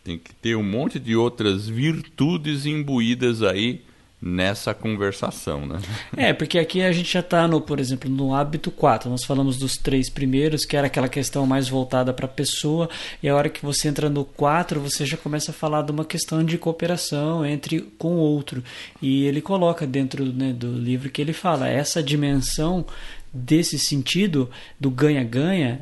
tem 0.04 0.18
que 0.18 0.34
ter 0.34 0.56
um 0.56 0.64
monte 0.64 1.00
de 1.00 1.16
outras 1.16 1.68
virtudes 1.68 2.66
imbuídas 2.66 3.44
aí 3.44 3.82
nessa 4.22 4.74
conversação, 4.74 5.66
né? 5.66 5.80
É, 6.16 6.34
porque 6.34 6.60
aqui 6.60 6.82
a 6.82 6.92
gente 6.92 7.14
já 7.14 7.22
está 7.22 7.48
por 7.62 7.80
exemplo, 7.80 8.10
no 8.10 8.36
hábito 8.36 8.70
4. 8.70 9.10
Nós 9.10 9.24
falamos 9.24 9.58
dos 9.58 9.78
três 9.78 10.10
primeiros, 10.10 10.66
que 10.66 10.76
era 10.76 10.88
aquela 10.88 11.08
questão 11.08 11.46
mais 11.46 11.70
voltada 11.70 12.14
para 12.14 12.26
a 12.26 12.30
pessoa, 12.30 12.90
e 13.24 13.30
a 13.30 13.36
hora 13.36 13.50
que 13.50 13.66
você 13.66 13.88
entra 13.88 14.10
no 14.10 14.26
4, 14.26 14.80
você 14.82 15.06
já 15.06 15.16
começa 15.16 15.52
a 15.52 15.54
falar 15.54 15.84
de 15.84 15.92
uma 15.92 16.04
questão 16.04 16.44
de 16.44 16.58
cooperação 16.58 17.46
entre 17.46 17.80
com 17.98 18.16
o 18.16 18.20
outro. 18.20 18.62
E 19.02 19.24
ele 19.24 19.42
coloca 19.42 19.88
dentro 19.88 20.26
né, 20.26 20.52
do 20.52 20.72
livro 20.74 21.10
que 21.10 21.22
ele 21.22 21.34
fala 21.34 21.70
essa 21.70 22.04
dimensão 22.04 22.86
desse 23.32 23.78
sentido 23.78 24.50
do 24.80 24.90
ganha-ganha, 24.90 25.82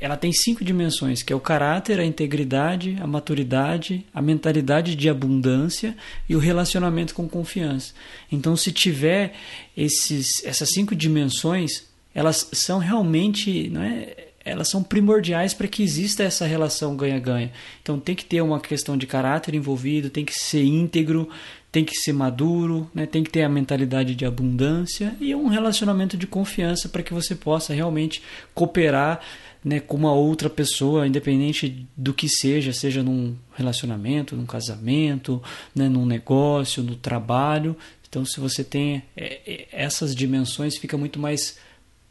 ela 0.00 0.16
tem 0.16 0.32
cinco 0.32 0.64
dimensões, 0.64 1.22
que 1.22 1.32
é 1.32 1.36
o 1.36 1.40
caráter, 1.40 2.00
a 2.00 2.04
integridade, 2.04 2.96
a 3.00 3.06
maturidade, 3.06 4.04
a 4.12 4.22
mentalidade 4.22 4.96
de 4.96 5.08
abundância 5.08 5.96
e 6.28 6.34
o 6.34 6.38
relacionamento 6.38 7.14
com 7.14 7.28
confiança. 7.28 7.92
Então, 8.32 8.56
se 8.56 8.72
tiver 8.72 9.34
esses, 9.76 10.44
essas 10.44 10.70
cinco 10.70 10.94
dimensões, 10.94 11.84
elas 12.14 12.48
são 12.52 12.78
realmente, 12.78 13.68
não 13.68 13.82
é, 13.82 14.28
elas 14.42 14.70
são 14.70 14.82
primordiais 14.82 15.52
para 15.52 15.68
que 15.68 15.82
exista 15.82 16.22
essa 16.22 16.46
relação 16.46 16.96
ganha-ganha. 16.96 17.52
Então, 17.82 18.00
tem 18.00 18.14
que 18.14 18.24
ter 18.24 18.40
uma 18.40 18.60
questão 18.60 18.96
de 18.96 19.06
caráter 19.06 19.54
envolvido, 19.54 20.08
tem 20.08 20.24
que 20.24 20.32
ser 20.32 20.62
íntegro, 20.62 21.28
tem 21.76 21.84
que 21.84 21.94
ser 21.94 22.14
maduro, 22.14 22.90
né? 22.94 23.04
tem 23.04 23.22
que 23.22 23.28
ter 23.28 23.42
a 23.42 23.50
mentalidade 23.50 24.14
de 24.14 24.24
abundância 24.24 25.14
e 25.20 25.34
um 25.34 25.46
relacionamento 25.46 26.16
de 26.16 26.26
confiança 26.26 26.88
para 26.88 27.02
que 27.02 27.12
você 27.12 27.34
possa 27.34 27.74
realmente 27.74 28.22
cooperar 28.54 29.20
né, 29.62 29.78
com 29.78 29.94
uma 29.94 30.14
outra 30.14 30.48
pessoa, 30.48 31.06
independente 31.06 31.86
do 31.94 32.14
que 32.14 32.30
seja, 32.30 32.72
seja 32.72 33.02
num 33.02 33.36
relacionamento, 33.54 34.34
num 34.34 34.46
casamento, 34.46 35.42
né, 35.74 35.86
num 35.86 36.06
negócio, 36.06 36.82
no 36.82 36.96
trabalho. 36.96 37.76
Então, 38.08 38.24
se 38.24 38.40
você 38.40 38.64
tem 38.64 39.02
é, 39.14 39.40
é, 39.46 39.68
essas 39.70 40.14
dimensões, 40.14 40.78
fica 40.78 40.96
muito 40.96 41.20
mais 41.20 41.58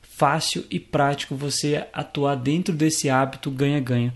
fácil 0.03 0.63
e 0.69 0.79
prático 0.79 1.33
você 1.33 1.87
atuar 1.91 2.35
dentro 2.35 2.71
desse 2.71 3.09
hábito 3.09 3.49
ganha-ganha. 3.49 4.13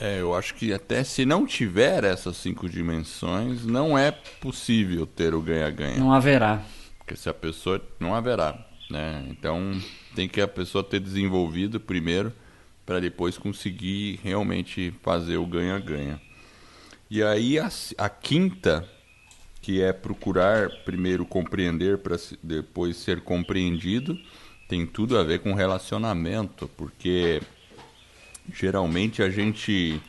É, 0.00 0.20
eu 0.20 0.34
acho 0.34 0.54
que 0.54 0.72
até 0.72 1.02
se 1.02 1.24
não 1.24 1.46
tiver 1.46 2.04
essas 2.04 2.36
cinco 2.36 2.68
dimensões, 2.68 3.64
não 3.64 3.96
é 3.96 4.10
possível 4.10 5.06
ter 5.06 5.34
o 5.34 5.40
ganha-ganha. 5.40 5.98
Não 5.98 6.12
haverá. 6.12 6.62
Porque 6.98 7.16
se 7.16 7.28
a 7.28 7.34
pessoa. 7.34 7.80
Não 7.98 8.14
haverá. 8.14 8.58
Né? 8.90 9.26
Então 9.30 9.80
tem 10.14 10.28
que 10.28 10.40
a 10.40 10.48
pessoa 10.48 10.84
ter 10.84 11.00
desenvolvido 11.00 11.80
primeiro 11.80 12.32
para 12.84 13.00
depois 13.00 13.36
conseguir 13.36 14.20
realmente 14.22 14.94
fazer 15.02 15.38
o 15.38 15.46
ganha-ganha. 15.46 16.20
E 17.10 17.22
aí 17.22 17.58
a, 17.58 17.68
a 17.98 18.08
quinta, 18.08 18.88
que 19.60 19.82
é 19.82 19.92
procurar 19.92 20.70
primeiro 20.84 21.24
compreender 21.24 21.98
para 21.98 22.16
depois 22.42 22.96
ser 22.96 23.22
compreendido, 23.22 24.16
tem 24.68 24.86
tudo 24.86 25.18
a 25.18 25.22
ver 25.22 25.40
com 25.40 25.54
relacionamento, 25.54 26.68
porque 26.76 27.40
geralmente 28.52 29.22
a 29.22 29.30
gente. 29.30 30.00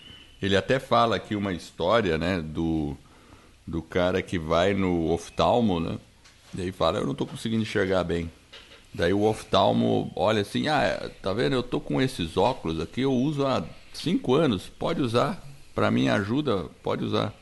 Ele 0.41 0.55
até 0.55 0.79
fala 0.79 1.15
aqui 1.15 1.35
uma 1.35 1.53
história, 1.53 2.17
né, 2.17 2.41
do, 2.41 2.95
do 3.65 3.81
cara 3.81 4.21
que 4.21 4.37
vai 4.37 4.73
no 4.73 5.11
oftalmo, 5.11 5.79
né? 5.79 5.97
E 6.55 6.61
aí 6.61 6.71
fala, 6.71 6.99
eu 6.99 7.05
não 7.05 7.11
estou 7.13 7.27
conseguindo 7.27 7.63
enxergar 7.63 8.03
bem. 8.03 8.31
Daí 8.93 9.13
o 9.13 9.23
oftalmo 9.23 10.11
olha 10.15 10.41
assim, 10.41 10.67
ah, 10.67 11.09
tá 11.21 11.33
vendo? 11.33 11.53
Eu 11.53 11.63
tô 11.63 11.79
com 11.79 12.01
esses 12.01 12.37
óculos 12.37 12.79
aqui, 12.79 13.01
eu 13.01 13.13
uso 13.13 13.45
há 13.45 13.63
cinco 13.93 14.35
anos, 14.35 14.67
pode 14.67 15.01
usar. 15.01 15.43
Para 15.75 15.91
mim 15.91 16.07
ajuda, 16.07 16.65
pode 16.81 17.03
usar. 17.03 17.33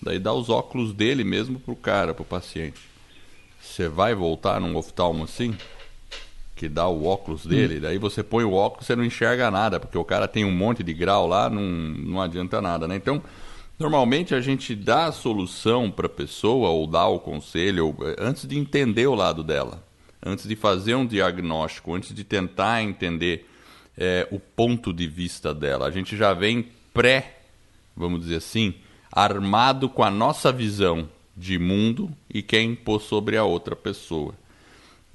Daí 0.00 0.18
dá 0.18 0.32
os 0.32 0.50
óculos 0.50 0.92
dele 0.92 1.24
mesmo 1.24 1.58
pro 1.58 1.74
cara, 1.74 2.14
pro 2.14 2.24
paciente. 2.24 2.80
Você 3.60 3.88
vai 3.88 4.14
voltar 4.14 4.60
num 4.60 4.76
oftalmo 4.76 5.24
assim? 5.24 5.56
Que 6.64 6.68
dá 6.68 6.88
o 6.88 7.04
óculos 7.04 7.44
dele, 7.44 7.76
hum. 7.76 7.80
daí 7.80 7.98
você 7.98 8.22
põe 8.22 8.42
o 8.42 8.54
óculos 8.54 8.86
você 8.86 8.96
não 8.96 9.04
enxerga 9.04 9.50
nada, 9.50 9.78
porque 9.78 9.98
o 9.98 10.04
cara 10.04 10.26
tem 10.26 10.46
um 10.46 10.50
monte 10.50 10.82
de 10.82 10.94
grau 10.94 11.26
lá, 11.26 11.50
não, 11.50 11.62
não 11.62 12.22
adianta 12.22 12.60
nada, 12.62 12.88
né? 12.88 12.96
Então, 12.96 13.22
normalmente 13.78 14.34
a 14.34 14.40
gente 14.40 14.74
dá 14.74 15.06
a 15.06 15.12
solução 15.12 15.90
para 15.90 16.06
a 16.06 16.08
pessoa, 16.08 16.70
ou 16.70 16.86
dá 16.86 17.06
o 17.06 17.20
conselho, 17.20 17.94
eh, 18.00 18.16
antes 18.18 18.46
de 18.46 18.58
entender 18.58 19.06
o 19.06 19.14
lado 19.14 19.44
dela, 19.44 19.84
antes 20.24 20.48
de 20.48 20.56
fazer 20.56 20.94
um 20.94 21.06
diagnóstico, 21.06 21.94
antes 21.94 22.14
de 22.14 22.24
tentar 22.24 22.82
entender 22.82 23.46
é, 23.98 24.26
o 24.30 24.40
ponto 24.40 24.90
de 24.90 25.06
vista 25.06 25.52
dela. 25.52 25.86
A 25.86 25.90
gente 25.90 26.16
já 26.16 26.32
vem 26.32 26.68
pré, 26.94 27.40
vamos 27.94 28.20
dizer 28.20 28.36
assim, 28.36 28.72
armado 29.12 29.86
com 29.86 30.02
a 30.02 30.10
nossa 30.10 30.50
visão 30.50 31.06
de 31.36 31.58
mundo 31.58 32.10
e 32.32 32.40
quer 32.42 32.62
impor 32.62 33.02
sobre 33.02 33.36
a 33.36 33.44
outra 33.44 33.76
pessoa. 33.76 34.34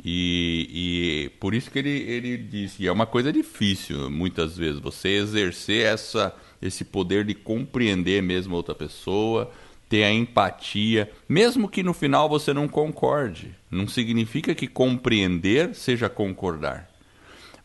E, 0.03 1.25
e 1.25 1.29
por 1.39 1.53
isso 1.53 1.69
que 1.69 1.79
ele, 1.79 1.89
ele 1.89 2.37
disse, 2.37 2.87
é 2.87 2.91
uma 2.91 3.05
coisa 3.05 3.33
difícil 3.33 4.09
muitas 4.09 4.57
vezes, 4.57 4.79
você 4.79 5.09
exercer 5.09 5.85
essa, 5.85 6.33
esse 6.61 6.85
poder 6.85 7.25
de 7.25 7.33
compreender 7.33 8.23
mesmo 8.23 8.55
outra 8.55 8.73
pessoa, 8.73 9.51
ter 9.89 10.03
a 10.03 10.13
empatia, 10.13 11.11
mesmo 11.27 11.67
que 11.67 11.83
no 11.83 11.93
final 11.93 12.29
você 12.29 12.53
não 12.53 12.67
concorde. 12.67 13.55
Não 13.69 13.87
significa 13.87 14.55
que 14.55 14.67
compreender 14.67 15.75
seja 15.75 16.07
concordar. 16.07 16.87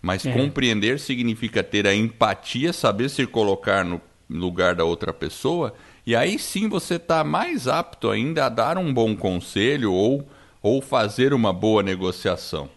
Mas 0.03 0.27
é. 0.27 0.33
compreender 0.33 0.99
significa 0.99 1.63
ter 1.63 1.87
a 1.87 1.95
empatia, 1.95 2.73
saber 2.73 3.09
se 3.11 3.27
colocar 3.27 3.85
no 3.85 4.01
lugar 4.29 4.75
da 4.75 4.85
outra 4.85 5.13
pessoa, 5.13 5.75
e 6.07 6.17
aí 6.17 6.39
sim 6.39 6.69
você 6.69 6.97
está 6.97 7.23
mais 7.23 7.69
apto 7.69 8.11
ainda 8.11 8.47
a 8.47 8.49
dar 8.49 8.77
um 8.79 8.93
bom 8.93 9.15
conselho 9.15 9.93
ou, 9.93 10.29
ou 10.65 10.81
fazer 10.81 11.35
uma 11.35 11.53
boa 11.53 11.83
negociação. 11.83 12.71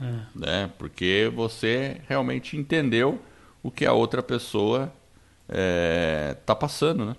É. 0.00 0.14
Né? 0.34 0.70
Porque 0.78 1.30
você 1.36 2.00
realmente 2.08 2.56
entendeu 2.56 3.20
o 3.62 3.70
que 3.70 3.84
a 3.84 3.92
outra 3.92 4.22
pessoa 4.22 4.90
está 5.46 5.54
é, 5.60 6.36
tá 6.46 6.54
passando, 6.54 7.04
né? 7.04 7.16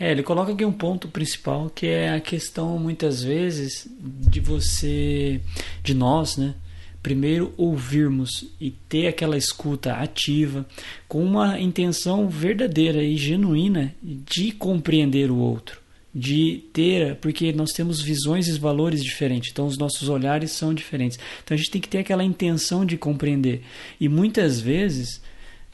É, 0.00 0.10
ele 0.10 0.22
coloca 0.22 0.52
aqui 0.52 0.64
um 0.64 0.72
ponto 0.72 1.06
principal 1.08 1.68
que 1.68 1.86
é 1.86 2.14
a 2.14 2.20
questão 2.20 2.78
muitas 2.78 3.22
vezes 3.22 3.86
de 4.00 4.40
você, 4.40 5.40
de 5.84 5.92
nós, 5.92 6.38
né? 6.38 6.54
Primeiro 7.02 7.52
ouvirmos 7.56 8.50
e 8.58 8.70
ter 8.70 9.06
aquela 9.06 9.36
escuta 9.36 9.92
ativa 9.92 10.66
com 11.06 11.22
uma 11.22 11.60
intenção 11.60 12.26
verdadeira 12.28 13.04
e 13.04 13.16
genuína 13.18 13.94
de 14.02 14.50
compreender 14.50 15.30
o 15.30 15.36
outro, 15.36 15.80
de 16.14 16.64
ter, 16.72 17.16
porque 17.16 17.52
nós 17.52 17.70
temos 17.72 18.00
visões 18.00 18.48
e 18.48 18.58
valores 18.58 19.02
diferentes, 19.02 19.50
então 19.52 19.66
os 19.66 19.76
nossos 19.76 20.08
olhares 20.08 20.52
são 20.52 20.72
diferentes. 20.72 21.18
Então 21.44 21.54
a 21.54 21.58
gente 21.58 21.70
tem 21.70 21.80
que 21.80 21.88
ter 21.88 21.98
aquela 21.98 22.24
intenção 22.24 22.84
de 22.84 22.96
compreender. 22.96 23.62
E 24.00 24.08
muitas 24.08 24.60
vezes, 24.60 25.20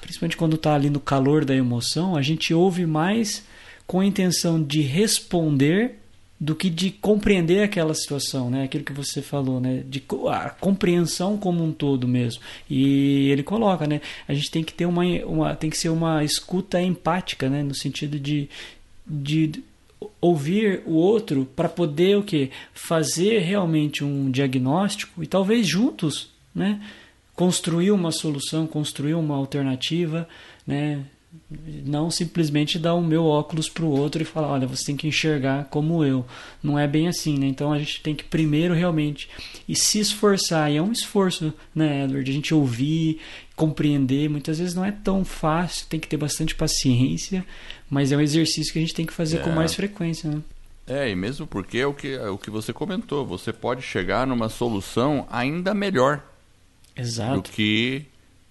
principalmente 0.00 0.36
quando 0.36 0.56
está 0.56 0.74
ali 0.74 0.90
no 0.90 1.00
calor 1.00 1.44
da 1.44 1.54
emoção, 1.54 2.16
a 2.16 2.22
gente 2.22 2.52
ouve 2.52 2.84
mais 2.84 3.44
com 3.86 4.00
a 4.00 4.06
intenção 4.06 4.62
de 4.62 4.80
responder 4.80 5.96
do 6.38 6.54
que 6.54 6.68
de 6.68 6.90
compreender 6.90 7.62
aquela 7.62 7.94
situação, 7.94 8.50
né? 8.50 8.64
Aquilo 8.64 8.84
que 8.84 8.92
você 8.92 9.22
falou, 9.22 9.60
né? 9.60 9.82
De 9.88 10.02
a 10.28 10.50
compreensão 10.50 11.38
como 11.38 11.62
um 11.62 11.72
todo 11.72 12.08
mesmo. 12.08 12.42
E 12.68 13.30
ele 13.30 13.42
coloca, 13.42 13.86
né? 13.86 14.00
A 14.26 14.34
gente 14.34 14.50
tem 14.50 14.64
que 14.64 14.74
ter 14.74 14.84
uma, 14.84 15.04
uma 15.24 15.54
tem 15.54 15.70
que 15.70 15.78
ser 15.78 15.90
uma 15.90 16.24
escuta 16.24 16.82
empática, 16.82 17.48
né? 17.48 17.62
No 17.62 17.74
sentido 17.74 18.18
de, 18.18 18.48
de 19.06 19.62
ouvir 20.20 20.82
o 20.86 20.92
outro 20.92 21.46
para 21.56 21.68
poder 21.68 22.16
o 22.16 22.22
que 22.22 22.50
fazer 22.72 23.38
realmente 23.40 24.04
um 24.04 24.30
diagnóstico 24.30 25.22
e 25.22 25.26
talvez 25.26 25.66
juntos, 25.66 26.30
né? 26.54 26.80
Construir 27.34 27.90
uma 27.90 28.12
solução, 28.12 28.66
construir 28.66 29.14
uma 29.14 29.34
alternativa, 29.34 30.28
né? 30.66 31.04
Não 31.84 32.10
simplesmente 32.10 32.78
dar 32.78 32.94
o 32.94 33.02
meu 33.02 33.24
óculos 33.24 33.68
para 33.68 33.84
o 33.84 33.90
outro 33.90 34.22
e 34.22 34.24
falar, 34.24 34.48
olha, 34.48 34.66
você 34.66 34.86
tem 34.86 34.96
que 34.96 35.06
enxergar 35.06 35.64
como 35.66 36.04
eu. 36.04 36.24
Não 36.62 36.78
é 36.78 36.86
bem 36.86 37.08
assim, 37.08 37.38
né? 37.38 37.46
Então 37.46 37.72
a 37.72 37.78
gente 37.78 38.00
tem 38.00 38.14
que 38.14 38.24
primeiro 38.24 38.74
realmente 38.74 39.28
e 39.68 39.76
se 39.76 39.98
esforçar. 39.98 40.70
E 40.70 40.76
é 40.76 40.82
um 40.82 40.92
esforço, 40.92 41.52
né, 41.74 42.04
Edward? 42.04 42.30
A 42.30 42.34
gente 42.34 42.54
ouvir, 42.54 43.20
compreender. 43.54 44.28
Muitas 44.28 44.58
vezes 44.58 44.74
não 44.74 44.84
é 44.84 44.92
tão 44.92 45.24
fácil, 45.24 45.86
tem 45.88 46.00
que 46.00 46.08
ter 46.08 46.16
bastante 46.16 46.54
paciência, 46.54 47.44
mas 47.88 48.12
é 48.12 48.16
um 48.16 48.20
exercício 48.20 48.72
que 48.72 48.78
a 48.78 48.82
gente 48.82 48.94
tem 48.94 49.06
que 49.06 49.12
fazer 49.12 49.38
é. 49.38 49.40
com 49.40 49.50
mais 49.50 49.74
frequência, 49.74 50.30
né? 50.30 50.42
É, 50.86 51.08
e 51.08 51.14
mesmo 51.14 51.46
porque 51.46 51.78
é 51.78 51.86
o 51.86 51.94
que, 51.94 52.12
é 52.12 52.28
o 52.28 52.36
que 52.36 52.50
você 52.50 52.72
comentou, 52.72 53.24
você 53.24 53.52
pode 53.52 53.80
chegar 53.80 54.26
numa 54.26 54.50
solução 54.50 55.26
ainda 55.30 55.72
melhor 55.72 56.22
Exato. 56.94 57.36
do 57.36 57.42
que 57.42 58.04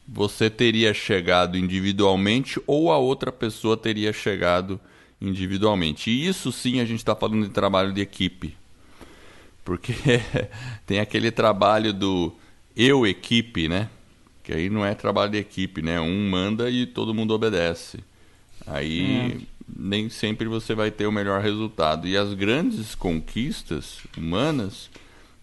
você 0.07 0.49
teria 0.49 0.93
chegado 0.93 1.57
individualmente 1.57 2.61
ou 2.67 2.91
a 2.91 2.97
outra 2.97 3.31
pessoa 3.31 3.77
teria 3.77 4.11
chegado 4.11 4.79
individualmente. 5.21 6.09
E 6.09 6.27
isso 6.27 6.51
sim 6.51 6.79
a 6.79 6.85
gente 6.85 6.99
está 6.99 7.15
falando 7.15 7.47
de 7.47 7.53
trabalho 7.53 7.93
de 7.93 8.01
equipe. 8.01 8.55
Porque 9.63 9.93
tem 10.85 10.99
aquele 10.99 11.31
trabalho 11.31 11.93
do 11.93 12.33
eu 12.75 13.07
equipe, 13.07 13.69
né? 13.69 13.89
Que 14.43 14.51
aí 14.53 14.69
não 14.69 14.85
é 14.85 14.93
trabalho 14.93 15.31
de 15.31 15.37
equipe, 15.37 15.81
né? 15.81 16.01
Um 16.01 16.29
manda 16.29 16.69
e 16.69 16.85
todo 16.85 17.13
mundo 17.13 17.33
obedece. 17.33 17.99
Aí 18.67 19.37
hum. 19.37 19.41
nem 19.77 20.09
sempre 20.09 20.47
você 20.47 20.75
vai 20.75 20.91
ter 20.91 21.07
o 21.07 21.11
melhor 21.11 21.41
resultado. 21.41 22.07
E 22.07 22.17
as 22.17 22.33
grandes 22.33 22.93
conquistas 22.93 23.99
humanas, 24.17 24.89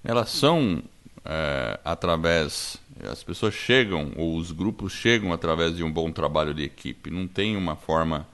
elas 0.04 0.28
são 0.30 0.82
é, 1.24 1.78
através 1.84 2.78
as 3.10 3.22
pessoas 3.22 3.54
chegam, 3.54 4.12
ou 4.16 4.36
os 4.36 4.52
grupos 4.52 4.92
chegam 4.92 5.32
através 5.32 5.76
de 5.76 5.82
um 5.82 5.90
bom 5.90 6.10
trabalho 6.12 6.52
de 6.52 6.64
equipe. 6.64 7.10
Não 7.10 7.26
tem 7.26 7.56
uma 7.56 7.76
forma 7.76 8.26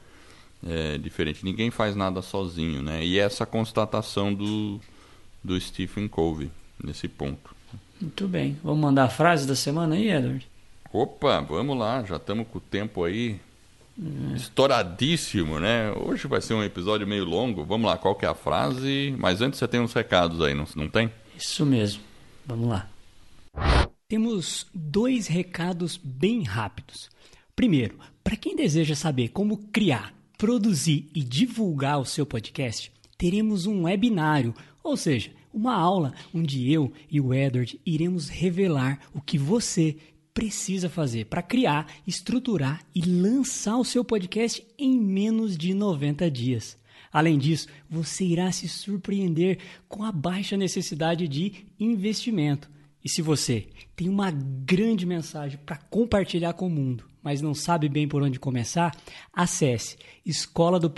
é, 0.66 0.98
diferente. 0.98 1.44
Ninguém 1.44 1.70
faz 1.70 1.94
nada 1.94 2.22
sozinho, 2.22 2.82
né? 2.82 3.04
E 3.04 3.18
essa 3.18 3.46
constatação 3.46 4.34
do, 4.34 4.80
do 5.42 5.60
Stephen 5.60 6.08
Covey 6.08 6.50
nesse 6.82 7.08
ponto. 7.08 7.54
Muito 8.00 8.26
bem. 8.28 8.58
Vamos 8.62 8.80
mandar 8.80 9.04
a 9.04 9.08
frase 9.08 9.46
da 9.46 9.54
semana 9.54 9.94
aí, 9.94 10.10
Edward? 10.10 10.46
Opa, 10.92 11.40
vamos 11.40 11.78
lá. 11.78 12.02
Já 12.04 12.16
estamos 12.16 12.46
com 12.48 12.58
o 12.58 12.60
tempo 12.60 13.04
aí 13.04 13.38
é. 13.98 14.36
estouradíssimo, 14.36 15.58
né? 15.58 15.92
Hoje 15.92 16.26
vai 16.26 16.40
ser 16.40 16.54
um 16.54 16.62
episódio 16.62 17.06
meio 17.06 17.24
longo. 17.24 17.64
Vamos 17.64 17.86
lá, 17.86 17.96
qual 17.96 18.14
que 18.14 18.26
é 18.26 18.28
a 18.28 18.34
frase? 18.34 19.14
Mas 19.18 19.40
antes 19.40 19.58
você 19.58 19.68
tem 19.68 19.80
uns 19.80 19.92
recados 19.92 20.40
aí, 20.40 20.54
não, 20.54 20.66
não 20.74 20.88
tem? 20.88 21.10
Isso 21.36 21.64
mesmo. 21.64 22.02
Vamos 22.46 22.68
lá. 22.68 22.88
Temos 24.08 24.66
dois 24.72 25.26
recados 25.26 25.96
bem 25.96 26.42
rápidos. 26.44 27.10
Primeiro, 27.56 27.98
para 28.22 28.36
quem 28.36 28.54
deseja 28.54 28.94
saber 28.94 29.28
como 29.28 29.56
criar, 29.72 30.14
produzir 30.38 31.10
e 31.14 31.22
divulgar 31.24 31.98
o 31.98 32.04
seu 32.04 32.24
podcast, 32.24 32.92
teremos 33.18 33.66
um 33.66 33.84
webinário, 33.84 34.54
ou 34.82 34.96
seja, 34.96 35.32
uma 35.52 35.74
aula 35.74 36.14
onde 36.32 36.70
eu 36.70 36.92
e 37.10 37.20
o 37.20 37.34
Edward 37.34 37.80
iremos 37.84 38.28
revelar 38.28 39.00
o 39.12 39.20
que 39.20 39.38
você 39.38 39.96
precisa 40.32 40.90
fazer 40.90 41.24
para 41.26 41.42
criar, 41.42 41.90
estruturar 42.06 42.84
e 42.94 43.00
lançar 43.00 43.78
o 43.78 43.84
seu 43.84 44.04
podcast 44.04 44.64
em 44.78 45.00
menos 45.00 45.56
de 45.56 45.72
90 45.72 46.30
dias. 46.30 46.76
Além 47.12 47.38
disso, 47.38 47.68
você 47.88 48.24
irá 48.24 48.50
se 48.52 48.68
surpreender 48.68 49.58
com 49.88 50.02
a 50.04 50.12
baixa 50.12 50.56
necessidade 50.56 51.26
de 51.28 51.66
investimento. 51.78 52.70
E 53.04 53.08
se 53.08 53.22
você 53.22 53.68
tem 53.94 54.08
uma 54.08 54.30
grande 54.30 55.06
mensagem 55.06 55.58
para 55.64 55.76
compartilhar 55.76 56.54
com 56.54 56.66
o 56.66 56.70
mundo, 56.70 57.04
mas 57.22 57.40
não 57.40 57.54
sabe 57.54 57.88
bem 57.88 58.08
por 58.08 58.22
onde 58.22 58.40
começar, 58.40 58.96
acesse 59.32 59.96
escola 60.24 60.80
do 60.80 60.90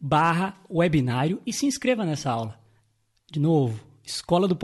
barra 0.00 0.58
webinário 0.70 1.42
e 1.46 1.52
se 1.52 1.66
inscreva 1.66 2.04
nessa 2.04 2.30
aula. 2.30 2.58
De 3.30 3.38
novo, 3.38 3.84
escola 4.04 4.48
do 4.48 4.56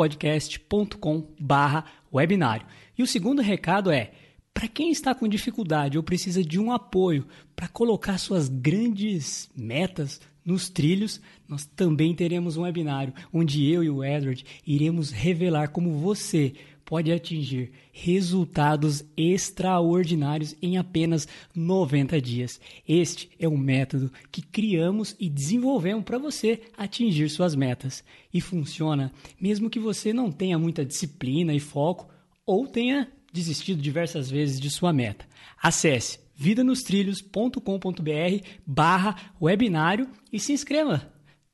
barra 1.39 1.85
webinário. 2.13 2.67
E 2.97 3.03
o 3.03 3.07
segundo 3.07 3.43
recado 3.43 3.91
é, 3.91 4.13
para 4.55 4.69
quem 4.69 4.93
está 4.93 5.13
com 5.13 5.27
dificuldade 5.27 5.99
ou 5.99 6.05
precisa 6.05 6.43
de 6.43 6.61
um 6.61 6.71
apoio 6.71 7.27
para 7.57 7.67
colocar 7.67 8.17
suas 8.17 8.49
grandes 8.49 9.51
metas 9.55 10.21
nos 10.45 10.69
trilhos, 10.69 11.21
nós 11.49 11.67
também 11.67 12.15
teremos 12.15 12.57
um 12.57 12.63
webinário 12.63 13.13
onde 13.33 13.69
eu 13.69 13.83
e 13.83 13.91
o 13.91 14.05
Edward 14.05 14.45
iremos 14.65 15.11
revelar 15.11 15.69
como 15.69 15.99
você 15.99 16.53
pode 16.85 17.11
atingir 17.11 17.73
resultados 17.93 19.05
extraordinários 19.17 20.55
em 20.61 20.77
apenas 20.77 21.27
90 21.55 22.21
dias. 22.21 22.61
Este 22.87 23.31
é 23.39 23.49
um 23.49 23.57
método 23.57 24.13
que 24.31 24.43
criamos 24.43 25.17
e 25.19 25.31
desenvolvemos 25.31 26.05
para 26.05 26.19
você 26.19 26.61
atingir 26.77 27.31
suas 27.31 27.55
metas. 27.55 28.05
E 28.33 28.41
funciona 28.41 29.11
mesmo 29.41 29.71
que 29.71 29.81
você 29.81 30.13
não 30.13 30.31
tenha 30.31 30.59
muita 30.59 30.85
disciplina 30.85 31.55
e 31.55 31.61
foco 31.61 32.09
ou 32.45 32.67
tenha 32.67 33.11
desistido 33.35 33.83
diversas 33.83 34.31
vezes 34.31 34.61
de 34.61 34.71
sua 34.71 34.93
meta. 34.93 35.27
Acesse 35.61 36.21
vidanostrilhos.com.br 36.37 38.47
barra 38.65 39.17
webinário 39.43 40.09
e 40.33 40.39
se 40.39 40.53
inscreva. 40.53 41.13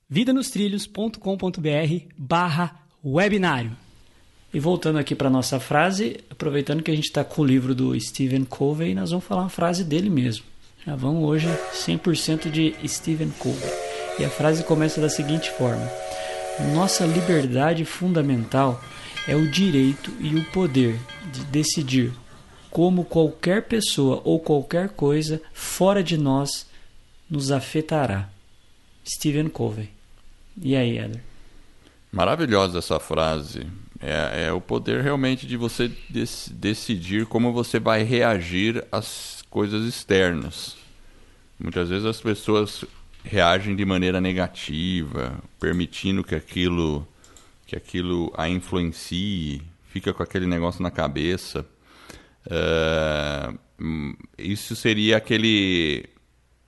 vidanostrilhos.com.br 0.09 2.07
barra 2.19 2.83
webinário. 3.03 3.75
E 4.53 4.61
voltando 4.61 4.99
aqui 4.99 5.15
para 5.15 5.31
nossa 5.31 5.59
frase, 5.59 6.19
aproveitando 6.29 6.83
que 6.83 6.91
a 6.91 6.95
gente 6.95 7.05
está 7.05 7.25
com 7.25 7.41
o 7.41 7.47
livro 7.47 7.75
do 7.75 7.99
Stephen 7.99 8.45
Covey, 8.45 8.95
nós 8.95 9.11
vamos 9.11 9.25
falar 9.25 9.43
uma 9.43 9.49
frase 9.49 9.83
dele 9.83 10.11
mesmo. 10.11 10.45
Já 10.85 10.97
vamos 10.97 11.25
hoje 11.25 11.47
100% 11.73 12.51
de 12.51 12.75
Stephen 12.87 13.31
Covey. 13.39 13.71
E 14.19 14.25
a 14.25 14.29
frase 14.29 14.65
começa 14.65 15.01
da 15.01 15.09
seguinte 15.09 15.51
forma: 15.53 15.89
Nossa 16.75 17.07
liberdade 17.07 17.85
fundamental 17.85 18.83
é 19.31 19.37
o 19.37 19.49
direito 19.49 20.13
e 20.19 20.35
o 20.35 20.45
poder 20.47 20.99
de 21.33 21.45
decidir 21.45 22.13
como 22.69 23.05
qualquer 23.05 23.63
pessoa 23.63 24.21
ou 24.25 24.41
qualquer 24.41 24.89
coisa 24.89 25.41
fora 25.55 26.03
de 26.03 26.19
nós 26.19 26.67
nos 27.31 27.53
afetará. 27.53 28.29
Stephen 29.09 29.49
Covey. 29.49 29.89
E 30.61 30.75
aí, 30.75 30.99
Eder? 30.99 31.23
Maravilhosa 32.11 32.81
essa 32.81 32.99
frase. 32.99 33.69
É, 34.01 34.47
é, 34.47 34.53
o 34.53 34.61
poder 34.61 35.01
realmente 35.01 35.47
de 35.47 35.57
você 35.57 35.93
dec 36.09 36.51
decidir 36.51 37.25
como 37.25 37.53
você 37.53 37.79
vai 37.79 38.03
reagir 38.03 38.85
às 38.91 39.45
coisas 39.49 39.87
externas. 39.87 40.77
Muitas 41.57 41.89
vezes 41.89 42.05
as 42.05 42.21
pessoas 42.21 42.85
reagem 43.23 43.77
de 43.77 43.85
maneira 43.85 44.21
negativa, 44.21 45.39
permitindo 45.61 46.25
que 46.25 46.35
aquilo 46.35 47.07
que 47.71 47.77
aquilo 47.77 48.33
a 48.37 48.49
influencie, 48.49 49.63
fica 49.85 50.13
com 50.13 50.25
aquele 50.25 50.45
negócio 50.45 50.83
na 50.83 50.91
cabeça. 50.91 51.65
Uh, 52.45 54.17
isso 54.37 54.75
seria 54.75 55.17
aquele 55.17 56.05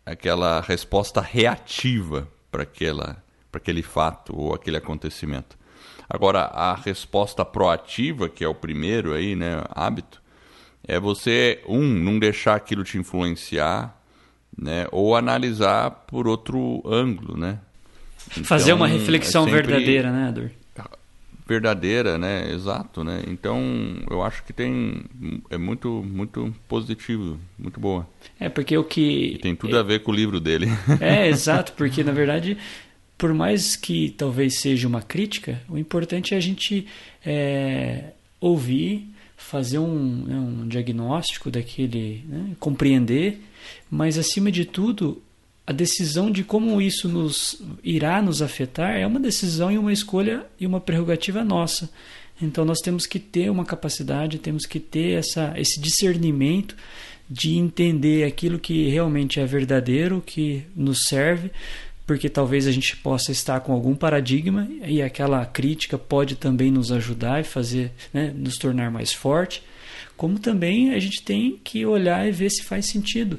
aquela 0.07 0.61
resposta 0.61 1.21
reativa 1.21 2.29
para 2.53 2.63
aquela 2.63 3.21
para 3.51 3.61
aquele 3.61 3.83
fato 3.83 4.33
ou 4.39 4.55
aquele 4.55 4.77
acontecimento. 4.77 5.59
Agora 6.09 6.43
a 6.43 6.77
resposta 6.77 7.45
proativa, 7.45 8.29
que 8.29 8.45
é 8.45 8.49
o 8.49 8.55
primeiro 8.55 9.13
aí, 9.13 9.35
né, 9.35 9.65
hábito, 9.71 10.23
é 10.87 11.01
você 11.01 11.61
um 11.67 11.83
não 11.83 12.17
deixar 12.17 12.55
aquilo 12.55 12.85
te 12.85 12.97
influenciar, 12.97 14.01
né, 14.57 14.87
ou 14.93 15.17
analisar 15.17 15.91
por 16.07 16.29
outro 16.29 16.81
ângulo, 16.87 17.37
né? 17.37 17.59
Então, 18.31 18.45
Fazer 18.45 18.73
uma 18.73 18.87
reflexão 18.87 19.43
é 19.43 19.51
sempre... 19.51 19.63
verdadeira, 19.63 20.13
né, 20.13 20.29
Ador? 20.29 20.62
Verdadeira, 21.47 22.19
né? 22.19 22.51
Exato, 22.53 23.03
né? 23.03 23.23
Então, 23.27 23.61
eu 24.11 24.23
acho 24.23 24.45
que 24.45 24.53
tem 24.53 25.05
é 25.51 25.59
muito 25.59 25.89
muito 26.05 26.55
positivo, 26.69 27.39
muito 27.59 27.81
boa. 27.81 28.09
É 28.39 28.49
porque 28.49 28.77
o 28.77 28.85
que 28.85 29.35
e 29.35 29.39
tem 29.39 29.55
tudo 29.55 29.77
é... 29.77 29.81
a 29.81 29.83
ver 29.83 30.03
com 30.03 30.13
o 30.13 30.15
livro 30.15 30.41
dele. 30.41 30.67
É, 31.01 31.27
exato, 31.29 31.73
porque 31.73 32.05
na 32.05 32.13
verdade, 32.13 32.57
por 33.19 33.33
mais 33.35 33.77
que 33.77 34.11
talvez 34.11 34.61
seja 34.61 34.87
uma 34.87 35.03
crítica, 35.03 35.61
o 35.69 35.79
importante 35.79 36.35
é 36.35 36.37
a 36.37 36.41
gente 36.41 36.87
é, 37.25 38.13
ouvir, 38.41 39.09
fazer 39.37 39.79
um, 39.79 40.25
né, 40.25 40.37
um 40.37 40.69
diagnóstico 40.69 41.51
daquele, 41.51 42.25
né? 42.29 42.57
compreender, 42.59 43.41
mas 43.91 44.19
acima 44.19 44.51
de 44.51 44.65
tudo 44.65 45.23
a 45.67 45.73
decisão 45.73 46.31
de 46.31 46.43
como 46.43 46.81
isso 46.81 47.09
nos 47.09 47.63
irá 47.85 48.21
nos 48.21 48.43
afetar 48.43 48.97
é 48.97 49.07
uma 49.07 49.21
decisão 49.21 49.71
e 49.71 49.79
uma 49.79 49.93
escolha 49.93 50.45
e 50.59 50.67
uma 50.67 50.81
prerrogativa 50.81 51.45
nossa. 51.45 51.89
Então 52.41 52.65
nós 52.65 52.81
temos 52.81 53.07
que 53.07 53.21
ter 53.21 53.51
uma 53.51 53.65
capacidade, 53.65 54.39
temos 54.39 54.67
que 54.67 54.81
ter 54.81 55.19
essa, 55.19 55.55
esse 55.57 55.81
discernimento 55.81 56.77
de 57.31 57.57
entender 57.57 58.25
aquilo 58.25 58.59
que 58.59 58.89
realmente 58.89 59.39
é 59.39 59.47
verdadeiro, 59.47 60.23
que 60.25 60.65
nos 60.75 61.05
serve, 61.05 61.51
porque 62.05 62.29
talvez 62.29 62.67
a 62.67 62.73
gente 62.73 62.97
possa 62.97 63.31
estar 63.31 63.61
com 63.61 63.73
algum 63.73 63.95
paradigma 63.95 64.69
e 64.85 65.01
aquela 65.01 65.47
crítica 65.47 65.97
pode 65.97 66.35
também 66.35 66.71
nos 66.71 66.91
ajudar 66.91 67.41
e 67.41 67.45
fazer, 67.45 67.93
né, 68.13 68.33
nos 68.37 68.57
tornar 68.57 68.91
mais 68.91 69.13
forte, 69.13 69.63
como 70.17 70.39
também 70.39 70.93
a 70.93 70.99
gente 70.99 71.23
tem 71.23 71.59
que 71.63 71.87
olhar 71.87 72.29
e 72.29 72.33
ver 72.33 72.51
se 72.51 72.65
faz 72.65 72.87
sentido. 72.87 73.39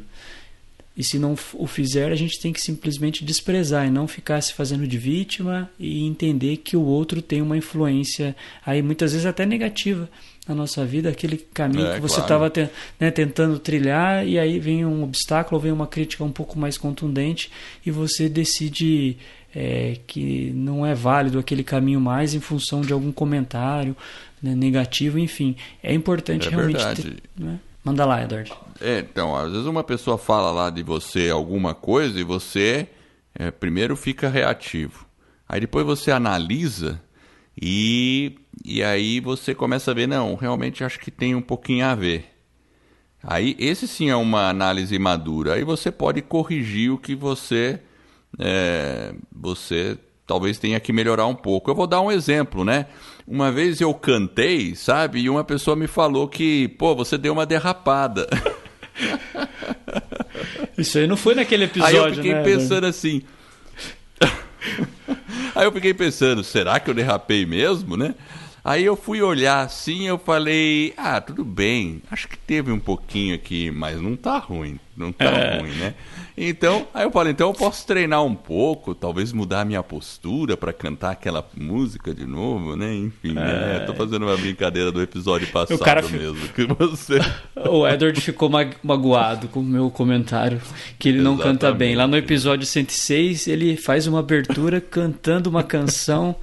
E 0.96 1.04
se 1.04 1.18
não 1.18 1.36
o 1.56 1.66
fizer, 1.66 2.12
a 2.12 2.16
gente 2.16 2.40
tem 2.40 2.54
que 2.54 2.62
simplesmente 2.62 3.26
desprezar 3.26 3.88
e 3.88 3.90
não 3.90 4.08
ficar 4.08 4.40
se 4.42 4.54
fazendo 4.54 4.88
de 4.88 4.98
vítima 4.98 5.70
e 5.80 6.06
entender 6.06 6.58
que 6.58 6.78
o 6.78 6.84
outro 6.84 7.20
tem 7.20 7.42
uma 7.42 7.58
influência 7.58 8.36
aí 8.64 8.82
muitas 8.82 9.12
vezes 9.12 9.26
até 9.26 9.44
negativa 9.44 10.08
na 10.48 10.54
nossa 10.54 10.86
vida, 10.86 11.10
aquele 11.10 11.38
caminho 11.38 11.88
é, 11.88 11.96
que 11.96 12.02
você 12.02 12.20
estava 12.20 12.50
claro. 12.50 12.70
né, 13.00 13.10
tentando 13.10 13.58
trilhar 13.58 14.28
e 14.28 14.38
aí 14.38 14.60
vem 14.60 14.86
um 14.86 15.04
obstáculo, 15.04 15.60
vem 15.60 15.72
uma 15.72 15.88
crítica 15.88 16.24
um 16.24 16.32
pouco 16.32 16.60
mais 16.60 16.78
contundente 16.78 17.50
e 17.86 17.90
você 17.90 18.28
decide 18.28 19.18
é, 19.56 19.98
que 20.06 20.52
não 20.54 20.86
é 20.86 20.94
válido 20.94 21.40
aquele 21.40 21.64
caminho 21.64 22.02
mais 22.02 22.34
em 22.34 22.40
função 22.40 22.82
de 22.82 22.92
algum 22.92 23.12
comentário 23.12 23.96
né, 24.42 24.54
negativo, 24.54 25.18
enfim. 25.18 25.56
É 25.82 25.94
importante 25.94 26.48
é 26.48 26.52
realmente. 26.52 27.02
Ter, 27.02 27.16
né? 27.38 27.60
Manda 27.84 28.06
lá, 28.06 28.24
Edward. 28.24 28.54
É, 28.80 29.00
então, 29.00 29.36
às 29.36 29.52
vezes 29.52 29.68
uma 29.68 29.84
pessoa 29.84 30.18
fala 30.18 30.52
lá 30.52 30.70
de 30.70 30.82
você 30.84 31.30
alguma 31.30 31.76
coisa 31.76 32.20
e 32.20 32.24
você 32.24 32.88
é, 33.36 33.52
primeiro 33.52 33.96
fica 33.96 34.30
reativo. 34.30 35.06
Aí 35.48 35.60
depois 35.60 35.86
você 35.86 36.10
analisa 36.10 37.02
e, 37.62 38.38
e 38.64 38.82
aí 38.82 39.20
você 39.20 39.54
começa 39.54 39.92
a 39.92 39.94
ver, 39.94 40.08
não, 40.08 40.36
realmente 40.36 40.84
acho 40.84 41.00
que 41.00 41.12
tem 41.12 41.36
um 41.36 41.42
pouquinho 41.42 41.86
a 41.86 41.94
ver. 41.94 42.26
Aí 43.22 43.56
esse 43.60 43.88
sim 43.88 44.10
é 44.10 44.16
uma 44.16 44.50
análise 44.50 44.98
madura. 44.98 45.54
Aí 45.54 45.64
você 45.64 45.92
pode 45.92 46.22
corrigir 46.22 46.92
o 46.92 46.98
que 46.98 47.16
você 47.16 47.80
é, 48.40 49.14
você 49.32 49.98
talvez 50.26 50.58
tenha 50.58 50.80
que 50.80 50.94
melhorar 50.94 51.28
um 51.28 51.36
pouco. 51.36 51.70
Eu 51.70 51.76
vou 51.76 51.88
dar 51.88 52.02
um 52.02 52.12
exemplo, 52.12 52.64
né? 52.64 52.88
Uma 53.28 53.52
vez 53.52 53.82
eu 53.82 53.94
cantei, 53.94 54.76
sabe? 54.76 55.22
E 55.22 55.30
uma 55.30 55.44
pessoa 55.44 55.76
me 55.76 55.88
falou 55.88 56.28
que, 56.28 56.70
pô, 56.70 56.96
você 56.96 57.18
deu 57.18 57.34
uma 57.34 57.46
derrapada. 57.46 58.28
Isso 60.78 60.98
aí 60.98 61.08
não 61.08 61.18
foi 61.18 61.36
naquele 61.36 61.66
episódio, 61.66 62.04
Aí 62.04 62.10
eu 62.10 62.16
fiquei 62.16 62.34
né? 62.34 62.44
pensando 62.44 62.86
assim. 62.86 63.22
aí 65.56 65.66
eu 65.66 65.72
fiquei 65.72 65.94
pensando, 65.94 66.44
será 66.44 66.80
que 66.80 66.90
eu 66.90 66.94
derrapei 66.94 67.46
mesmo, 67.46 67.96
né? 67.96 68.16
Aí 68.64 68.86
eu 68.86 68.96
fui 68.96 69.22
olhar 69.22 69.62
assim, 69.62 70.08
eu 70.08 70.18
falei, 70.18 70.94
ah, 70.96 71.20
tudo 71.20 71.44
bem, 71.44 72.02
acho 72.10 72.30
que 72.30 72.38
teve 72.38 72.72
um 72.72 72.80
pouquinho 72.80 73.36
aqui, 73.36 73.70
mas 73.70 74.00
não 74.00 74.16
tá 74.16 74.38
ruim, 74.38 74.80
não 74.96 75.12
tá 75.12 75.26
é. 75.26 75.60
ruim, 75.60 75.72
né? 75.72 75.94
Então, 76.36 76.88
aí 76.94 77.04
eu 77.04 77.12
falei, 77.12 77.32
então 77.32 77.50
eu 77.50 77.54
posso 77.54 77.86
treinar 77.86 78.24
um 78.24 78.34
pouco, 78.34 78.96
talvez 78.96 79.32
mudar 79.32 79.62
a 79.62 79.66
minha 79.66 79.84
postura 79.84 80.58
para 80.58 80.74
cantar 80.74 81.12
aquela 81.12 81.48
música 81.56 82.14
de 82.14 82.26
novo, 82.26 82.76
né? 82.76 82.94
Enfim, 82.94 83.34
né? 83.34 83.42
é. 83.42 83.80
né? 83.80 83.86
tô 83.86 83.94
fazendo 83.94 84.26
uma 84.26 84.36
brincadeira 84.36 84.92
do 84.92 85.02
episódio 85.02 85.48
passado 85.48 86.10
mesmo, 86.10 86.48
que 86.50 86.66
você... 86.66 87.20
O 87.70 87.88
Edward 87.88 88.20
ficou 88.20 88.50
magoado 88.84 89.48
com 89.48 89.60
o 89.60 89.64
meu 89.64 89.90
comentário, 89.90 90.60
que 90.98 91.10
ele 91.10 91.22
não 91.22 91.36
Exatamente. 91.36 91.60
canta 91.62 91.72
bem. 91.74 91.96
Lá 91.96 92.08
no 92.08 92.18
episódio 92.18 92.66
106, 92.66 93.48
ele 93.48 93.78
faz 93.78 94.08
uma 94.08 94.20
abertura 94.20 94.82
cantando 94.82 95.50
uma 95.50 95.64
canção 95.64 96.36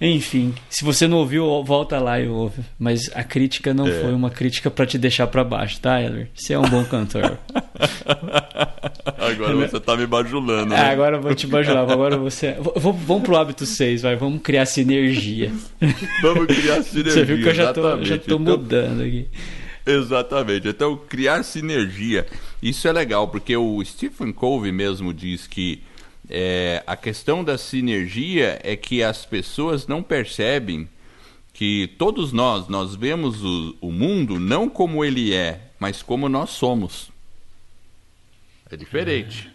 enfim, 0.00 0.54
se 0.70 0.82
você 0.82 1.06
não 1.06 1.18
ouviu, 1.18 1.62
volta 1.62 1.98
lá 1.98 2.18
e 2.18 2.26
ouve. 2.26 2.62
Mas 2.78 3.10
a 3.14 3.22
crítica 3.22 3.74
não 3.74 3.86
é. 3.86 4.00
foi 4.00 4.14
uma 4.14 4.30
crítica 4.30 4.70
para 4.70 4.86
te 4.86 4.96
deixar 4.96 5.26
para 5.26 5.44
baixo, 5.44 5.78
tá, 5.78 6.02
Edward? 6.02 6.30
Você 6.34 6.54
é 6.54 6.58
um 6.58 6.68
bom 6.68 6.82
cantor. 6.84 7.38
agora 9.18 9.54
você 9.56 9.78
tá 9.78 9.96
me 9.96 10.06
bajulando. 10.06 10.72
É, 10.72 10.78
né? 10.78 10.90
agora 10.90 11.16
eu 11.16 11.20
vou 11.20 11.34
te 11.34 11.46
bajular. 11.46 11.90
Agora 11.90 12.16
você. 12.16 12.56
Vamos 12.76 13.22
pro 13.22 13.36
hábito 13.36 13.66
6, 13.66 14.02
vai. 14.02 14.16
Vamos 14.16 14.40
criar 14.40 14.64
sinergia. 14.64 15.52
Vamos 16.22 16.46
criar 16.46 16.82
sinergia. 16.82 17.12
Você 17.20 17.24
viu 17.24 17.42
que 17.42 17.48
eu 17.48 17.54
já 17.54 17.72
tô, 17.72 18.02
já 18.02 18.16
tô 18.16 18.24
então... 18.24 18.38
mudando 18.38 19.02
aqui. 19.02 19.28
Exatamente. 19.86 20.68
Então, 20.68 20.96
criar 20.96 21.42
sinergia. 21.42 22.26
Isso 22.62 22.86
é 22.86 22.92
legal, 22.92 23.28
porque 23.28 23.56
o 23.56 23.82
Stephen 23.84 24.32
Covey 24.32 24.72
mesmo 24.72 25.12
diz 25.12 25.46
que 25.46 25.82
é, 26.30 26.82
a 26.86 26.96
questão 26.96 27.42
da 27.42 27.58
sinergia 27.58 28.60
é 28.62 28.76
que 28.76 29.02
as 29.02 29.26
pessoas 29.26 29.86
não 29.88 30.02
percebem 30.02 30.88
que 31.52 31.92
todos 31.98 32.32
nós, 32.32 32.68
nós 32.68 32.94
vemos 32.94 33.44
o, 33.44 33.76
o 33.80 33.90
mundo 33.90 34.38
não 34.38 34.68
como 34.68 35.04
ele 35.04 35.34
é, 35.34 35.72
mas 35.78 36.02
como 36.02 36.28
nós 36.28 36.50
somos. 36.50 37.10
É 38.70 38.76
diferente. 38.76 39.50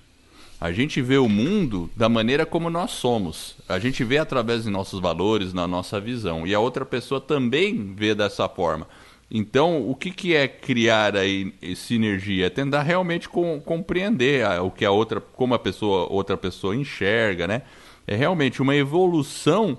A 0.59 0.71
gente 0.71 1.01
vê 1.01 1.17
o 1.17 1.29
mundo 1.29 1.89
da 1.95 2.09
maneira 2.09 2.45
como 2.45 2.69
nós 2.69 2.91
somos. 2.91 3.55
A 3.67 3.79
gente 3.79 4.03
vê 4.03 4.17
através 4.17 4.63
de 4.63 4.69
nossos 4.69 4.99
valores, 4.99 5.53
na 5.53 5.67
nossa 5.67 5.99
visão. 5.99 6.45
E 6.45 6.53
a 6.53 6.59
outra 6.59 6.85
pessoa 6.85 7.21
também 7.21 7.93
vê 7.93 8.13
dessa 8.13 8.49
forma. 8.49 8.87
Então, 9.29 9.89
o 9.89 9.95
que, 9.95 10.11
que 10.11 10.35
é 10.35 10.47
criar 10.47 11.15
aí 11.15 11.53
sinergia? 11.75 12.45
É 12.45 12.49
tentar 12.49 12.83
realmente 12.83 13.27
com, 13.27 13.59
compreender 13.59 14.45
o 14.61 14.69
que 14.69 14.85
a 14.85 14.91
outra, 14.91 15.19
como 15.19 15.53
a 15.53 15.59
pessoa, 15.59 16.07
outra 16.11 16.37
pessoa 16.37 16.75
enxerga, 16.75 17.47
né? 17.47 17.63
É 18.05 18.15
realmente 18.15 18.61
uma 18.61 18.75
evolução 18.75 19.77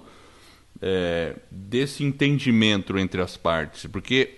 é, 0.83 1.37
desse 1.51 2.03
entendimento 2.03 2.99
entre 2.99 3.23
as 3.23 3.37
partes, 3.37 3.87
porque 3.87 4.35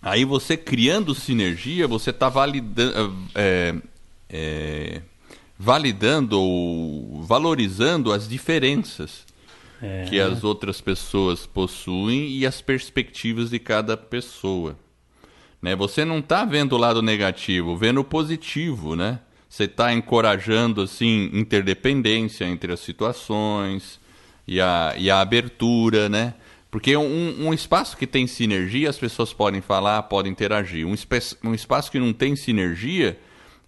aí 0.00 0.24
você 0.24 0.56
criando 0.56 1.14
sinergia, 1.14 1.86
você 1.86 2.08
está 2.08 2.30
validando, 2.30 3.14
é, 3.34 3.74
é, 4.30 5.02
validando 5.58 6.40
ou 6.40 7.22
valorizando 7.22 8.12
as 8.12 8.26
diferenças 8.26 9.30
é. 9.82 10.04
que 10.08 10.20
as 10.20 10.44
outras 10.44 10.80
pessoas 10.80 11.44
possuem 11.44 12.28
e 12.28 12.46
as 12.46 12.62
perspectivas 12.62 13.50
de 13.50 13.58
cada 13.58 13.96
pessoa. 13.96 14.78
Né? 15.60 15.74
Você 15.74 16.04
não 16.04 16.20
está 16.20 16.44
vendo 16.44 16.74
o 16.74 16.78
lado 16.78 17.02
negativo, 17.02 17.76
vendo 17.76 18.00
o 18.00 18.04
positivo, 18.04 18.94
né? 18.94 19.18
Você 19.48 19.64
está 19.64 19.92
encorajando 19.92 20.80
assim 20.80 21.28
interdependência 21.32 22.46
entre 22.46 22.72
as 22.72 22.80
situações 22.80 24.00
e 24.48 24.60
a, 24.60 24.94
e 24.96 25.10
a 25.10 25.20
abertura, 25.20 26.08
né? 26.08 26.34
Porque 26.70 26.96
um, 26.96 27.48
um, 27.48 27.52
espaço 27.52 27.98
que 27.98 28.06
tem 28.06 28.26
sinergia, 28.26 28.88
as 28.88 28.96
pessoas 28.96 29.30
podem 29.34 29.60
falar, 29.60 30.04
podem 30.04 30.32
interagir. 30.32 30.86
Um, 30.86 30.94
um 31.44 31.54
espaço 31.54 31.90
que 31.90 31.98
não 31.98 32.14
tem 32.14 32.34
sinergia, 32.34 33.20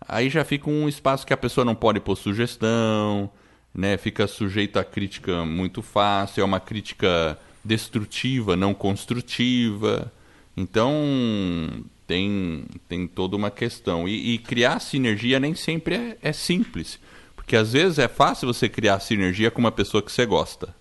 aí 0.08 0.30
já 0.30 0.42
fica 0.42 0.70
um 0.70 0.88
espaço 0.88 1.26
que 1.26 1.34
a 1.34 1.36
pessoa 1.36 1.66
não 1.66 1.74
pode 1.74 2.00
pôr 2.00 2.16
sugestão, 2.16 3.30
né, 3.74 3.96
fica 3.96 4.26
sujeito 4.26 4.78
a 4.78 4.84
crítica 4.84 5.44
muito 5.44 5.82
fácil, 5.82 6.42
é 6.42 6.44
uma 6.44 6.60
crítica 6.60 7.38
destrutiva, 7.64 8.56
não 8.56 8.72
construtiva. 8.72 10.12
Então 10.56 11.84
tem, 12.06 12.64
tem 12.88 13.06
toda 13.06 13.36
uma 13.36 13.50
questão. 13.50 14.08
E, 14.08 14.34
e 14.34 14.38
criar 14.38 14.78
sinergia 14.78 15.40
nem 15.40 15.54
sempre 15.54 15.94
é, 15.94 16.18
é, 16.22 16.32
simples. 16.32 16.98
Porque 17.34 17.56
às 17.56 17.72
vezes 17.72 17.98
é 17.98 18.08
fácil 18.08 18.46
você 18.46 18.68
criar 18.68 19.00
sinergia 19.00 19.50
com 19.50 19.60
uma 19.60 19.72
pessoa 19.72 20.02
que 20.02 20.12
você 20.12 20.24
gosta. 20.24 20.74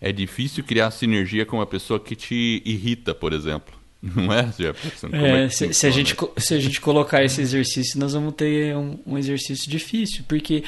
É 0.00 0.12
difícil 0.12 0.62
criar 0.62 0.90
sinergia 0.90 1.46
com 1.46 1.56
uma 1.56 1.66
pessoa 1.66 1.98
que 1.98 2.14
te 2.14 2.62
irrita, 2.64 3.14
por 3.14 3.32
exemplo. 3.32 3.74
Não 4.14 4.32
é, 4.32 4.52
Jefferson? 4.58 5.08
É, 5.12 5.44
é 5.44 5.48
se, 5.48 5.72
se, 5.72 5.86
a 5.86 5.90
gente, 5.90 6.14
se 6.36 6.54
a 6.54 6.60
gente 6.60 6.80
colocar 6.80 7.24
esse 7.24 7.40
exercício, 7.40 7.98
nós 7.98 8.12
vamos 8.12 8.34
ter 8.34 8.76
um, 8.76 8.98
um 9.06 9.16
exercício 9.16 9.70
difícil, 9.70 10.24
porque 10.28 10.62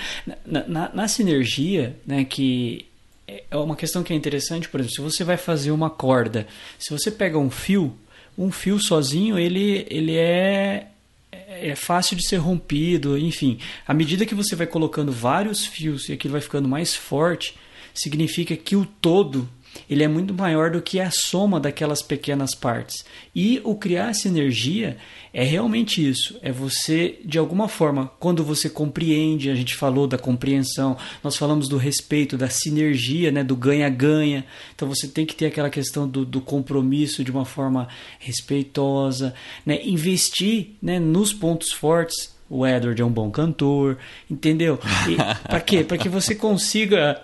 na, 0.47 0.67
na, 0.67 0.95
na, 0.95 1.09
sinergia, 1.09 1.97
né, 2.07 2.25
que 2.25 2.87
é 3.27 3.57
uma 3.57 3.77
questão 3.77 4.03
que 4.03 4.13
é 4.13 4.17
interessante, 4.17 4.69
por 4.69 4.81
exemplo, 4.81 4.97
se 4.97 5.03
você 5.03 5.23
vai 5.23 5.37
fazer 5.37 5.71
uma 5.71 5.91
corda, 5.91 6.47
se 6.79 6.91
você 6.91 7.11
pega 7.11 7.39
um 7.39 7.51
fio, 7.51 7.95
um 8.39 8.51
fio 8.51 8.79
sozinho, 8.79 9.39
ele, 9.39 9.87
ele 9.91 10.17
é, 10.17 10.89
é 11.31 11.75
fácil 11.75 12.17
de 12.17 12.27
ser 12.27 12.37
rompido, 12.37 13.19
enfim. 13.19 13.59
À 13.87 13.93
medida 13.93 14.25
que 14.25 14.35
você 14.35 14.57
vai 14.57 14.67
colocando 14.67 15.13
vários 15.13 15.67
fios 15.67 16.09
e 16.09 16.13
aquilo 16.15 16.33
vai 16.33 16.41
ficando 16.41 16.69
mais 16.69 16.95
forte, 16.95 17.55
significa 17.93 18.57
que 18.57 18.77
o 18.77 18.87
todo 18.87 19.49
ele 19.89 20.03
é 20.03 20.09
muito 20.09 20.35
maior 20.35 20.71
do 20.71 20.83
que 20.83 21.01
a 21.01 21.11
soma 21.11 21.61
daquelas 21.61 22.03
pequenas 22.03 22.55
partes. 22.55 23.05
E 23.35 23.61
o 23.65 23.75
criar 23.75 24.15
sinergia 24.15 24.97
é 25.33 25.45
realmente 25.45 26.07
isso. 26.07 26.39
É 26.43 26.51
você, 26.51 27.19
de 27.25 27.39
alguma 27.39 27.69
forma, 27.69 28.11
quando 28.19 28.43
você 28.43 28.71
compreende, 28.71 29.51
a 29.51 29.55
gente 29.55 29.75
falou 29.75 30.07
da 30.07 30.17
compreensão, 30.17 30.97
nós 31.23 31.37
falamos 31.37 31.69
do 31.69 31.77
respeito, 31.77 32.37
da 32.37 32.49
sinergia, 32.49 33.31
né, 33.31 33.45
do 33.45 33.55
ganha-ganha. 33.55 34.45
Então 34.75 34.89
você 34.89 35.07
tem 35.07 35.27
que 35.27 35.37
ter 35.37 35.47
aquela 35.47 35.71
questão 35.71 36.09
do, 36.09 36.25
do 36.25 36.41
compromisso 36.41 37.23
de 37.23 37.31
uma 37.31 37.45
forma 37.45 37.89
respeitosa, 38.19 39.35
né, 39.65 39.81
investir 39.85 40.77
né, 40.81 40.99
nos 40.99 41.33
pontos 41.33 41.73
fortes 41.73 42.37
o 42.49 42.65
Edward 42.65 43.01
é 43.03 43.05
um 43.05 43.11
bom 43.11 43.31
cantor, 43.31 43.99
entendeu? 44.31 44.79
Para 45.49 45.61
quê? 45.61 45.83
Para 45.83 45.99
que 45.99 46.09
você 46.09 46.35
consiga 46.35 47.21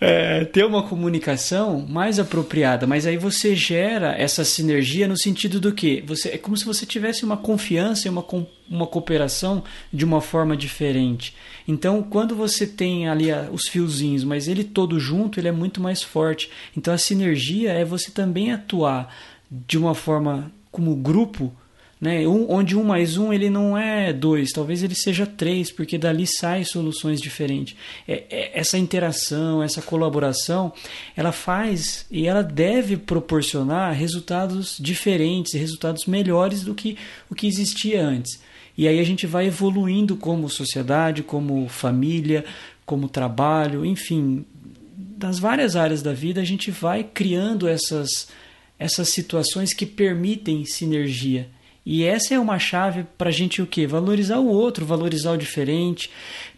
é, 0.00 0.44
ter 0.44 0.64
uma 0.64 0.82
comunicação 0.82 1.86
mais 1.88 2.18
apropriada, 2.18 2.86
mas 2.86 3.06
aí 3.06 3.16
você 3.16 3.54
gera 3.54 4.12
essa 4.18 4.44
sinergia 4.44 5.06
no 5.06 5.16
sentido 5.16 5.60
do 5.60 5.72
que 5.72 6.02
você 6.04 6.30
é 6.30 6.38
como 6.38 6.56
se 6.56 6.64
você 6.64 6.84
tivesse 6.84 7.24
uma 7.24 7.36
confiança 7.36 8.08
e 8.08 8.10
uma, 8.10 8.24
uma 8.68 8.86
cooperação 8.86 9.62
de 9.92 10.04
uma 10.04 10.20
forma 10.20 10.56
diferente. 10.56 11.34
Então, 11.68 12.02
quando 12.02 12.34
você 12.34 12.66
tem 12.66 13.08
ali 13.08 13.28
os 13.52 13.68
fiozinhos, 13.68 14.24
mas 14.24 14.48
ele 14.48 14.64
todo 14.64 14.98
junto, 14.98 15.38
ele 15.38 15.48
é 15.48 15.52
muito 15.52 15.80
mais 15.80 16.02
forte. 16.02 16.50
Então, 16.76 16.92
a 16.92 16.98
sinergia 16.98 17.70
é 17.72 17.84
você 17.84 18.10
também 18.10 18.50
atuar 18.50 19.14
de 19.48 19.78
uma 19.78 19.94
forma 19.94 20.50
como 20.72 20.96
grupo 20.96 21.52
né? 22.02 22.26
Um, 22.26 22.50
onde 22.50 22.76
um 22.76 22.82
mais 22.82 23.16
um 23.16 23.32
ele 23.32 23.48
não 23.48 23.78
é 23.78 24.12
dois, 24.12 24.50
talvez 24.50 24.82
ele 24.82 24.96
seja 24.96 25.24
três, 25.24 25.70
porque 25.70 25.96
dali 25.96 26.26
saem 26.26 26.64
soluções 26.64 27.20
diferentes. 27.20 27.76
É, 28.08 28.24
é, 28.28 28.50
essa 28.58 28.76
interação, 28.76 29.62
essa 29.62 29.80
colaboração, 29.80 30.72
ela 31.16 31.30
faz 31.30 32.04
e 32.10 32.26
ela 32.26 32.42
deve 32.42 32.96
proporcionar 32.96 33.94
resultados 33.94 34.78
diferentes, 34.80 35.52
resultados 35.52 36.06
melhores 36.06 36.64
do 36.64 36.74
que 36.74 36.98
o 37.30 37.36
que 37.36 37.46
existia 37.46 38.04
antes. 38.04 38.42
E 38.76 38.88
aí 38.88 38.98
a 38.98 39.04
gente 39.04 39.24
vai 39.24 39.46
evoluindo 39.46 40.16
como 40.16 40.50
sociedade, 40.50 41.22
como 41.22 41.68
família, 41.68 42.44
como 42.84 43.08
trabalho, 43.08 43.86
enfim, 43.86 44.44
das 44.96 45.38
várias 45.38 45.76
áreas 45.76 46.02
da 46.02 46.12
vida 46.12 46.40
a 46.40 46.44
gente 46.44 46.68
vai 46.68 47.04
criando 47.04 47.68
essas 47.68 48.26
essas 48.76 49.10
situações 49.10 49.72
que 49.72 49.86
permitem 49.86 50.64
sinergia. 50.64 51.48
E 51.84 52.04
essa 52.04 52.34
é 52.34 52.38
uma 52.38 52.58
chave 52.58 53.04
para 53.18 53.28
a 53.28 53.32
gente 53.32 53.60
o 53.60 53.66
quê? 53.66 53.86
Valorizar 53.86 54.38
o 54.38 54.46
outro, 54.46 54.86
valorizar 54.86 55.32
o 55.32 55.36
diferente, 55.36 56.10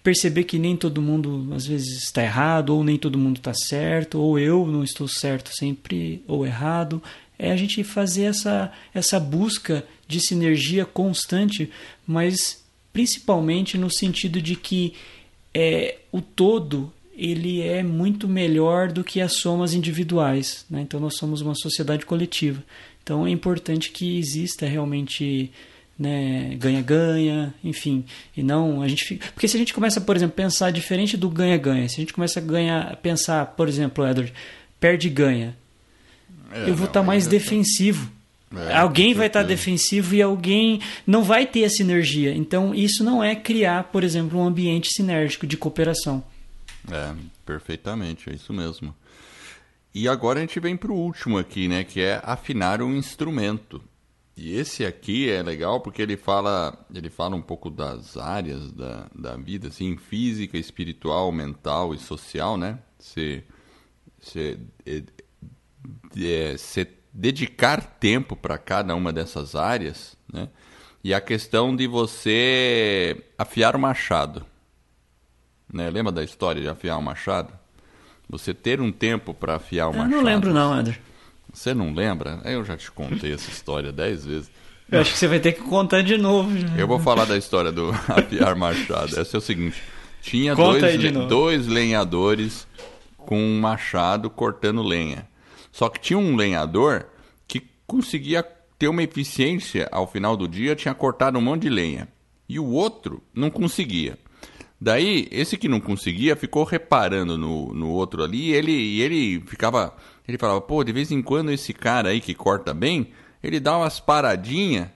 perceber 0.03 0.45
que 0.45 0.59
nem 0.59 0.77
todo 0.77 1.01
mundo 1.01 1.49
às 1.55 1.67
vezes 1.67 2.03
está 2.03 2.23
errado, 2.23 2.71
ou 2.71 2.85
nem 2.85 2.99
todo 2.99 3.19
mundo 3.19 3.39
está 3.39 3.55
certo, 3.55 4.21
ou 4.21 4.39
eu 4.39 4.67
não 4.67 4.85
estou 4.85 5.09
certo 5.09 5.51
sempre 5.55 6.23
ou 6.29 6.47
errado. 6.47 7.03
É 7.39 7.51
a 7.51 7.57
gente 7.57 7.83
fazer 7.83 8.25
essa, 8.25 8.71
essa 8.93 9.19
busca 9.19 9.85
de 10.07 10.21
sinergia 10.21 10.85
constante, 10.85 11.71
mas 12.07 12.63
principalmente 12.93 13.79
no 13.79 13.91
sentido 13.91 14.41
de 14.43 14.55
que 14.55 14.93
é, 15.55 15.99
o 16.13 16.21
todo 16.21 16.93
ele 17.17 17.63
é 17.63 17.83
muito 17.83 18.29
melhor 18.29 18.91
do 18.91 19.05
que 19.05 19.21
as 19.21 19.35
somas 19.35 19.73
individuais. 19.73 20.67
Né? 20.69 20.83
Então 20.83 20.99
nós 20.99 21.17
somos 21.17 21.41
uma 21.41 21.55
sociedade 21.55 22.05
coletiva. 22.05 22.63
Então 23.05 23.27
é 23.27 23.31
importante 23.31 23.91
que 23.91 24.19
exista 24.19 24.67
realmente 24.67 25.53
né, 25.99 26.57
ganha-ganha, 26.59 27.55
enfim, 27.63 28.05
e 28.37 28.43
não 28.43 28.83
a 28.83 28.89
gente 28.89 29.05
fica... 29.05 29.31
porque 29.33 29.47
se 29.47 29.57
a 29.57 29.61
gente 29.61 29.75
começa, 29.75 30.01
por 30.01 30.17
exemplo, 30.17 30.33
a 30.33 30.43
pensar 30.43 30.73
diferente 30.73 31.17
do 31.17 31.29
ganha-ganha, 31.29 31.89
se 31.89 31.97
a 31.97 32.01
gente 32.01 32.15
começa 32.15 32.41
a 32.41 32.43
ganhar, 32.43 32.97
pensar, 32.97 33.47
por 33.47 33.69
exemplo, 33.69 34.05
Edward, 34.05 34.33
perde 34.81 35.09
ganha, 35.09 35.55
é, 36.51 36.63
eu 36.69 36.75
vou 36.75 36.87
estar 36.87 37.01
tá 37.01 37.07
mais 37.07 37.27
defensivo. 37.27 38.11
É, 38.57 38.77
alguém 38.77 39.15
vai 39.15 39.27
estar 39.27 39.43
tá 39.43 39.47
defensivo 39.47 40.15
e 40.15 40.23
alguém 40.23 40.81
não 41.07 41.23
vai 41.23 41.45
ter 41.45 41.65
a 41.65 41.71
sinergia. 41.71 42.33
Então, 42.33 42.75
isso 42.75 43.03
não 43.03 43.23
é 43.23 43.35
criar, 43.35 43.85
por 43.85 44.05
exemplo, 44.05 44.39
um 44.39 44.47
ambiente 44.47 44.93
sinérgico 44.93 45.47
de 45.47 45.57
cooperação. 45.57 46.25
É, 46.91 47.13
perfeitamente, 47.45 48.31
é 48.31 48.35
isso 48.35 48.53
mesmo. 48.53 48.95
E 49.95 50.09
agora 50.09 50.41
a 50.41 50.43
gente 50.43 50.59
vem 50.59 50.77
para 50.77 50.91
o 50.91 50.97
último 50.97 51.39
aqui, 51.39 51.69
né, 51.69 51.85
que 51.85 52.01
é 52.01 52.21
afinar 52.25 52.83
um 52.83 52.97
instrumento. 52.97 53.81
E 54.37 54.57
esse 54.57 54.85
aqui 54.85 55.31
é 55.31 55.41
legal 55.41 55.81
porque 55.81 56.03
ele 56.03 56.17
fala, 56.17 56.85
ele 56.93 57.09
fala 57.09 57.37
um 57.37 57.43
pouco 57.43 57.71
das 57.71 58.17
áreas 58.17 58.73
da, 58.73 59.07
da 59.15 59.37
vida, 59.37 59.69
assim, 59.69 59.97
física, 59.97 60.59
espiritual, 60.59 61.31
mental 61.31 61.95
e 61.95 61.99
social, 61.99 62.57
né? 62.57 62.81
Se, 62.99 63.45
se, 64.21 64.59
é, 64.85 65.05
é, 66.21 66.57
se 66.57 66.89
dedicar 67.13 67.81
tempo 67.81 68.35
para 68.35 68.59
cada 68.59 68.97
uma 68.97 69.13
dessas 69.13 69.55
áreas, 69.55 70.17
né? 70.33 70.49
E 71.05 71.15
a 71.15 71.21
questão 71.21 71.77
de 71.77 71.87
você 71.87 73.25
afiar 73.39 73.77
o 73.77 73.79
machado. 73.79 74.45
Né? 75.73 75.91
Lembra 75.91 76.11
da 76.11 76.25
história 76.25 76.63
de 76.63 76.69
afiar 76.69 76.99
o 76.99 77.03
machado? 77.03 77.53
Você 78.29 78.55
ter 78.55 78.81
um 78.81 78.91
tempo 78.91 79.35
para 79.35 79.57
afiar 79.57 79.91
uma 79.91 80.05
Eu 80.05 80.09
não 80.09 80.23
lembro 80.23 80.53
não, 80.53 80.73
André. 80.73 80.99
Você 81.53 81.73
não 81.73 81.95
lembra? 81.95 82.41
Eu 82.45 82.65
já 82.65 82.77
te 82.77 82.91
contei 82.91 83.33
essa 83.33 83.51
história 83.51 83.93
dez 83.93 84.25
vezes. 84.25 84.51
Eu 84.91 85.01
acho 85.01 85.13
que 85.13 85.19
você 85.19 85.29
vai 85.29 85.41
ter 85.41 85.53
que 85.53 85.63
contar 85.63 86.03
de 86.03 86.17
novo. 86.19 86.51
Eu 86.77 86.87
vou 86.87 86.99
falar 86.99 87.25
da 87.25 87.37
história 87.37 87.71
do 87.71 87.91
afiar 88.09 88.55
machado. 88.55 89.19
Essa 89.19 89.37
é 89.37 89.39
o 89.39 89.41
seguinte: 89.41 89.83
tinha 90.21 90.55
dois, 90.55 91.29
dois 91.29 91.67
lenhadores 91.67 92.67
com 93.17 93.39
um 93.39 93.61
machado 93.61 94.29
cortando 94.29 94.83
lenha. 94.83 95.29
Só 95.71 95.89
que 95.89 96.01
tinha 96.01 96.19
um 96.19 96.37
lenhador 96.37 97.07
que 97.47 97.63
conseguia 97.87 98.45
ter 98.79 98.89
uma 98.89 99.03
eficiência 99.03 99.89
ao 99.91 100.07
final 100.07 100.37
do 100.37 100.47
dia, 100.47 100.77
tinha 100.77 100.95
cortado 100.95 101.39
um 101.39 101.43
monte 101.43 101.63
de 101.63 101.71
lenha. 101.71 102.09
E 102.49 102.59
o 102.59 102.67
outro 102.67 103.23
não 103.33 103.51
conseguia. 103.51 104.19
Daí, 104.85 105.27
esse 105.31 105.57
que 105.57 105.67
não 105.67 105.81
conseguia 105.81 106.37
ficou 106.37 106.63
reparando 106.63 107.39
no, 107.39 107.73
no 107.73 107.89
outro 107.89 108.23
ali 108.23 108.51
e 108.51 108.53
ele, 108.53 108.71
e 108.71 109.01
ele 109.01 109.41
ficava. 109.47 109.97
Ele 110.29 110.37
falava, 110.37 110.61
pô, 110.61 110.85
de 110.85 110.93
vez 110.93 111.11
em 111.11 111.23
quando 111.23 111.51
esse 111.51 111.73
cara 111.73 112.11
aí 112.11 112.21
que 112.21 112.35
corta 112.35 112.75
bem, 112.75 113.09
ele 113.43 113.59
dá 113.59 113.79
umas 113.79 113.99
paradinhas. 113.99 114.89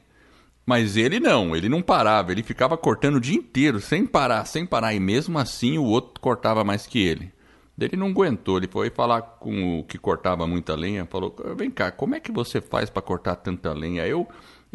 Mas 0.67 0.99
ele 0.99 1.19
não, 1.19 1.57
ele 1.57 1.71
não 1.71 1.81
parava, 1.81 2.33
ele 2.33 2.43
ficava 2.43 2.77
cortando 2.77 3.15
o 3.15 3.21
dia 3.21 3.35
inteiro, 3.35 3.81
sem 3.81 4.05
parar, 4.05 4.45
sem 4.45 4.67
parar. 4.67 4.93
E 4.93 5.01
mesmo 5.01 5.39
assim 5.39 5.79
o 5.79 5.85
outro 5.85 6.21
cortava 6.21 6.63
mais 6.63 6.87
que 6.87 6.99
ele. 6.99 7.33
Ele 7.81 7.97
não 7.97 8.09
aguentou, 8.09 8.59
ele 8.59 8.69
foi 8.69 8.91
falar 8.91 9.23
com 9.23 9.79
o 9.79 9.85
que 9.85 9.97
cortava 9.97 10.47
muita 10.47 10.75
lenha, 10.75 11.07
falou: 11.07 11.35
"Vem 11.57 11.71
cá, 11.71 11.91
como 11.91 12.15
é 12.15 12.21
que 12.21 12.31
você 12.31 12.61
faz 12.61 12.91
para 12.91 13.01
cortar 13.01 13.37
tanta 13.37 13.73
lenha? 13.73 14.07
Eu 14.07 14.29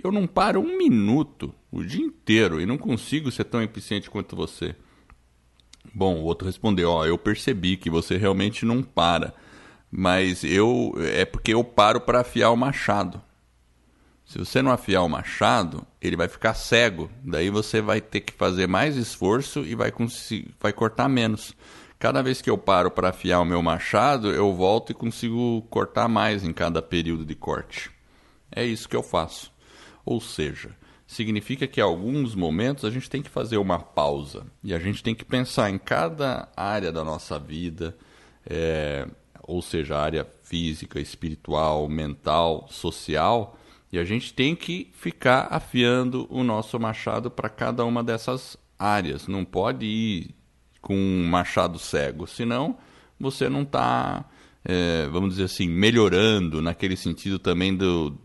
eu 0.03 0.11
não 0.11 0.25
paro 0.25 0.59
um 0.59 0.75
minuto 0.75 1.53
o 1.71 1.83
dia 1.83 2.03
inteiro 2.03 2.59
e 2.59 2.65
não 2.65 2.79
consigo 2.79 3.29
ser 3.29 3.43
tão 3.43 3.61
eficiente 3.61 4.09
quanto 4.09 4.35
você." 4.35 4.75
Bom, 5.93 6.15
o 6.15 6.23
outro 6.23 6.47
respondeu: 6.47 6.89
Ó, 6.89 7.05
eu 7.05 7.17
percebi 7.17 7.77
que 7.77 7.89
você 7.89 8.17
realmente 8.17 8.65
não 8.65 8.81
para, 8.81 9.33
mas 9.91 10.43
eu 10.43 10.93
é 10.97 11.23
porque 11.23 11.53
eu 11.53 11.63
paro 11.63 12.01
para 12.01 12.21
afiar 12.21 12.51
o 12.51 12.57
machado. 12.57 13.21
Se 14.25 14.39
você 14.39 14.61
não 14.61 14.71
afiar 14.71 15.03
o 15.03 15.09
machado, 15.09 15.85
ele 16.01 16.15
vai 16.15 16.27
ficar 16.27 16.53
cego. 16.55 17.11
Daí 17.23 17.49
você 17.49 17.81
vai 17.81 18.01
ter 18.01 18.21
que 18.21 18.33
fazer 18.33 18.67
mais 18.67 18.95
esforço 18.95 19.59
e 19.59 19.75
vai, 19.75 19.93
vai 20.59 20.73
cortar 20.73 21.07
menos. 21.07 21.53
Cada 21.99 22.21
vez 22.21 22.41
que 22.41 22.49
eu 22.49 22.57
paro 22.57 22.89
para 22.89 23.09
afiar 23.09 23.41
o 23.41 23.45
meu 23.45 23.61
machado, 23.61 24.31
eu 24.31 24.53
volto 24.53 24.91
e 24.91 24.95
consigo 24.95 25.61
cortar 25.69 26.07
mais 26.07 26.43
em 26.43 26.51
cada 26.51 26.81
período 26.81 27.25
de 27.25 27.35
corte. 27.35 27.91
É 28.51 28.65
isso 28.65 28.89
que 28.89 28.95
eu 28.95 29.03
faço. 29.03 29.51
Ou 30.05 30.19
seja, 30.19 30.71
significa 31.13 31.67
que 31.67 31.79
em 31.79 31.83
alguns 31.83 32.35
momentos 32.35 32.83
a 32.85 32.89
gente 32.89 33.09
tem 33.09 33.21
que 33.21 33.29
fazer 33.29 33.57
uma 33.57 33.79
pausa 33.79 34.45
e 34.63 34.73
a 34.73 34.79
gente 34.79 35.03
tem 35.03 35.15
que 35.15 35.23
pensar 35.23 35.69
em 35.69 35.77
cada 35.77 36.49
área 36.55 36.91
da 36.91 37.03
nossa 37.03 37.39
vida, 37.39 37.95
é, 38.45 39.07
ou 39.43 39.61
seja, 39.61 39.97
área 39.97 40.27
física, 40.43 40.99
espiritual, 40.99 41.87
mental, 41.87 42.67
social, 42.69 43.57
e 43.91 43.99
a 43.99 44.03
gente 44.03 44.33
tem 44.33 44.55
que 44.55 44.91
ficar 44.93 45.47
afiando 45.51 46.25
o 46.29 46.43
nosso 46.43 46.79
machado 46.79 47.29
para 47.29 47.47
cada 47.47 47.85
uma 47.85 48.03
dessas 48.03 48.57
áreas. 48.77 49.27
Não 49.27 49.45
pode 49.45 49.85
ir 49.85 50.35
com 50.81 50.95
um 50.95 51.27
machado 51.27 51.77
cego, 51.77 52.25
senão 52.25 52.77
você 53.19 53.47
não 53.47 53.61
está, 53.61 54.25
é, 54.65 55.07
vamos 55.11 55.31
dizer 55.31 55.43
assim, 55.43 55.67
melhorando 55.67 56.61
naquele 56.61 56.95
sentido 56.95 57.37
também 57.37 57.75
do, 57.75 58.17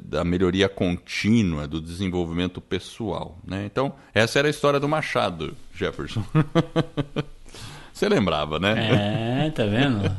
da 0.00 0.24
melhoria 0.24 0.68
contínua, 0.68 1.68
do 1.68 1.80
desenvolvimento 1.80 2.60
pessoal. 2.60 3.38
Né? 3.46 3.64
Então, 3.64 3.94
essa 4.12 4.38
era 4.38 4.48
a 4.48 4.50
história 4.50 4.80
do 4.80 4.88
Machado, 4.88 5.56
Jefferson. 5.74 6.24
Você 7.92 8.08
lembrava, 8.08 8.58
né? 8.58 9.46
É, 9.46 9.50
tá 9.50 9.64
vendo? 9.64 10.10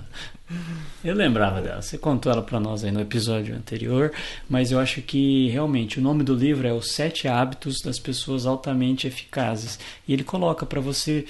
Eu 1.04 1.16
lembrava 1.16 1.62
dela. 1.62 1.82
Você 1.82 1.98
contou 1.98 2.32
ela 2.32 2.42
para 2.42 2.60
nós 2.60 2.84
aí 2.84 2.92
no 2.92 3.02
episódio 3.02 3.56
anterior, 3.56 4.12
mas 4.50 4.72
eu 4.72 4.80
acho 4.80 5.02
que 5.02 5.50
realmente 5.50 6.00
o 6.00 6.02
nome 6.02 6.24
do 6.24 6.34
livro 6.34 6.68
é 6.68 6.72
Os 6.72 6.92
Sete 6.92 7.28
Hábitos 7.28 7.82
das 7.82 8.00
Pessoas 8.00 8.46
Altamente 8.46 9.08
Eficazes. 9.08 9.80
E 10.08 10.14
ele 10.14 10.24
coloca 10.24 10.66
para 10.66 10.80
você 10.80 11.26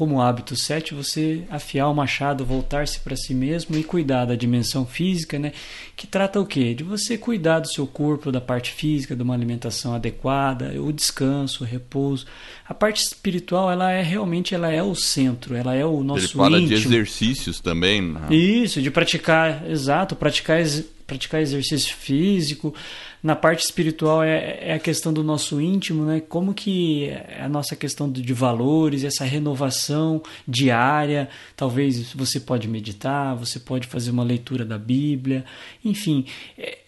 como 0.00 0.22
hábito 0.22 0.56
7, 0.56 0.94
você 0.94 1.42
afiar 1.50 1.86
o 1.90 1.94
machado, 1.94 2.42
voltar-se 2.42 2.98
para 3.00 3.14
si 3.14 3.34
mesmo 3.34 3.76
e 3.76 3.84
cuidar 3.84 4.24
da 4.24 4.34
dimensão 4.34 4.86
física, 4.86 5.38
né? 5.38 5.52
Que 5.94 6.06
trata 6.06 6.40
o 6.40 6.46
quê? 6.46 6.72
De 6.72 6.82
você 6.82 7.18
cuidar 7.18 7.58
do 7.58 7.68
seu 7.68 7.86
corpo, 7.86 8.32
da 8.32 8.40
parte 8.40 8.72
física, 8.72 9.14
de 9.14 9.22
uma 9.22 9.34
alimentação 9.34 9.94
adequada, 9.94 10.72
o 10.80 10.90
descanso, 10.90 11.64
o 11.64 11.66
repouso. 11.66 12.24
A 12.66 12.72
parte 12.72 13.02
espiritual, 13.02 13.70
ela 13.70 13.92
é 13.92 14.00
realmente 14.00 14.54
ela 14.54 14.72
é 14.72 14.82
o 14.82 14.94
centro, 14.94 15.54
ela 15.54 15.74
é 15.74 15.84
o 15.84 16.02
nosso 16.02 16.24
Ele 16.24 16.32
fala 16.32 16.58
íntimo. 16.58 16.78
de 16.78 16.86
exercícios 16.86 17.60
também. 17.60 18.00
Né? 18.00 18.34
Isso, 18.34 18.80
de 18.80 18.90
praticar, 18.90 19.68
exato, 19.68 20.16
praticar, 20.16 20.60
praticar 21.06 21.42
exercício 21.42 21.94
físico, 21.94 22.74
na 23.22 23.36
parte 23.36 23.64
espiritual 23.64 24.22
é, 24.22 24.58
é, 24.60 24.72
a 24.74 24.78
questão 24.78 25.12
do 25.12 25.22
nosso 25.22 25.60
íntimo, 25.60 26.04
né? 26.04 26.20
Como 26.20 26.54
que 26.54 27.04
é 27.04 27.42
a 27.42 27.48
nossa 27.48 27.76
questão 27.76 28.10
de 28.10 28.32
valores, 28.32 29.04
essa 29.04 29.24
renovação 29.24 30.22
diária. 30.48 31.28
Talvez 31.56 32.12
você 32.12 32.40
pode 32.40 32.66
meditar, 32.66 33.36
você 33.36 33.58
pode 33.58 33.86
fazer 33.86 34.10
uma 34.10 34.24
leitura 34.24 34.64
da 34.64 34.78
Bíblia, 34.78 35.44
enfim. 35.84 36.24
É, 36.56 36.78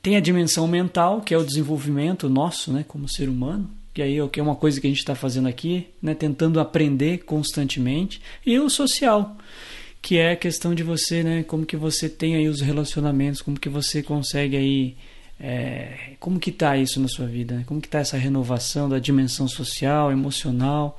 tem 0.00 0.16
a 0.16 0.20
dimensão 0.20 0.66
mental, 0.66 1.20
que 1.20 1.34
é 1.34 1.38
o 1.38 1.44
desenvolvimento 1.44 2.28
nosso, 2.28 2.72
né? 2.72 2.84
Como 2.86 3.08
ser 3.08 3.28
humano 3.28 3.78
que 3.98 4.02
aí 4.02 4.16
é 4.16 4.42
uma 4.42 4.54
coisa 4.54 4.80
que 4.80 4.86
a 4.86 4.90
gente 4.90 5.00
está 5.00 5.16
fazendo 5.16 5.48
aqui, 5.48 5.88
né, 6.00 6.14
tentando 6.14 6.60
aprender 6.60 7.24
constantemente, 7.24 8.20
e 8.46 8.56
o 8.56 8.70
social, 8.70 9.36
que 10.00 10.18
é 10.18 10.30
a 10.30 10.36
questão 10.36 10.72
de 10.72 10.84
você, 10.84 11.24
né, 11.24 11.42
como 11.42 11.66
que 11.66 11.76
você 11.76 12.08
tem 12.08 12.36
aí 12.36 12.46
os 12.46 12.60
relacionamentos, 12.60 13.42
como 13.42 13.58
que 13.58 13.68
você 13.68 14.00
consegue 14.00 14.56
aí 14.56 14.96
é, 15.40 16.14
como 16.18 16.40
que 16.40 16.50
está 16.50 16.76
isso 16.76 17.00
na 17.00 17.08
sua 17.08 17.26
vida? 17.26 17.56
Né? 17.56 17.64
Como 17.66 17.80
que 17.80 17.86
está 17.86 18.00
essa 18.00 18.16
renovação 18.16 18.88
da 18.88 18.98
dimensão 18.98 19.46
social, 19.46 20.10
emocional? 20.10 20.98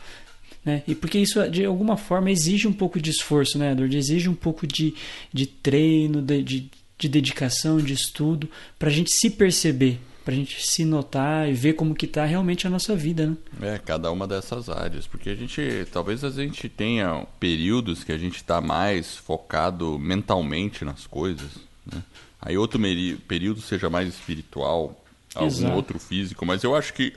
Né? 0.63 0.83
E 0.87 0.95
porque 0.95 1.19
isso, 1.19 1.47
de 1.49 1.65
alguma 1.65 1.97
forma, 1.97 2.31
exige 2.31 2.67
um 2.67 2.73
pouco 2.73 3.01
de 3.01 3.09
esforço, 3.09 3.57
né, 3.57 3.71
Edward? 3.71 3.95
Exige 3.97 4.29
um 4.29 4.35
pouco 4.35 4.65
de, 4.65 4.93
de 5.33 5.45
treino, 5.45 6.21
de, 6.21 6.43
de, 6.43 6.71
de 6.97 7.09
dedicação, 7.09 7.77
de 7.77 7.93
estudo, 7.93 8.49
para 8.77 8.89
a 8.89 8.91
gente 8.91 9.11
se 9.11 9.29
perceber, 9.29 9.99
para 10.23 10.33
a 10.33 10.37
gente 10.37 10.65
se 10.65 10.85
notar 10.85 11.49
e 11.49 11.53
ver 11.53 11.73
como 11.73 11.95
que 11.95 12.05
está 12.05 12.25
realmente 12.25 12.67
a 12.67 12.69
nossa 12.69 12.95
vida, 12.95 13.27
né? 13.27 13.37
É, 13.61 13.77
cada 13.77 14.11
uma 14.11 14.27
dessas 14.27 14.69
áreas, 14.69 15.07
porque 15.07 15.29
a 15.29 15.35
gente, 15.35 15.61
talvez 15.91 16.23
a 16.23 16.29
gente 16.29 16.69
tenha 16.69 17.25
períodos 17.39 18.03
que 18.03 18.11
a 18.11 18.17
gente 18.17 18.35
está 18.35 18.61
mais 18.61 19.15
focado 19.17 19.97
mentalmente 19.97 20.85
nas 20.85 21.07
coisas, 21.07 21.49
né? 21.91 22.03
Aí 22.41 22.57
outro 22.57 22.79
período 23.27 23.61
seja 23.61 23.89
mais 23.89 24.07
espiritual, 24.07 25.03
algum 25.35 25.47
Exato. 25.47 25.75
outro 25.75 25.99
físico, 25.99 26.45
mas 26.45 26.63
eu 26.63 26.75
acho 26.75 26.93
que 26.93 27.13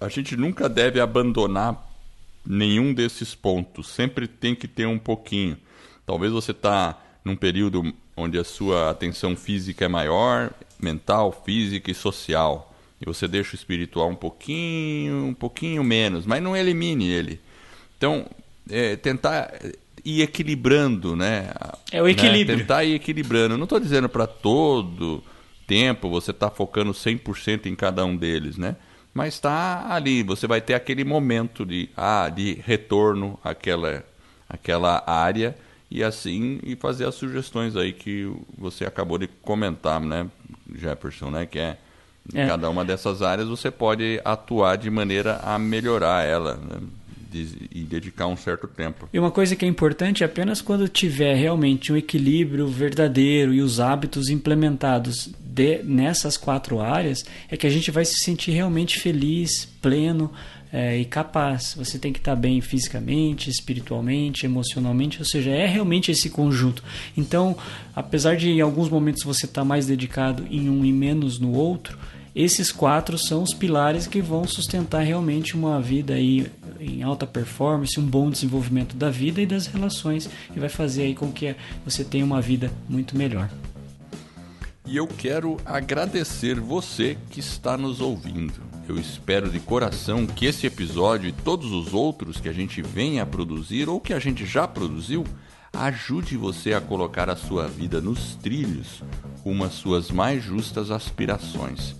a 0.00 0.08
gente 0.08 0.36
nunca 0.36 0.68
deve 0.68 1.00
abandonar 1.00 1.90
nenhum 2.44 2.92
desses 2.92 3.34
pontos. 3.34 3.88
Sempre 3.88 4.28
tem 4.28 4.54
que 4.54 4.68
ter 4.68 4.86
um 4.86 4.98
pouquinho. 4.98 5.56
Talvez 6.04 6.32
você 6.32 6.50
está 6.50 7.00
num 7.24 7.34
período 7.34 7.94
onde 8.16 8.38
a 8.38 8.44
sua 8.44 8.90
atenção 8.90 9.34
física 9.34 9.86
é 9.86 9.88
maior, 9.88 10.52
mental, 10.80 11.32
física 11.44 11.90
e 11.90 11.94
social. 11.94 12.72
E 13.00 13.04
você 13.06 13.26
deixa 13.26 13.52
o 13.52 13.54
espiritual 13.54 14.08
um 14.08 14.14
pouquinho, 14.14 15.26
um 15.26 15.34
pouquinho 15.34 15.82
menos, 15.82 16.26
mas 16.26 16.42
não 16.42 16.56
elimine 16.56 17.08
ele. 17.08 17.40
Então, 17.96 18.26
é, 18.70 18.96
tentar 18.96 19.52
ir 20.04 20.22
equilibrando, 20.22 21.16
né? 21.16 21.50
É 21.90 22.02
o 22.02 22.08
equilíbrio. 22.08 22.56
Né? 22.56 22.62
Tentar 22.62 22.84
ir 22.84 22.94
equilibrando. 22.94 23.56
não 23.56 23.64
estou 23.64 23.80
dizendo 23.80 24.08
para 24.08 24.26
todo 24.26 25.22
tempo 25.66 26.10
você 26.10 26.32
tá 26.32 26.50
focando 26.50 26.92
100% 26.92 27.66
em 27.66 27.74
cada 27.74 28.04
um 28.04 28.16
deles, 28.16 28.56
né? 28.56 28.76
Mas 29.12 29.34
está 29.34 29.94
ali, 29.94 30.22
você 30.22 30.46
vai 30.46 30.60
ter 30.60 30.74
aquele 30.74 31.04
momento 31.04 31.64
de, 31.64 31.88
ah, 31.96 32.28
de 32.28 32.54
retorno 32.66 33.38
àquela, 33.44 34.04
àquela 34.48 35.04
área 35.06 35.56
e 35.88 36.02
assim 36.02 36.58
e 36.64 36.74
fazer 36.74 37.06
as 37.06 37.14
sugestões 37.14 37.76
aí 37.76 37.92
que 37.92 38.28
você 38.58 38.84
acabou 38.84 39.16
de 39.16 39.28
comentar, 39.28 40.00
né, 40.00 40.26
Jefferson, 40.74 41.30
né, 41.30 41.46
que 41.46 41.60
é 41.60 41.78
em 42.34 42.40
é. 42.40 42.46
cada 42.46 42.68
uma 42.68 42.84
dessas 42.84 43.22
áreas 43.22 43.48
você 43.48 43.70
pode 43.70 44.20
atuar 44.24 44.76
de 44.76 44.90
maneira 44.90 45.38
a 45.44 45.58
melhorar 45.58 46.24
ela. 46.24 46.56
Né? 46.56 46.80
E 47.34 47.82
dedicar 47.82 48.26
um 48.26 48.36
certo 48.36 48.66
tempo. 48.66 49.08
E 49.12 49.18
uma 49.18 49.30
coisa 49.30 49.56
que 49.56 49.64
é 49.64 49.68
importante 49.68 50.22
é 50.22 50.26
apenas 50.26 50.60
quando 50.60 50.88
tiver 50.88 51.34
realmente 51.34 51.92
um 51.92 51.96
equilíbrio 51.96 52.66
verdadeiro 52.66 53.52
e 53.52 53.60
os 53.60 53.80
hábitos 53.80 54.28
implementados 54.28 55.30
de, 55.38 55.82
nessas 55.82 56.36
quatro 56.36 56.80
áreas, 56.80 57.24
é 57.48 57.56
que 57.56 57.66
a 57.66 57.70
gente 57.70 57.90
vai 57.90 58.04
se 58.04 58.16
sentir 58.16 58.50
realmente 58.50 58.98
feliz, 58.98 59.66
pleno 59.80 60.32
é, 60.72 60.98
e 60.98 61.04
capaz. 61.04 61.74
Você 61.76 61.98
tem 61.98 62.12
que 62.12 62.18
estar 62.18 62.34
bem 62.34 62.60
fisicamente, 62.60 63.48
espiritualmente, 63.48 64.44
emocionalmente, 64.44 65.20
ou 65.20 65.24
seja, 65.24 65.50
é 65.50 65.66
realmente 65.66 66.10
esse 66.10 66.28
conjunto. 66.28 66.82
Então, 67.16 67.56
apesar 67.94 68.36
de 68.36 68.50
em 68.50 68.60
alguns 68.60 68.88
momentos 68.88 69.22
você 69.22 69.46
estar 69.46 69.64
mais 69.64 69.86
dedicado 69.86 70.44
em 70.50 70.68
um 70.68 70.84
e 70.84 70.92
menos 70.92 71.38
no 71.38 71.52
outro, 71.52 71.96
esses 72.34 72.72
quatro 72.72 73.16
são 73.16 73.42
os 73.42 73.54
pilares 73.54 74.08
que 74.08 74.20
vão 74.20 74.44
sustentar 74.44 75.02
realmente 75.02 75.54
uma 75.54 75.80
vida 75.80 76.14
aí 76.14 76.50
em 76.80 77.02
alta 77.02 77.26
performance, 77.26 77.98
um 78.00 78.06
bom 78.06 78.28
desenvolvimento 78.28 78.96
da 78.96 79.08
vida 79.08 79.40
e 79.40 79.46
das 79.46 79.66
relações 79.68 80.28
e 80.54 80.58
vai 80.58 80.68
fazer 80.68 81.02
aí 81.02 81.14
com 81.14 81.30
que 81.30 81.54
você 81.84 82.02
tenha 82.02 82.24
uma 82.24 82.40
vida 82.40 82.72
muito 82.88 83.16
melhor. 83.16 83.48
E 84.86 84.96
eu 84.96 85.06
quero 85.06 85.58
agradecer 85.64 86.60
você 86.60 87.16
que 87.30 87.40
está 87.40 87.78
nos 87.78 88.00
ouvindo. 88.00 88.60
Eu 88.86 88.98
espero 88.98 89.48
de 89.48 89.60
coração 89.60 90.26
que 90.26 90.44
esse 90.44 90.66
episódio 90.66 91.28
e 91.28 91.32
todos 91.32 91.72
os 91.72 91.94
outros 91.94 92.38
que 92.38 92.48
a 92.48 92.52
gente 92.52 92.82
venha 92.82 93.22
a 93.22 93.26
produzir 93.26 93.88
ou 93.88 94.00
que 94.00 94.12
a 94.12 94.18
gente 94.18 94.44
já 94.44 94.68
produziu 94.68 95.24
ajude 95.72 96.36
você 96.36 96.74
a 96.74 96.80
colocar 96.80 97.30
a 97.30 97.36
sua 97.36 97.66
vida 97.66 98.00
nos 98.00 98.34
trilhos 98.36 99.02
rumo 99.42 99.64
às 99.64 99.72
suas 99.72 100.10
mais 100.10 100.42
justas 100.42 100.90
aspirações. 100.90 101.94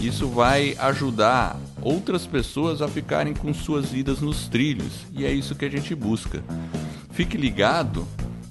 Isso 0.00 0.28
vai 0.28 0.74
ajudar 0.78 1.60
outras 1.82 2.26
pessoas 2.26 2.82
a 2.82 2.88
ficarem 2.88 3.34
com 3.34 3.52
suas 3.52 3.90
vidas 3.90 4.20
nos 4.20 4.48
trilhos, 4.48 5.06
e 5.12 5.24
é 5.24 5.32
isso 5.32 5.54
que 5.54 5.64
a 5.64 5.70
gente 5.70 5.94
busca. 5.94 6.42
Fique 7.10 7.36
ligado 7.36 8.06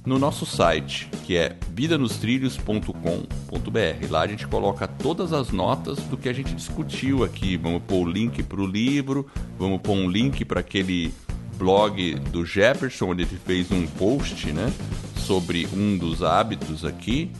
no 0.05 0.19
nosso 0.19 0.45
site, 0.45 1.09
que 1.23 1.35
é 1.35 1.57
vidanostrilhos.com.br. 1.71 4.09
Lá 4.09 4.21
a 4.21 4.27
gente 4.27 4.47
coloca 4.47 4.87
todas 4.87 5.33
as 5.33 5.49
notas 5.49 5.97
do 5.99 6.15
que 6.15 6.29
a 6.29 6.33
gente 6.33 6.53
discutiu 6.53 7.23
aqui. 7.23 7.57
Vamos 7.57 7.81
pôr 7.83 8.05
o 8.05 8.09
link 8.09 8.43
para 8.43 8.61
o 8.61 8.67
livro, 8.67 9.25
vamos 9.57 9.81
pôr 9.81 9.93
um 9.93 10.09
link 10.09 10.45
para 10.45 10.59
aquele 10.59 11.11
blog 11.57 12.15
do 12.31 12.45
Jefferson, 12.45 13.11
onde 13.11 13.23
ele 13.23 13.39
fez 13.45 13.71
um 13.71 13.85
post 13.87 14.51
né, 14.51 14.71
sobre 15.17 15.67
um 15.73 15.97
dos 15.97 16.23
hábitos 16.23 16.85
aqui. 16.85 17.31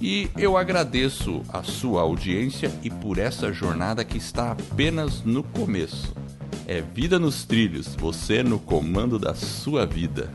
E 0.00 0.28
eu 0.36 0.56
agradeço 0.56 1.42
a 1.48 1.62
sua 1.62 2.02
audiência 2.02 2.72
e 2.82 2.90
por 2.90 3.18
essa 3.18 3.52
jornada 3.52 4.04
que 4.04 4.18
está 4.18 4.52
apenas 4.52 5.22
no 5.22 5.42
começo. 5.42 6.14
É 6.66 6.80
vida 6.80 7.18
nos 7.18 7.44
trilhos, 7.44 7.94
você 7.94 8.42
no 8.42 8.58
comando 8.58 9.18
da 9.18 9.34
sua 9.34 9.86
vida. 9.86 10.32